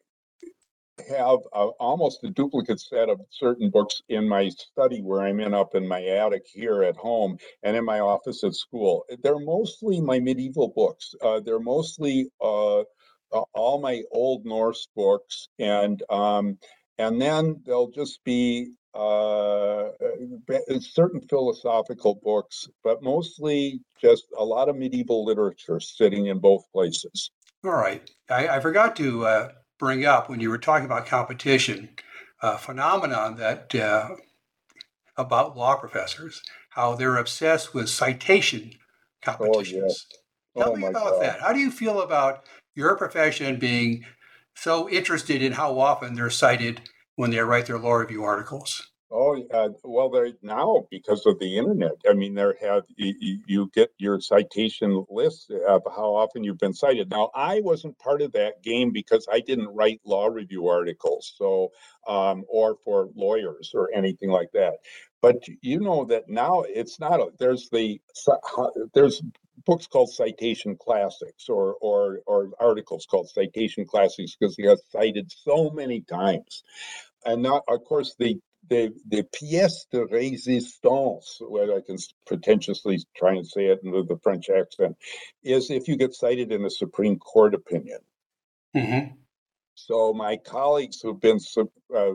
have 1.08 1.38
a, 1.52 1.66
almost 1.80 2.24
a 2.24 2.30
duplicate 2.30 2.80
set 2.80 3.08
of 3.08 3.20
certain 3.30 3.70
books 3.70 4.00
in 4.08 4.28
my 4.28 4.48
study 4.48 5.00
where 5.00 5.22
I'm 5.22 5.40
in 5.40 5.54
up 5.54 5.74
in 5.74 5.86
my 5.86 6.02
attic 6.04 6.44
here 6.52 6.82
at 6.82 6.96
home 6.96 7.36
and 7.62 7.76
in 7.76 7.84
my 7.84 8.00
office 8.00 8.44
at 8.44 8.54
school. 8.54 9.04
They're 9.22 9.38
mostly 9.38 10.00
my 10.00 10.20
medieval 10.20 10.72
books. 10.74 11.14
Uh, 11.20 11.40
they're 11.40 11.58
mostly 11.58 12.28
uh, 12.40 12.82
all 13.30 13.80
my 13.80 14.02
old 14.12 14.44
Norse 14.44 14.88
books, 14.94 15.48
and 15.58 16.02
um, 16.10 16.58
and 16.98 17.20
then 17.20 17.60
there'll 17.64 17.90
just 17.90 18.22
be 18.24 18.68
uh, 18.94 19.88
certain 20.80 21.20
philosophical 21.28 22.20
books, 22.22 22.68
but 22.84 23.02
mostly 23.02 23.80
just 24.00 24.24
a 24.38 24.44
lot 24.44 24.68
of 24.68 24.76
medieval 24.76 25.24
literature 25.24 25.80
sitting 25.80 26.26
in 26.26 26.38
both 26.38 26.62
places. 26.72 27.30
All 27.64 27.72
right, 27.72 28.08
I, 28.30 28.48
I 28.48 28.60
forgot 28.60 28.94
to 28.96 29.26
uh, 29.26 29.48
bring 29.78 30.04
up 30.04 30.28
when 30.28 30.40
you 30.40 30.50
were 30.50 30.58
talking 30.58 30.86
about 30.86 31.06
competition, 31.06 31.90
a 32.42 32.58
phenomenon 32.58 33.36
that 33.36 33.74
uh, 33.74 34.10
about 35.16 35.56
law 35.56 35.76
professors, 35.76 36.42
how 36.70 36.94
they're 36.94 37.16
obsessed 37.16 37.74
with 37.74 37.88
citation 37.88 38.72
competitions. 39.22 40.06
Oh, 40.56 40.60
yeah. 40.60 40.64
Tell 40.64 40.72
oh, 40.72 40.76
me 40.76 40.86
about 40.86 41.12
God. 41.12 41.22
that. 41.22 41.40
How 41.40 41.52
do 41.52 41.58
you 41.58 41.70
feel 41.70 42.00
about 42.00 42.44
your 42.74 42.96
profession 42.96 43.58
being 43.58 44.04
so 44.54 44.88
interested 44.88 45.42
in 45.42 45.52
how 45.52 45.78
often 45.78 46.14
they're 46.14 46.30
cited 46.30 46.82
when 47.16 47.30
they 47.30 47.40
write 47.40 47.66
their 47.66 47.78
law 47.78 47.94
review 47.94 48.24
articles? 48.24 48.90
Oh, 49.16 49.40
uh, 49.54 49.68
well, 49.84 50.10
they 50.10 50.34
now 50.42 50.88
because 50.90 51.24
of 51.24 51.38
the 51.38 51.56
internet. 51.56 51.92
I 52.10 52.14
mean, 52.14 52.34
there 52.34 52.56
have 52.60 52.82
you, 52.96 53.38
you, 53.46 53.70
get 53.72 53.90
your 53.96 54.20
citation 54.20 55.04
list 55.08 55.52
of 55.52 55.82
how 55.86 56.16
often 56.16 56.42
you've 56.42 56.58
been 56.58 56.74
cited. 56.74 57.10
Now, 57.10 57.30
I 57.32 57.60
wasn't 57.60 57.96
part 58.00 58.22
of 58.22 58.32
that 58.32 58.64
game 58.64 58.90
because 58.90 59.28
I 59.30 59.38
didn't 59.38 59.68
write 59.68 60.00
law 60.04 60.26
review 60.26 60.66
articles, 60.66 61.32
so 61.36 61.70
um, 62.08 62.42
or 62.48 62.76
for 62.84 63.08
lawyers 63.14 63.70
or 63.72 63.88
anything 63.94 64.30
like 64.30 64.50
that. 64.52 64.78
But 65.22 65.44
you 65.62 65.78
know 65.78 66.04
that 66.06 66.28
now 66.28 66.64
it's 66.66 66.98
not. 66.98 67.20
A, 67.20 67.28
there's 67.38 67.68
the 67.70 68.00
there's 68.94 69.22
books 69.64 69.86
called 69.86 70.10
citation 70.10 70.76
classics 70.76 71.48
or 71.48 71.76
or 71.80 72.18
or 72.26 72.50
articles 72.58 73.06
called 73.08 73.28
citation 73.28 73.84
classics 73.84 74.36
because 74.38 74.56
they 74.56 74.64
got 74.64 74.78
cited 74.90 75.30
so 75.30 75.70
many 75.70 76.00
times 76.00 76.64
and 77.24 77.42
now 77.42 77.62
of 77.68 77.84
course 77.84 78.16
the 78.18 78.38
the 78.68 78.92
the 79.08 79.22
pièce 79.22 79.86
de 79.90 80.04
résistance, 80.06 81.40
where 81.40 81.76
I 81.76 81.80
can 81.80 81.96
pretentiously 82.26 82.98
try 83.16 83.34
and 83.34 83.46
say 83.46 83.66
it 83.66 83.80
in 83.82 83.90
the, 83.90 84.04
the 84.04 84.18
French 84.22 84.48
accent, 84.50 84.96
is 85.42 85.70
if 85.70 85.88
you 85.88 85.96
get 85.96 86.14
cited 86.14 86.52
in 86.52 86.64
a 86.64 86.70
Supreme 86.70 87.18
Court 87.18 87.54
opinion. 87.54 87.98
Mm-hmm. 88.74 89.14
So 89.76 90.12
my 90.12 90.36
colleagues 90.36 91.00
who've 91.00 91.20
been 91.20 91.40
uh, 91.94 92.12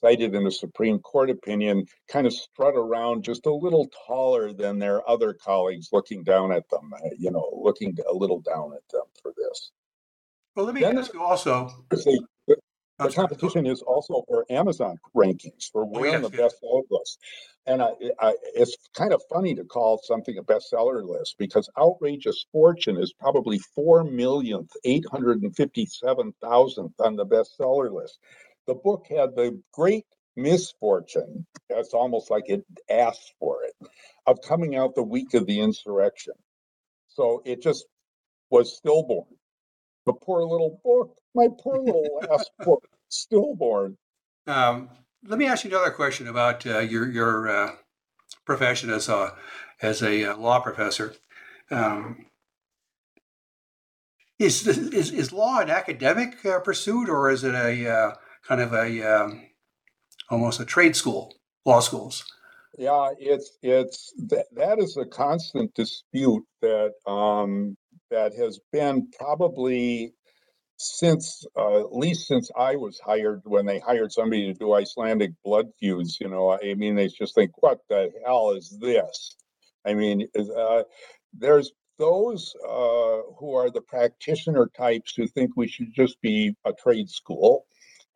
cited 0.00 0.34
in 0.34 0.46
a 0.46 0.50
Supreme 0.50 1.00
Court 1.00 1.30
opinion 1.30 1.86
kind 2.08 2.26
of 2.26 2.32
strut 2.32 2.74
around 2.76 3.24
just 3.24 3.46
a 3.46 3.52
little 3.52 3.88
taller 4.06 4.52
than 4.52 4.78
their 4.78 5.08
other 5.08 5.34
colleagues, 5.34 5.88
looking 5.92 6.22
down 6.22 6.52
at 6.52 6.68
them. 6.70 6.92
Uh, 6.94 7.10
you 7.18 7.30
know, 7.30 7.50
looking 7.52 7.96
a 8.08 8.14
little 8.14 8.40
down 8.40 8.72
at 8.72 8.88
them 8.90 9.06
for 9.20 9.32
this. 9.36 9.72
Well, 10.54 10.64
let 10.64 10.74
me 10.74 10.80
then 10.80 10.98
ask 10.98 11.12
you 11.12 11.22
also 11.22 11.70
the 12.98 13.10
competition 13.10 13.66
is 13.66 13.82
also 13.82 14.24
for 14.26 14.46
Amazon 14.50 14.96
rankings 15.14 15.70
for 15.70 15.84
where 15.84 16.16
oh, 16.16 16.20
yes, 16.20 16.30
the 16.30 16.36
yes. 16.36 16.54
bestseller 16.54 16.82
list. 16.90 17.18
And 17.66 17.82
I, 17.82 17.90
I, 18.20 18.34
it's 18.54 18.76
kind 18.96 19.12
of 19.12 19.22
funny 19.28 19.54
to 19.56 19.64
call 19.64 20.00
something 20.02 20.38
a 20.38 20.42
bestseller 20.42 21.04
list 21.04 21.36
because 21.38 21.68
Outrageous 21.78 22.46
Fortune 22.52 22.96
is 22.96 23.12
probably 23.12 23.58
four 23.74 24.04
millionth, 24.04 24.70
eight 24.84 25.04
hundred 25.10 25.42
and 25.42 25.54
fifty-seven 25.54 26.32
thousandth 26.40 26.94
on 27.00 27.16
the 27.16 27.26
bestseller 27.26 27.92
list. 27.92 28.18
The 28.66 28.74
book 28.74 29.06
had 29.10 29.36
the 29.36 29.60
great 29.72 30.06
misfortune, 30.36 31.46
that's 31.68 31.94
almost 31.94 32.30
like 32.30 32.44
it 32.48 32.64
asked 32.90 33.34
for 33.38 33.64
it, 33.64 33.88
of 34.26 34.40
coming 34.42 34.76
out 34.76 34.94
the 34.94 35.02
week 35.02 35.34
of 35.34 35.46
the 35.46 35.60
insurrection. 35.60 36.34
So 37.08 37.42
it 37.44 37.62
just 37.62 37.86
was 38.50 38.76
stillborn 38.76 39.26
the 40.06 40.12
poor 40.12 40.42
little 40.42 40.80
book, 40.84 41.16
my 41.34 41.48
poor 41.60 41.78
little 41.78 42.20
last 42.30 42.50
book, 42.64 42.86
stillborn. 43.08 43.96
Um, 44.46 44.88
let 45.26 45.38
me 45.38 45.46
ask 45.46 45.64
you 45.64 45.70
another 45.70 45.90
question 45.90 46.28
about 46.28 46.64
uh, 46.66 46.78
your 46.78 47.10
your 47.10 47.48
uh, 47.48 47.72
profession 48.44 48.90
as 48.90 49.08
a 49.08 49.34
as 49.82 50.02
a 50.02 50.32
uh, 50.32 50.36
law 50.36 50.60
professor. 50.60 51.14
Um, 51.70 52.26
is, 54.38 54.66
is 54.66 55.12
is 55.12 55.32
law 55.32 55.60
an 55.60 55.70
academic 55.70 56.44
uh, 56.44 56.60
pursuit, 56.60 57.08
or 57.08 57.30
is 57.30 57.42
it 57.42 57.54
a 57.54 57.90
uh, 57.90 58.14
kind 58.46 58.60
of 58.60 58.72
a 58.72 59.02
um, 59.02 59.42
almost 60.30 60.60
a 60.60 60.64
trade 60.64 60.94
school, 60.94 61.34
law 61.64 61.80
schools? 61.80 62.24
Yeah, 62.78 63.10
it's 63.18 63.56
it's 63.62 64.12
that, 64.28 64.46
that 64.52 64.78
is 64.78 64.96
a 64.98 65.06
constant 65.06 65.74
dispute 65.74 66.44
that 66.60 66.92
um, 67.06 67.76
that 68.10 68.34
has 68.34 68.60
been 68.72 69.08
probably 69.18 70.12
since 70.78 71.44
uh, 71.56 71.80
at 71.80 71.96
least 71.96 72.26
since 72.26 72.50
I 72.56 72.76
was 72.76 73.00
hired 73.00 73.42
when 73.44 73.66
they 73.66 73.78
hired 73.78 74.12
somebody 74.12 74.46
to 74.46 74.54
do 74.54 74.74
Icelandic 74.74 75.32
blood 75.44 75.66
feuds, 75.80 76.18
you 76.20 76.28
know, 76.28 76.52
I 76.52 76.74
mean, 76.74 76.96
they 76.96 77.08
just 77.08 77.34
think, 77.34 77.50
what 77.62 77.80
the 77.88 78.12
hell 78.24 78.50
is 78.50 78.76
this? 78.80 79.36
I 79.86 79.94
mean, 79.94 80.28
uh, 80.36 80.82
there's 81.32 81.72
those 81.98 82.54
uh, 82.62 83.22
who 83.38 83.54
are 83.54 83.70
the 83.70 83.80
practitioner 83.80 84.68
types 84.76 85.14
who 85.16 85.26
think 85.26 85.52
we 85.56 85.68
should 85.68 85.94
just 85.94 86.20
be 86.20 86.54
a 86.64 86.72
trade 86.72 87.08
school. 87.08 87.64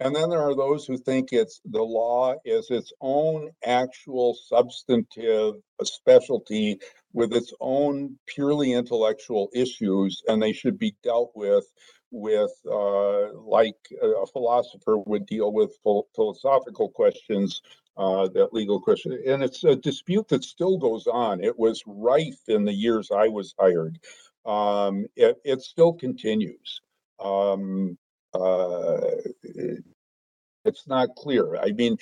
And 0.01 0.17
then 0.17 0.31
there 0.31 0.43
are 0.43 0.57
those 0.57 0.87
who 0.87 0.97
think 0.97 1.29
it's 1.31 1.61
the 1.65 1.83
law 1.83 2.35
is 2.45 2.71
its 2.71 2.91
own 3.03 3.51
actual 3.65 4.35
substantive 4.35 5.57
specialty 5.83 6.79
with 7.13 7.35
its 7.35 7.53
own 7.61 8.19
purely 8.27 8.73
intellectual 8.73 9.51
issues, 9.55 10.23
and 10.27 10.43
they 10.43 10.55
should 10.55 10.79
be 10.79 10.97
dealt 11.03 11.33
with 11.35 11.67
with 12.13 12.51
uh, 12.67 13.33
like 13.35 13.77
a 14.03 14.27
philosopher 14.27 14.99
would 14.99 15.27
deal 15.27 15.53
with 15.53 15.79
philosophical 16.15 16.89
questions 16.89 17.61
uh, 17.97 18.27
that 18.29 18.53
legal 18.53 18.81
question. 18.81 19.17
And 19.27 19.43
it's 19.43 19.63
a 19.65 19.77
dispute 19.77 20.29
that 20.29 20.45
still 20.45 20.79
goes 20.79 21.07
on. 21.07 21.45
It 21.45 21.59
was 21.59 21.83
rife 21.87 22.49
in 22.49 22.65
the 22.65 22.73
years 22.73 23.11
i 23.15 23.29
was 23.29 23.55
hired. 23.61 23.99
Um, 24.47 25.07
it, 25.15 25.37
it 25.45 25.61
still 25.61 25.93
continues. 25.93 26.81
Um, 27.23 27.91
uh, 27.93 28.10
it's 30.65 30.87
not 30.87 31.09
clear 31.17 31.57
i 31.57 31.71
mean 31.73 31.97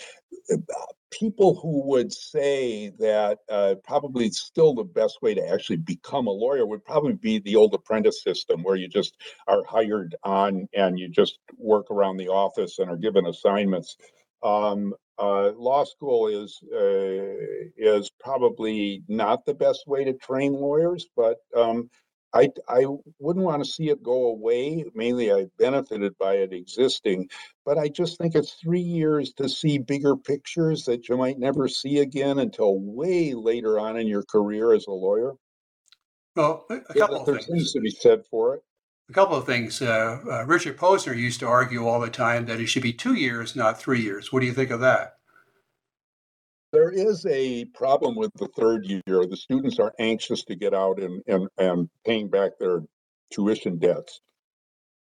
people 1.11 1.55
who 1.55 1.83
would 1.87 2.13
say 2.13 2.91
that 2.99 3.39
uh, 3.49 3.75
probably 3.85 4.31
still 4.31 4.75
the 4.75 4.85
best 4.85 5.23
way 5.23 5.35
to 5.35 5.49
actually 5.49 5.77
become 5.77 6.27
a 6.27 6.31
lawyer 6.31 6.67
would 6.67 6.85
probably 6.85 7.15
be 7.15 7.39
the 7.41 7.57
old 7.57 7.75
apprentice 7.75 8.23
system 8.23 8.63
where 8.63 8.77
you 8.77 8.89
just 8.89 9.17
are 9.47 9.65
hired 9.65 10.15
on 10.23 10.69
and 10.75 10.99
you 10.99 11.09
just 11.09 11.39
work 11.57 11.91
around 11.91 12.17
the 12.17 12.29
office 12.29 12.79
and 12.79 12.91
are 12.91 12.97
given 12.97 13.27
assignments. 13.27 13.97
Um, 14.43 14.95
uh, 15.19 15.51
law 15.57 15.85
school 15.85 16.29
is 16.29 16.61
uh, 16.73 17.35
is 17.77 18.11
probably 18.21 19.03
not 19.09 19.45
the 19.45 19.55
best 19.55 19.85
way 19.87 20.05
to 20.05 20.13
train 20.13 20.53
lawyers, 20.53 21.09
but 21.17 21.39
um, 21.57 21.91
I, 22.35 22.51
I 22.69 22.85
wouldn't 23.19 23.45
want 23.45 23.65
to 23.65 23.71
see 23.71 23.89
it 23.89 24.03
go 24.03 24.27
away. 24.27 24.85
Mainly, 24.95 25.33
I 25.33 25.47
benefited 25.59 26.17
by 26.19 26.35
it 26.35 26.53
existing, 26.53 27.29
but 27.65 27.79
I 27.79 27.89
just 27.89 28.19
think 28.19 28.35
it's 28.35 28.53
three 28.55 28.81
years 28.81 29.33
to 29.35 29.49
see 29.49 29.79
bigger 29.79 30.17
pictures 30.17 30.85
that 30.85 31.09
you 31.09 31.17
might 31.17 31.39
never 31.39 31.69
see 31.69 32.01
again 32.01 32.39
until 32.39 32.79
way 32.79 33.35
later 33.35 33.81
on 33.81 33.97
in 33.97 34.07
your 34.07 34.25
career 34.25 34.73
as 34.73 34.87
a 34.87 34.93
lawyer. 34.93 35.35
Well, 36.37 36.67
a 36.71 36.95
couple 36.95 37.25
there 37.25 37.37
of 37.37 37.45
things. 37.45 37.73
to 37.73 37.81
be 37.81 37.91
said 37.91 38.25
for 38.31 38.55
it. 38.57 38.63
A 39.09 39.13
couple 39.13 39.37
of 39.37 39.47
things. 39.47 39.81
Uh, 39.81 40.21
uh, 40.31 40.45
Richard 40.45 40.77
Posner 40.77 41.17
used 41.17 41.41
to 41.41 41.47
argue 41.47 41.87
all 41.87 41.99
the 41.99 42.11
time 42.11 42.45
that 42.47 42.61
it 42.61 42.67
should 42.67 42.83
be 42.83 42.93
two 42.93 43.15
years, 43.15 43.57
not 43.57 43.81
three 43.81 44.03
years. 44.03 44.33
What 44.33 44.41
do 44.41 44.47
you 44.47 44.53
think 44.53 44.71
of 44.71 44.81
that? 44.81 45.18
There 46.73 46.91
is 46.91 47.25
a 47.27 47.65
problem 47.67 48.15
with 48.15 48.33
the 48.35 48.49
third 48.49 48.85
year. 48.85 49.01
The 49.07 49.37
students 49.37 49.79
are 49.79 49.95
anxious 49.99 50.45
to 50.45 50.55
get 50.55 50.75
out 50.75 51.01
and, 51.01 51.23
and, 51.27 51.49
and 51.57 51.89
paying 52.05 52.29
back 52.29 52.59
their 52.59 52.83
tuition 53.33 53.79
debts. 53.79 54.21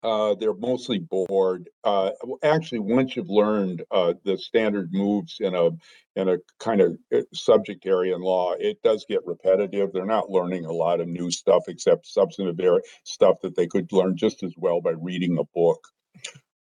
Uh, 0.02 0.34
they're 0.36 0.54
mostly 0.54 1.00
bored. 1.00 1.70
Uh, 1.84 2.12
actually, 2.42 2.80
once 2.80 3.18
you've 3.18 3.30
learned 3.30 3.84
uh, 3.92 4.14
the 4.24 4.38
standard 4.38 4.94
moves 4.94 5.38
in 5.42 5.54
a 5.54 5.72
in 6.16 6.30
a 6.30 6.38
kind 6.58 6.80
of 6.80 6.98
uh, 7.14 7.20
subject 7.34 7.86
area 7.86 8.16
in 8.16 8.22
law, 8.22 8.54
it 8.54 8.82
does 8.82 9.06
get 9.10 9.26
repetitive. 9.26 9.92
They're 9.92 10.06
not 10.06 10.30
learning 10.30 10.64
a 10.64 10.72
lot 10.72 11.02
of 11.02 11.10
new 11.10 11.30
stuff 11.30 11.64
except 11.68 12.08
substantive 12.08 12.82
stuff 13.04 13.42
that 13.42 13.58
they 13.58 13.68
could 13.68 13.92
learn 13.92 14.16
just 14.16 14.42
as 14.42 14.54
well 14.56 14.80
by 14.80 14.92
reading 14.92 15.38
a 15.38 15.44
book. 15.54 15.86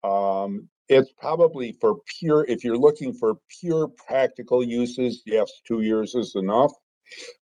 Um, 0.03 0.69
it's 0.89 1.13
probably 1.13 1.73
for 1.81 1.97
pure, 2.19 2.45
if 2.49 2.65
you're 2.65 2.79
looking 2.79 3.13
for 3.13 3.37
pure 3.61 3.89
practical 3.89 4.65
uses, 4.65 5.23
yes, 5.27 5.51
two 5.67 5.83
years 5.83 6.15
is 6.15 6.35
enough. 6.35 6.73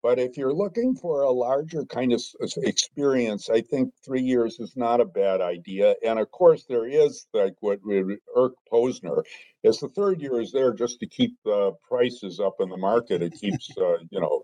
But 0.02 0.18
if 0.18 0.38
you're 0.38 0.54
looking 0.54 0.96
for 0.96 1.22
a 1.22 1.32
larger 1.32 1.86
kind 1.86 2.14
of 2.14 2.22
experience, 2.58 3.50
I 3.50 3.62
think 3.62 3.94
three 4.04 4.22
years 4.22 4.60
is 4.60 4.76
not 4.76 5.02
a 5.02 5.06
bad 5.06 5.40
idea. 5.40 5.96
And 6.04 6.18
of 6.18 6.32
course, 6.32 6.66
there 6.68 6.88
is 6.88 7.28
like 7.34 7.54
what 7.60 7.80
Eric 7.88 8.54
Posner 8.72 9.24
is 9.64 9.80
the 9.80 9.90
third 9.90 10.20
year 10.20 10.42
is 10.42 10.52
there 10.52 10.74
just 10.74 11.00
to 11.02 11.08
keep 11.08 11.38
the 11.46 11.74
prices 11.88 12.40
up 12.40 12.56
in 12.60 12.70
the 12.70 12.78
market. 12.78 13.22
It 13.22 13.34
keeps, 13.40 13.70
uh, 13.78 13.98
you 14.10 14.20
know, 14.20 14.44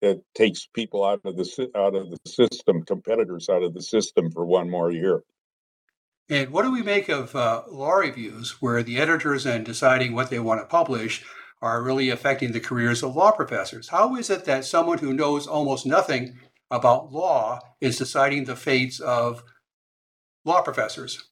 it 0.00 0.22
takes 0.34 0.66
people 0.66 1.04
out 1.04 1.20
of 1.24 1.36
the 1.36 1.70
out 1.74 1.94
of 1.94 2.10
the 2.10 2.18
system, 2.24 2.84
competitors 2.84 3.48
out 3.50 3.62
of 3.62 3.74
the 3.74 3.82
system 3.82 4.30
for 4.30 4.46
one 4.46 4.70
more 4.70 4.90
year. 4.90 5.22
And 6.30 6.50
what 6.50 6.62
do 6.62 6.70
we 6.70 6.82
make 6.82 7.08
of 7.08 7.34
uh, 7.34 7.62
law 7.70 7.92
reviews 7.92 8.60
where 8.60 8.82
the 8.82 8.98
editors 8.98 9.46
and 9.46 9.64
deciding 9.64 10.12
what 10.12 10.28
they 10.28 10.38
want 10.38 10.60
to 10.60 10.66
publish 10.66 11.24
are 11.62 11.82
really 11.82 12.10
affecting 12.10 12.52
the 12.52 12.60
careers 12.60 13.02
of 13.02 13.16
law 13.16 13.30
professors? 13.30 13.88
How 13.88 14.14
is 14.16 14.28
it 14.28 14.44
that 14.44 14.66
someone 14.66 14.98
who 14.98 15.14
knows 15.14 15.46
almost 15.46 15.86
nothing 15.86 16.38
about 16.70 17.12
law 17.12 17.60
is 17.80 17.96
deciding 17.96 18.44
the 18.44 18.56
fates 18.56 19.00
of 19.00 19.42
law 20.44 20.60
professors? 20.60 21.30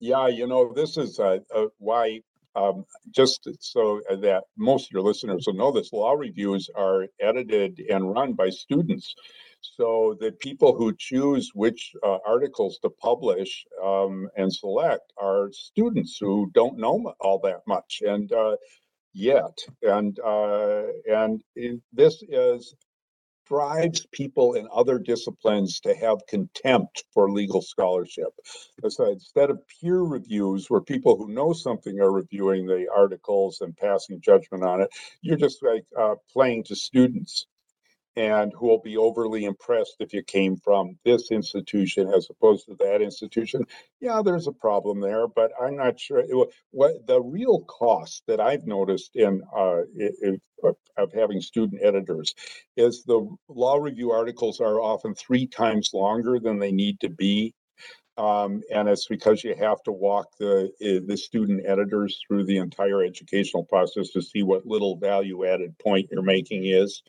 Yeah, 0.00 0.26
you 0.26 0.46
know, 0.48 0.72
this 0.74 0.96
is 0.96 1.20
uh, 1.20 1.38
uh, 1.54 1.66
why, 1.78 2.20
um, 2.56 2.84
just 3.14 3.46
so 3.60 4.00
that 4.10 4.42
most 4.56 4.86
of 4.86 4.92
your 4.92 5.02
listeners 5.02 5.44
will 5.46 5.54
know 5.54 5.70
this, 5.70 5.92
law 5.92 6.12
reviews 6.14 6.68
are 6.74 7.06
edited 7.20 7.80
and 7.88 8.12
run 8.12 8.32
by 8.32 8.50
students. 8.50 9.14
So 9.62 10.16
the 10.20 10.32
people 10.32 10.76
who 10.76 10.94
choose 10.96 11.50
which 11.54 11.92
uh, 12.02 12.18
articles 12.26 12.78
to 12.82 12.90
publish 12.90 13.64
um, 13.82 14.28
and 14.36 14.52
select 14.52 15.12
are 15.20 15.50
students 15.52 16.18
who 16.20 16.50
don't 16.54 16.78
know 16.78 17.14
all 17.20 17.40
that 17.40 17.62
much 17.66 18.02
and 18.06 18.32
uh, 18.32 18.56
yet, 19.12 19.58
and 19.82 20.18
uh, 20.20 20.84
and 21.10 21.42
this 21.92 22.22
is 22.28 22.74
drives 23.46 24.06
people 24.12 24.54
in 24.54 24.68
other 24.72 24.98
disciplines 24.98 25.80
to 25.80 25.94
have 25.94 26.18
contempt 26.28 27.04
for 27.12 27.30
legal 27.32 27.60
scholarship. 27.60 28.32
So 28.88 29.10
instead 29.10 29.50
of 29.50 29.60
peer 29.66 30.00
reviews, 30.00 30.70
where 30.70 30.80
people 30.80 31.16
who 31.16 31.32
know 31.32 31.52
something 31.52 31.98
are 32.00 32.12
reviewing 32.12 32.66
the 32.66 32.86
articles 32.94 33.60
and 33.60 33.76
passing 33.76 34.20
judgment 34.20 34.62
on 34.62 34.82
it, 34.82 34.90
you're 35.20 35.36
just 35.36 35.62
like 35.64 35.84
uh, 35.98 36.14
playing 36.32 36.64
to 36.64 36.76
students 36.76 37.46
and 38.20 38.52
who 38.52 38.66
will 38.66 38.82
be 38.82 38.98
overly 38.98 39.46
impressed 39.46 39.96
if 39.98 40.12
you 40.12 40.22
came 40.22 40.54
from 40.58 40.98
this 41.06 41.30
institution 41.30 42.12
as 42.14 42.28
opposed 42.28 42.66
to 42.66 42.76
that 42.78 43.00
institution. 43.00 43.64
Yeah, 43.98 44.20
there's 44.22 44.46
a 44.46 44.52
problem 44.52 45.00
there, 45.00 45.26
but 45.26 45.52
I'm 45.60 45.76
not 45.76 45.98
sure 45.98 46.22
what 46.70 47.06
the 47.06 47.20
real 47.22 47.60
cost 47.60 48.22
that 48.26 48.38
I've 48.38 48.66
noticed 48.66 49.16
in, 49.16 49.40
uh, 49.56 49.82
in 50.22 50.38
of 50.98 51.10
having 51.14 51.40
student 51.40 51.80
editors 51.82 52.34
is 52.76 53.02
the 53.04 53.26
law 53.48 53.76
review 53.76 54.10
articles 54.10 54.60
are 54.60 54.78
often 54.78 55.14
three 55.14 55.46
times 55.46 55.90
longer 55.94 56.38
than 56.38 56.58
they 56.58 56.72
need 56.72 57.00
to 57.00 57.08
be 57.08 57.54
um, 58.20 58.62
and 58.70 58.86
it's 58.86 59.06
because 59.06 59.42
you 59.42 59.54
have 59.54 59.82
to 59.84 59.92
walk 59.92 60.36
the 60.38 60.70
eh, 60.82 61.00
the 61.06 61.16
student 61.16 61.62
editors 61.66 62.20
through 62.26 62.44
the 62.44 62.58
entire 62.58 63.02
educational 63.02 63.64
process 63.64 64.10
to 64.10 64.20
see 64.20 64.42
what 64.42 64.66
little 64.66 64.96
value 64.96 65.46
added 65.46 65.76
point 65.78 66.08
you're 66.12 66.22
making 66.22 66.66
is. 66.66 67.02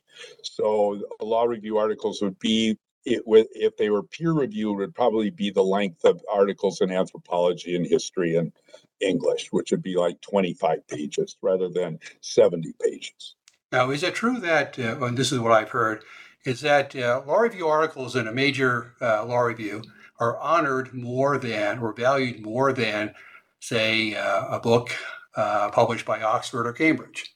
So 0.43 1.01
law 1.19 1.43
review 1.43 1.77
articles 1.77 2.21
would 2.21 2.39
be 2.39 2.77
it 3.03 3.23
if 3.27 3.75
they 3.75 3.89
were 3.89 4.03
peer 4.03 4.31
reviewed 4.31 4.77
would 4.77 4.95
probably 4.95 5.31
be 5.31 5.49
the 5.49 5.63
length 5.63 6.05
of 6.05 6.21
articles 6.31 6.79
in 6.79 6.91
anthropology 6.91 7.75
and 7.75 7.85
history 7.85 8.37
and 8.37 8.53
English, 9.01 9.49
which 9.51 9.71
would 9.71 9.83
be 9.83 9.97
like 9.97 10.21
25 10.21 10.87
pages 10.87 11.35
rather 11.41 11.67
than 11.67 11.99
70 12.21 12.73
pages. 12.81 13.35
Now, 13.71 13.89
is 13.89 14.03
it 14.03 14.15
true 14.15 14.39
that, 14.39 14.77
uh, 14.79 15.03
and 15.03 15.17
this 15.17 15.31
is 15.31 15.39
what 15.39 15.51
I've 15.51 15.71
heard, 15.71 16.03
is 16.45 16.61
that 16.61 16.95
uh, 16.95 17.23
law 17.25 17.39
review 17.39 17.67
articles 17.67 18.15
in 18.15 18.27
a 18.27 18.31
major 18.31 18.93
uh, 19.01 19.25
law 19.25 19.39
review 19.39 19.81
are 20.21 20.39
honored 20.39 20.93
more 20.93 21.37
than 21.37 21.79
or 21.79 21.91
valued 21.93 22.41
more 22.41 22.71
than, 22.71 23.13
say, 23.59 24.15
uh, 24.15 24.55
a 24.55 24.59
book 24.59 24.95
uh, 25.35 25.69
published 25.71 26.05
by 26.05 26.21
Oxford 26.21 26.67
or 26.67 26.73
Cambridge? 26.73 27.35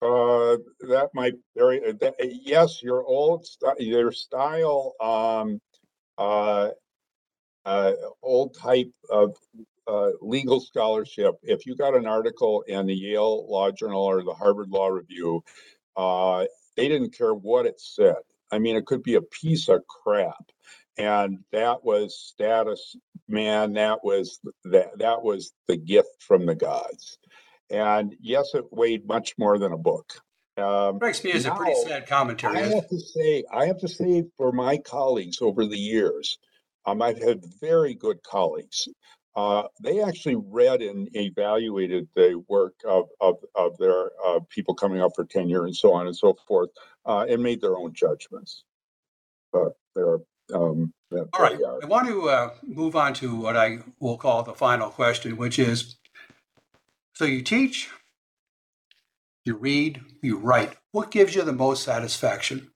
Uh, 0.00 0.56
that 0.88 1.10
might 1.14 1.34
very 1.56 1.92
that, 2.00 2.14
yes, 2.20 2.82
your 2.82 3.04
old 3.04 3.46
your 3.78 4.10
style, 4.10 4.94
um, 5.00 5.60
uh, 6.18 6.70
uh, 7.64 7.92
old 8.22 8.56
type 8.56 8.90
of 9.10 9.36
uh, 9.86 10.10
legal 10.20 10.60
scholarship. 10.60 11.34
If 11.42 11.66
you 11.66 11.76
got 11.76 11.94
an 11.94 12.06
article 12.06 12.62
in 12.62 12.86
the 12.86 12.94
Yale 12.94 13.48
Law 13.48 13.70
Journal 13.70 14.02
or 14.02 14.22
the 14.22 14.34
Harvard 14.34 14.70
Law 14.70 14.88
Review, 14.88 15.42
uh, 15.96 16.46
they 16.76 16.88
didn't 16.88 17.16
care 17.16 17.34
what 17.34 17.66
it 17.66 17.80
said. 17.80 18.22
I 18.50 18.58
mean, 18.58 18.76
it 18.76 18.86
could 18.86 19.02
be 19.02 19.14
a 19.14 19.22
piece 19.22 19.68
of 19.68 19.86
crap, 19.86 20.50
and 20.98 21.38
that 21.52 21.84
was 21.84 22.18
status 22.18 22.96
man 23.28 23.72
that 23.72 23.98
was 24.04 24.40
that 24.64 24.90
that 24.98 25.22
was 25.22 25.52
the 25.68 25.76
gift 25.76 26.20
from 26.20 26.46
the 26.46 26.54
gods 26.54 27.18
and 27.70 28.14
yes 28.20 28.54
it 28.54 28.64
weighed 28.70 29.06
much 29.06 29.34
more 29.38 29.58
than 29.58 29.72
a 29.72 29.78
book 29.78 30.14
Um, 30.58 30.96
Strikes 30.96 31.24
me 31.24 31.32
as 31.32 31.46
now, 31.46 31.54
a 31.54 31.56
pretty 31.56 31.80
sad 31.86 32.06
commentary. 32.06 32.58
I 32.58 32.66
have 32.74 32.88
to 32.88 33.00
say, 33.00 33.42
I 33.50 33.64
have 33.64 33.78
to 33.78 33.88
say, 33.88 34.24
for 34.36 34.52
my 34.52 34.76
colleagues 34.76 35.40
over 35.40 35.64
the 35.64 35.78
years, 35.78 36.38
um, 36.84 37.00
I've 37.00 37.18
had 37.22 37.40
very 37.58 37.94
good 37.94 38.22
colleagues. 38.22 38.86
Uh, 39.34 39.62
they 39.82 40.02
actually 40.02 40.36
read 40.36 40.82
and 40.82 41.08
evaluated 41.16 42.06
the 42.14 42.42
work 42.48 42.74
of 42.86 43.08
of, 43.22 43.36
of 43.54 43.78
their 43.78 44.10
uh, 44.22 44.40
people 44.50 44.74
coming 44.74 45.00
up 45.00 45.12
for 45.16 45.24
tenure 45.24 45.64
and 45.64 45.74
so 45.74 45.94
on 45.94 46.06
and 46.06 46.14
so 46.14 46.36
forth, 46.46 46.68
uh, 47.06 47.24
and 47.30 47.42
made 47.42 47.62
their 47.62 47.78
own 47.78 47.94
judgments. 47.94 48.64
But 49.54 49.72
they're 49.94 50.18
um, 50.52 50.92
All 51.12 51.26
right. 51.38 51.58
I 51.82 51.86
want 51.86 52.08
to 52.08 52.28
uh, 52.28 52.50
move 52.62 52.96
on 52.96 53.14
to 53.14 53.36
what 53.36 53.56
I 53.56 53.78
will 54.00 54.16
call 54.16 54.42
the 54.42 54.54
final 54.54 54.90
question, 54.90 55.36
which 55.36 55.58
is 55.58 55.96
so 57.14 57.24
you 57.24 57.42
teach, 57.42 57.90
you 59.44 59.56
read, 59.56 60.00
you 60.22 60.38
write. 60.38 60.76
What 60.92 61.10
gives 61.10 61.34
you 61.34 61.42
the 61.42 61.52
most 61.52 61.82
satisfaction? 61.82 62.70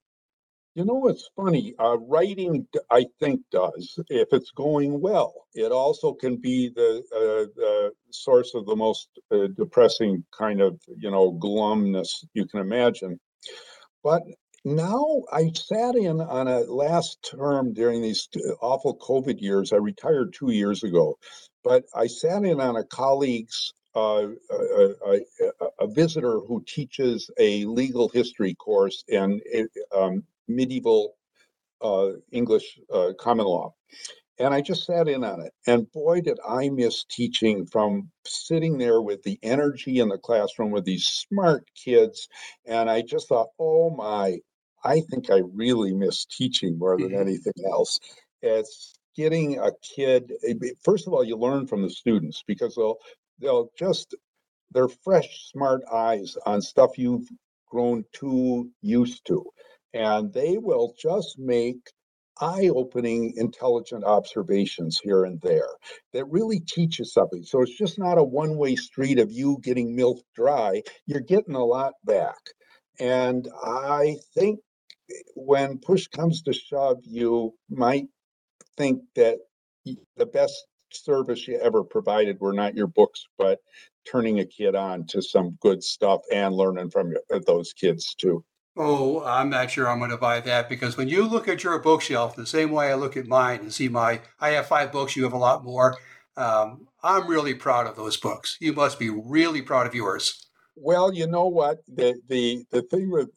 You 0.75 0.85
know, 0.85 1.09
it's 1.09 1.31
funny. 1.35 1.75
Uh, 1.79 1.97
writing, 1.97 2.67
I 2.91 3.07
think, 3.19 3.41
does 3.51 3.99
if 4.11 4.29
it's 4.33 4.51
going 4.51 5.01
well. 5.01 5.47
It 5.55 5.73
also 5.73 6.13
can 6.13 6.37
be 6.37 6.69
the, 6.69 7.03
uh, 7.15 7.51
the 7.57 7.93
source 8.11 8.55
of 8.55 8.67
the 8.67 8.77
most 8.77 9.09
uh, 9.31 9.47
depressing 9.57 10.23
kind 10.37 10.61
of, 10.61 10.79
you 10.99 11.11
know, 11.11 11.33
glumness 11.33 12.11
you 12.35 12.47
can 12.47 12.61
imagine. 12.61 13.19
But 14.05 14.23
now 14.67 15.23
I 15.33 15.53
sat 15.55 15.95
in 15.95 16.21
on 16.21 16.49
a 16.49 16.61
last 16.61 17.19
term 17.23 17.73
during 17.73 18.03
these 18.03 18.29
awful 18.61 18.99
COVID 18.99 19.41
years. 19.41 19.73
I 19.73 19.77
retired 19.77 20.33
two 20.33 20.51
years 20.51 20.83
ago, 20.83 21.19
but 21.63 21.85
I 21.95 22.09
sat 22.09 22.45
in 22.45 22.61
on 22.61 22.77
a 22.77 22.85
colleague's 22.85 23.73
uh, 23.95 24.27
a, 24.51 24.95
a, 25.07 25.21
a, 25.81 25.87
visitor 25.87 26.41
who 26.41 26.63
teaches 26.67 27.31
a 27.39 27.65
legal 27.65 28.09
history 28.11 28.55
course 28.55 29.05
in 29.09 29.41
um, 29.97 30.23
medieval 30.49 31.15
uh, 31.81 32.11
English 32.33 32.79
uh, 32.93 33.13
common 33.19 33.47
law. 33.47 33.73
And 34.39 34.53
I 34.53 34.61
just 34.61 34.85
sat 34.85 35.09
in 35.09 35.25
on 35.25 35.41
it. 35.41 35.53
And 35.67 35.91
boy, 35.93 36.21
did 36.21 36.39
I 36.47 36.69
miss 36.69 37.05
teaching 37.05 37.67
from 37.67 38.11
sitting 38.27 38.77
there 38.77 39.01
with 39.01 39.23
the 39.23 39.39
energy 39.43 40.01
in 40.01 40.09
the 40.09 40.19
classroom 40.19 40.73
with 40.73 40.85
these 40.85 41.07
smart 41.07 41.65
kids. 41.75 42.29
And 42.67 42.91
I 42.91 43.01
just 43.01 43.29
thought, 43.29 43.49
oh 43.59 43.91
my, 43.91 44.37
I 44.87 45.01
think 45.11 45.31
I 45.31 45.43
really 45.53 45.93
miss 45.93 46.25
teaching 46.27 46.79
more 46.79 46.97
than 46.97 47.09
mm-hmm. 47.09 47.21
anything 47.21 47.65
else. 47.67 47.99
It's 48.41 48.99
getting 49.17 49.59
a 49.59 49.73
kid, 49.83 50.33
eh, 50.47 50.55
first 50.85 51.07
of 51.07 51.13
all, 51.13 51.25
you 51.25 51.37
learn 51.37 51.67
from 51.67 51.83
the 51.83 51.91
students 51.91 52.45
because 52.47 52.77
they'll 52.77 52.99
they'll 53.41 53.71
just 53.79 54.15
they're 54.73 54.89
fresh, 54.89 55.51
smart 55.53 55.83
eyes 55.93 56.37
on 56.47 56.61
stuff 56.63 56.99
you've 56.99 57.29
grown 57.69 58.05
too 58.13 58.71
used 58.81 59.27
to. 59.27 59.45
And 59.93 60.33
they 60.33 60.59
will 60.59 60.95
just 60.99 61.39
make 61.39 61.79
eye 62.41 62.69
opening, 62.69 63.33
intelligent 63.37 64.05
observations 64.05 65.01
here 65.03 65.25
and 65.25 65.41
there 65.41 65.71
that 66.13 66.27
really 66.27 66.61
teach 66.61 66.99
you 66.99 67.05
something. 67.05 67.43
So 67.43 67.63
it's 67.63 67.79
just 67.79 67.99
not 67.99 68.19
a 68.19 68.25
one 68.25 68.57
way 68.59 68.77
street 68.77 69.19
of 69.19 69.33
you 69.33 69.59
getting 69.63 69.97
milk 69.97 70.19
dry, 70.35 70.83
you're 71.07 71.21
getting 71.21 71.55
a 71.55 71.65
lot 71.65 71.95
back. 72.05 72.39
And 73.01 73.49
I 73.65 74.17
think 74.35 74.61
when 75.35 75.79
push 75.79 76.07
comes 76.09 76.43
to 76.43 76.53
shove, 76.53 76.99
you 77.03 77.55
might 77.71 78.07
think 78.77 79.03
that 79.15 79.39
the 80.17 80.27
best 80.27 80.67
service 80.93 81.47
you 81.47 81.59
ever 81.61 81.85
provided 81.85 82.41
were 82.41 82.53
not 82.53 82.75
your 82.77 82.87
books, 82.87 83.27
but 83.39 83.61
turning 84.07 84.41
a 84.41 84.47
kid 84.47 84.75
on 84.75 85.07
to 85.07 85.21
some 85.21 85.59
good 85.61 85.83
stuff 85.83 86.23
and 86.33 86.55
learning 86.55 86.91
from 86.91 87.15
uh, 87.33 87.41
those 87.47 87.73
kids 87.73 88.15
too. 88.15 88.45
Oh, 88.77 89.25
I'm 89.25 89.49
not 89.49 89.71
sure 89.71 89.89
I'm 89.89 89.99
going 89.99 90.11
to 90.11 90.19
buy 90.19 90.41
that 90.41 90.69
because 90.69 90.97
when 90.97 91.09
you 91.09 91.27
look 91.27 91.49
at 91.49 91.65
your 91.65 91.79
bookshelf 91.79 92.37
the 92.37 92.47
same 92.47 92.71
way 92.71 92.91
I 92.91 92.95
look 92.95 93.17
at 93.17 93.27
mine 93.27 93.61
and 93.61 93.73
see 93.73 93.89
my, 93.89 94.21
I 94.39 94.51
have 94.51 94.67
five 94.67 94.93
books, 94.93 95.17
you 95.17 95.25
have 95.25 95.33
a 95.33 95.39
lot 95.39 95.65
more. 95.65 95.97
Um, 96.37 96.87
I'm 97.03 97.27
really 97.27 97.55
proud 97.55 97.87
of 97.87 97.97
those 97.97 98.19
books. 98.19 98.59
You 98.61 98.75
must 98.75 98.99
be 98.99 99.09
really 99.09 99.63
proud 99.63 99.87
of 99.87 99.95
yours. 99.95 100.47
Well, 100.77 101.13
you 101.15 101.27
know 101.27 101.47
what 101.47 101.79
the 101.89 102.21
the 102.29 102.65
the 102.71 102.83
thing 102.83 103.11
with 103.11 103.31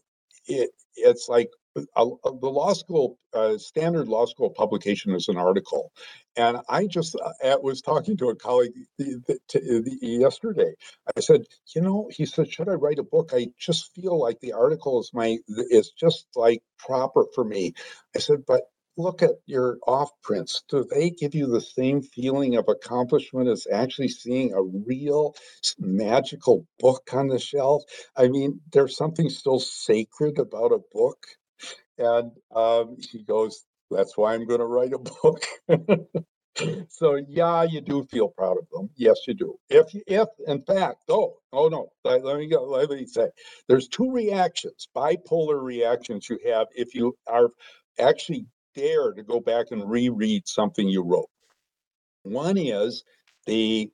it, 0.47 0.71
it's 0.95 1.29
like 1.29 1.49
uh, 1.95 2.05
the 2.41 2.49
law 2.49 2.73
school 2.73 3.17
uh, 3.33 3.57
standard 3.57 4.07
law 4.07 4.25
school 4.25 4.49
publication 4.49 5.13
is 5.15 5.27
an 5.27 5.37
article. 5.37 5.91
And 6.37 6.57
i 6.69 6.87
just 6.87 7.15
uh, 7.15 7.57
was 7.61 7.81
talking 7.81 8.17
to 8.17 8.29
a 8.29 8.35
colleague 8.35 8.73
yesterday. 10.01 10.73
I 11.15 11.19
said 11.21 11.43
you 11.75 11.81
know 11.81 12.09
he 12.11 12.25
said 12.25 12.51
should 12.51 12.69
i 12.69 12.73
write 12.73 12.99
a 12.99 13.03
book? 13.03 13.31
I 13.33 13.47
just 13.59 13.93
feel 13.95 14.19
like 14.19 14.39
the 14.39 14.53
article 14.53 14.99
is 15.01 15.11
my 15.13 15.37
is 15.69 15.91
just 15.91 16.27
like 16.35 16.61
proper 16.77 17.25
for 17.35 17.43
me. 17.43 17.73
I 18.15 18.19
said 18.19 18.45
but 18.47 18.63
look 18.97 19.23
at 19.23 19.31
your 19.45 19.77
off 19.87 20.09
prints. 20.23 20.63
Do 20.69 20.85
they 20.89 21.09
give 21.11 21.33
you 21.35 21.47
the 21.47 21.61
same 21.61 22.01
feeling 22.01 22.57
of 22.57 22.65
accomplishment 22.67 23.47
as 23.47 23.65
actually 23.71 24.09
seeing 24.09 24.53
a 24.53 24.61
real 24.61 25.35
magical 25.79 26.65
book 26.79 27.09
on 27.13 27.27
the 27.27 27.39
shelf? 27.39 27.83
I 28.15 28.27
mean 28.27 28.61
there's 28.73 28.97
something 28.97 29.29
still 29.29 29.59
sacred 29.59 30.39
about 30.39 30.71
a 30.73 30.79
book 30.93 31.25
and 31.99 32.31
um, 32.55 32.97
he 33.11 33.23
goes, 33.23 33.65
That's 33.91 34.17
why 34.17 34.35
I'm 34.35 34.47
going 34.47 34.61
to 34.61 34.67
write 34.67 34.93
a 34.93 34.99
book. 34.99 35.43
so, 36.89 37.21
yeah, 37.29 37.63
you 37.63 37.81
do 37.81 38.05
feel 38.11 38.29
proud 38.29 38.57
of 38.59 38.67
them. 38.73 38.89
Yes, 38.97 39.19
you 39.27 39.35
do. 39.35 39.57
If, 39.69 39.87
if 40.07 40.29
in 40.47 40.63
fact, 40.63 40.99
oh, 41.09 41.35
oh 41.53 41.69
no, 41.69 41.89
let, 42.05 42.25
let 42.25 42.37
me 42.37 42.49
go. 42.49 42.63
Let 42.65 42.89
me 42.91 43.05
say, 43.07 43.29
there's 43.69 43.89
two 43.89 44.11
reactions, 44.11 44.89
bipolar 44.95 45.61
reactions 45.61 46.29
you 46.29 46.39
have 46.47 46.67
if 46.75 46.95
you 46.95 47.17
are 47.27 47.49
actually 47.99 48.47
dare 48.75 49.13
to 49.13 49.23
go 49.23 49.41
back 49.41 49.67
and 49.71 49.89
reread 49.89 50.47
something 50.47 50.89
you 50.89 51.03
wrote. 51.03 51.29
One 52.23 52.57
is 52.57 53.03
the 53.47 53.91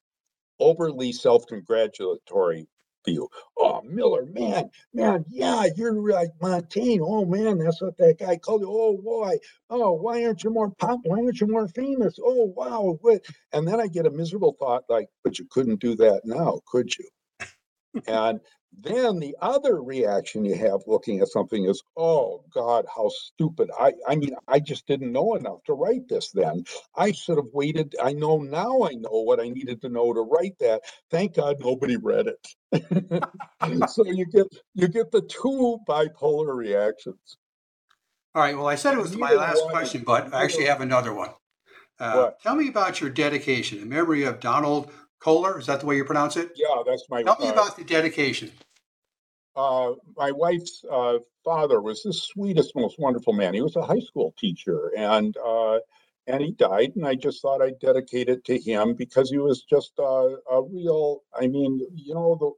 overly 0.59 1.11
self 1.13 1.45
congratulatory 1.47 2.67
you. 3.11 3.29
Oh, 3.57 3.81
Miller, 3.83 4.25
man, 4.25 4.69
man, 4.93 5.25
yeah, 5.29 5.65
you're 5.75 5.93
like 5.93 6.29
Montaigne. 6.41 7.01
Oh 7.03 7.25
man, 7.25 7.59
that's 7.59 7.81
what 7.81 7.97
that 7.97 8.19
guy 8.19 8.37
called 8.37 8.61
you. 8.61 8.69
Oh 8.69 8.97
boy, 8.97 9.37
oh 9.69 9.93
why 9.93 10.23
aren't 10.25 10.43
you 10.43 10.49
more 10.49 10.71
pop? 10.71 10.99
Why 11.03 11.19
aren't 11.19 11.41
you 11.41 11.47
more 11.47 11.67
famous? 11.67 12.17
Oh 12.23 12.53
wow, 12.55 12.97
what? 13.01 13.21
And 13.53 13.67
then 13.67 13.79
I 13.79 13.87
get 13.87 14.05
a 14.07 14.11
miserable 14.11 14.55
thought 14.59 14.83
like, 14.89 15.07
but 15.23 15.39
you 15.39 15.45
couldn't 15.49 15.79
do 15.79 15.95
that 15.95 16.21
now, 16.25 16.61
could 16.67 16.95
you? 16.97 17.05
and 18.07 18.39
then 18.81 19.19
the 19.19 19.35
other 19.41 19.81
reaction 19.81 20.45
you 20.45 20.55
have 20.55 20.81
looking 20.87 21.19
at 21.19 21.29
something 21.29 21.65
is, 21.65 21.81
oh 21.97 22.43
God, 22.53 22.85
how 22.93 23.09
stupid. 23.09 23.69
I, 23.79 23.93
I 24.07 24.15
mean, 24.15 24.35
I 24.47 24.59
just 24.59 24.85
didn't 24.87 25.11
know 25.11 25.35
enough 25.35 25.63
to 25.65 25.73
write 25.73 26.07
this 26.07 26.31
then. 26.31 26.65
I 26.95 27.11
should 27.11 27.37
have 27.37 27.53
waited. 27.53 27.95
I 28.01 28.13
know 28.13 28.37
now 28.37 28.83
I 28.83 28.93
know 28.93 29.21
what 29.21 29.39
I 29.39 29.49
needed 29.49 29.81
to 29.81 29.89
know 29.89 30.13
to 30.13 30.21
write 30.21 30.57
that. 30.59 30.81
Thank 31.09 31.35
God 31.35 31.57
nobody 31.59 31.97
read 31.97 32.27
it. 32.27 33.23
so 33.89 34.05
you 34.05 34.25
get 34.25 34.47
you 34.73 34.87
get 34.87 35.11
the 35.11 35.21
two 35.21 35.79
bipolar 35.87 36.55
reactions. 36.55 37.37
All 38.33 38.41
right. 38.41 38.57
Well, 38.57 38.67
I 38.67 38.75
said 38.75 38.95
it 38.95 39.01
was 39.01 39.15
my 39.15 39.33
last 39.33 39.63
question, 39.69 40.03
but 40.05 40.33
I 40.33 40.43
actually 40.43 40.65
have 40.65 40.81
another 40.81 41.13
one. 41.13 41.29
Uh, 41.97 42.31
tell 42.43 42.55
me 42.55 42.67
about 42.67 42.99
your 42.99 43.09
dedication 43.09 43.79
in 43.79 43.87
memory 43.87 44.25
of 44.25 44.41
Donald 44.41 44.91
Kohler. 45.19 45.57
Is 45.57 45.67
that 45.67 45.79
the 45.79 45.85
way 45.85 45.95
you 45.95 46.03
pronounce 46.03 46.35
it? 46.35 46.51
Yeah, 46.55 46.83
that's 46.85 47.05
my. 47.09 47.23
Tell 47.23 47.37
me 47.39 47.47
uh, 47.47 47.53
about 47.53 47.77
the 47.77 47.85
dedication 47.85 48.51
uh, 49.55 49.93
my 50.17 50.31
wife's 50.31 50.83
uh, 50.91 51.19
father 51.43 51.81
was 51.81 52.03
the 52.03 52.13
sweetest, 52.13 52.75
most 52.75 52.99
wonderful 52.99 53.33
man. 53.33 53.53
He 53.53 53.61
was 53.61 53.75
a 53.75 53.85
high 53.85 53.99
school 53.99 54.33
teacher, 54.37 54.91
and 54.97 55.35
uh, 55.37 55.79
and 56.27 56.41
he 56.41 56.51
died. 56.51 56.93
And 56.95 57.05
I 57.05 57.15
just 57.15 57.41
thought 57.41 57.61
I'd 57.61 57.79
dedicate 57.79 58.29
it 58.29 58.43
to 58.45 58.59
him 58.59 58.95
because 58.95 59.29
he 59.29 59.37
was 59.37 59.63
just 59.63 59.93
a, 59.99 60.37
a 60.51 60.61
real. 60.61 61.21
I 61.39 61.47
mean, 61.47 61.79
you 61.95 62.13
know, 62.13 62.35
the 62.39 62.51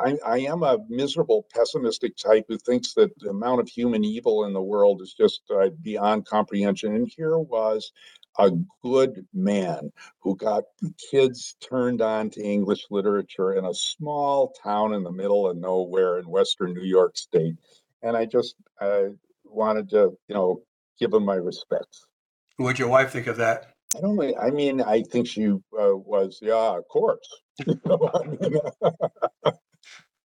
I, 0.00 0.16
I, 0.24 0.38
am 0.40 0.62
a 0.62 0.78
miserable, 0.88 1.46
pessimistic 1.52 2.16
type 2.16 2.46
who 2.48 2.56
thinks 2.56 2.94
that 2.94 3.10
the 3.18 3.30
amount 3.30 3.60
of 3.60 3.68
human 3.68 4.02
evil 4.02 4.44
in 4.44 4.54
the 4.54 4.62
world 4.62 5.02
is 5.02 5.12
just 5.12 5.42
uh, 5.50 5.68
beyond 5.82 6.24
comprehension. 6.24 6.94
And 6.94 7.10
here 7.14 7.38
was 7.38 7.92
a 8.38 8.50
good 8.82 9.26
man 9.34 9.92
who 10.20 10.36
got 10.36 10.64
kids 11.10 11.56
turned 11.60 12.00
on 12.00 12.30
to 12.30 12.42
English 12.42 12.86
literature 12.90 13.54
in 13.54 13.64
a 13.64 13.74
small 13.74 14.54
town 14.62 14.94
in 14.94 15.02
the 15.02 15.12
middle 15.12 15.48
of 15.48 15.56
nowhere 15.56 16.18
in 16.18 16.28
Western 16.28 16.72
New 16.72 16.84
York 16.84 17.16
State. 17.16 17.56
And 18.02 18.16
I 18.16 18.26
just 18.26 18.54
uh, 18.80 19.08
wanted 19.44 19.90
to, 19.90 20.16
you 20.28 20.34
know, 20.34 20.62
give 21.00 21.12
him 21.12 21.24
my 21.24 21.34
respects. 21.34 22.06
What'd 22.56 22.78
your 22.78 22.88
wife 22.88 23.12
think 23.12 23.26
of 23.26 23.36
that? 23.38 23.72
I 23.96 24.00
don't. 24.00 24.20
I 24.38 24.50
mean, 24.50 24.82
I 24.82 25.02
think 25.02 25.26
she 25.26 25.48
uh, 25.48 25.96
was. 25.96 26.38
Yeah, 26.42 26.76
of 26.76 26.86
course. 26.88 27.26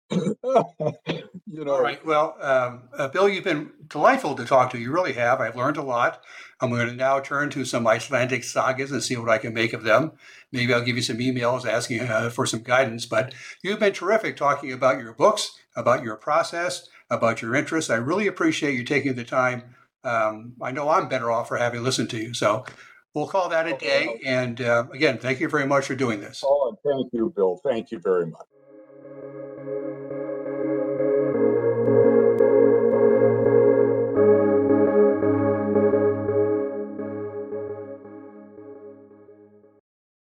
you 0.11 1.65
know. 1.65 1.73
All 1.73 1.81
right. 1.81 2.03
Well, 2.05 2.35
um, 2.41 2.83
uh, 2.97 3.07
Bill, 3.09 3.29
you've 3.29 3.43
been 3.43 3.71
delightful 3.87 4.35
to 4.35 4.45
talk 4.45 4.71
to. 4.71 4.79
You 4.79 4.91
really 4.91 5.13
have. 5.13 5.39
I've 5.39 5.55
learned 5.55 5.77
a 5.77 5.83
lot. 5.83 6.23
I'm 6.59 6.69
going 6.71 6.87
to 6.87 6.95
now 6.95 7.19
turn 7.19 7.49
to 7.51 7.63
some 7.63 7.85
Icelandic 7.85 8.43
sagas 8.43 8.91
and 8.91 9.03
see 9.03 9.17
what 9.17 9.29
I 9.29 9.37
can 9.37 9.53
make 9.53 9.73
of 9.73 9.83
them. 9.83 10.13
Maybe 10.51 10.73
I'll 10.73 10.83
give 10.83 10.95
you 10.95 11.03
some 11.03 11.19
emails 11.19 11.65
asking 11.65 12.01
uh, 12.01 12.29
for 12.29 12.45
some 12.45 12.63
guidance. 12.63 13.05
But 13.05 13.33
you've 13.63 13.79
been 13.79 13.93
terrific 13.93 14.35
talking 14.35 14.71
about 14.71 14.99
your 14.99 15.13
books, 15.13 15.51
about 15.75 16.03
your 16.03 16.15
process, 16.15 16.89
about 17.09 17.41
your 17.41 17.55
interests. 17.55 17.91
I 17.91 17.95
really 17.95 18.27
appreciate 18.27 18.73
you 18.73 18.83
taking 18.83 19.15
the 19.15 19.23
time. 19.23 19.75
Um, 20.03 20.53
I 20.61 20.71
know 20.71 20.89
I'm 20.89 21.07
better 21.07 21.31
off 21.31 21.47
for 21.47 21.57
having 21.57 21.83
listened 21.83 22.09
to 22.11 22.17
you. 22.17 22.33
So 22.33 22.65
we'll 23.13 23.27
call 23.27 23.49
that 23.49 23.67
a 23.67 23.77
day. 23.77 24.19
And 24.25 24.59
uh, 24.61 24.85
again, 24.91 25.17
thank 25.17 25.39
you 25.39 25.49
very 25.49 25.67
much 25.67 25.85
for 25.85 25.95
doing 25.95 26.19
this. 26.19 26.43
Oh, 26.45 26.77
thank 26.83 27.13
you, 27.13 27.31
Bill. 27.35 27.59
Thank 27.63 27.91
you 27.91 27.99
very 27.99 28.25
much. 28.25 28.45
thank 31.89 32.05
you 32.05 32.18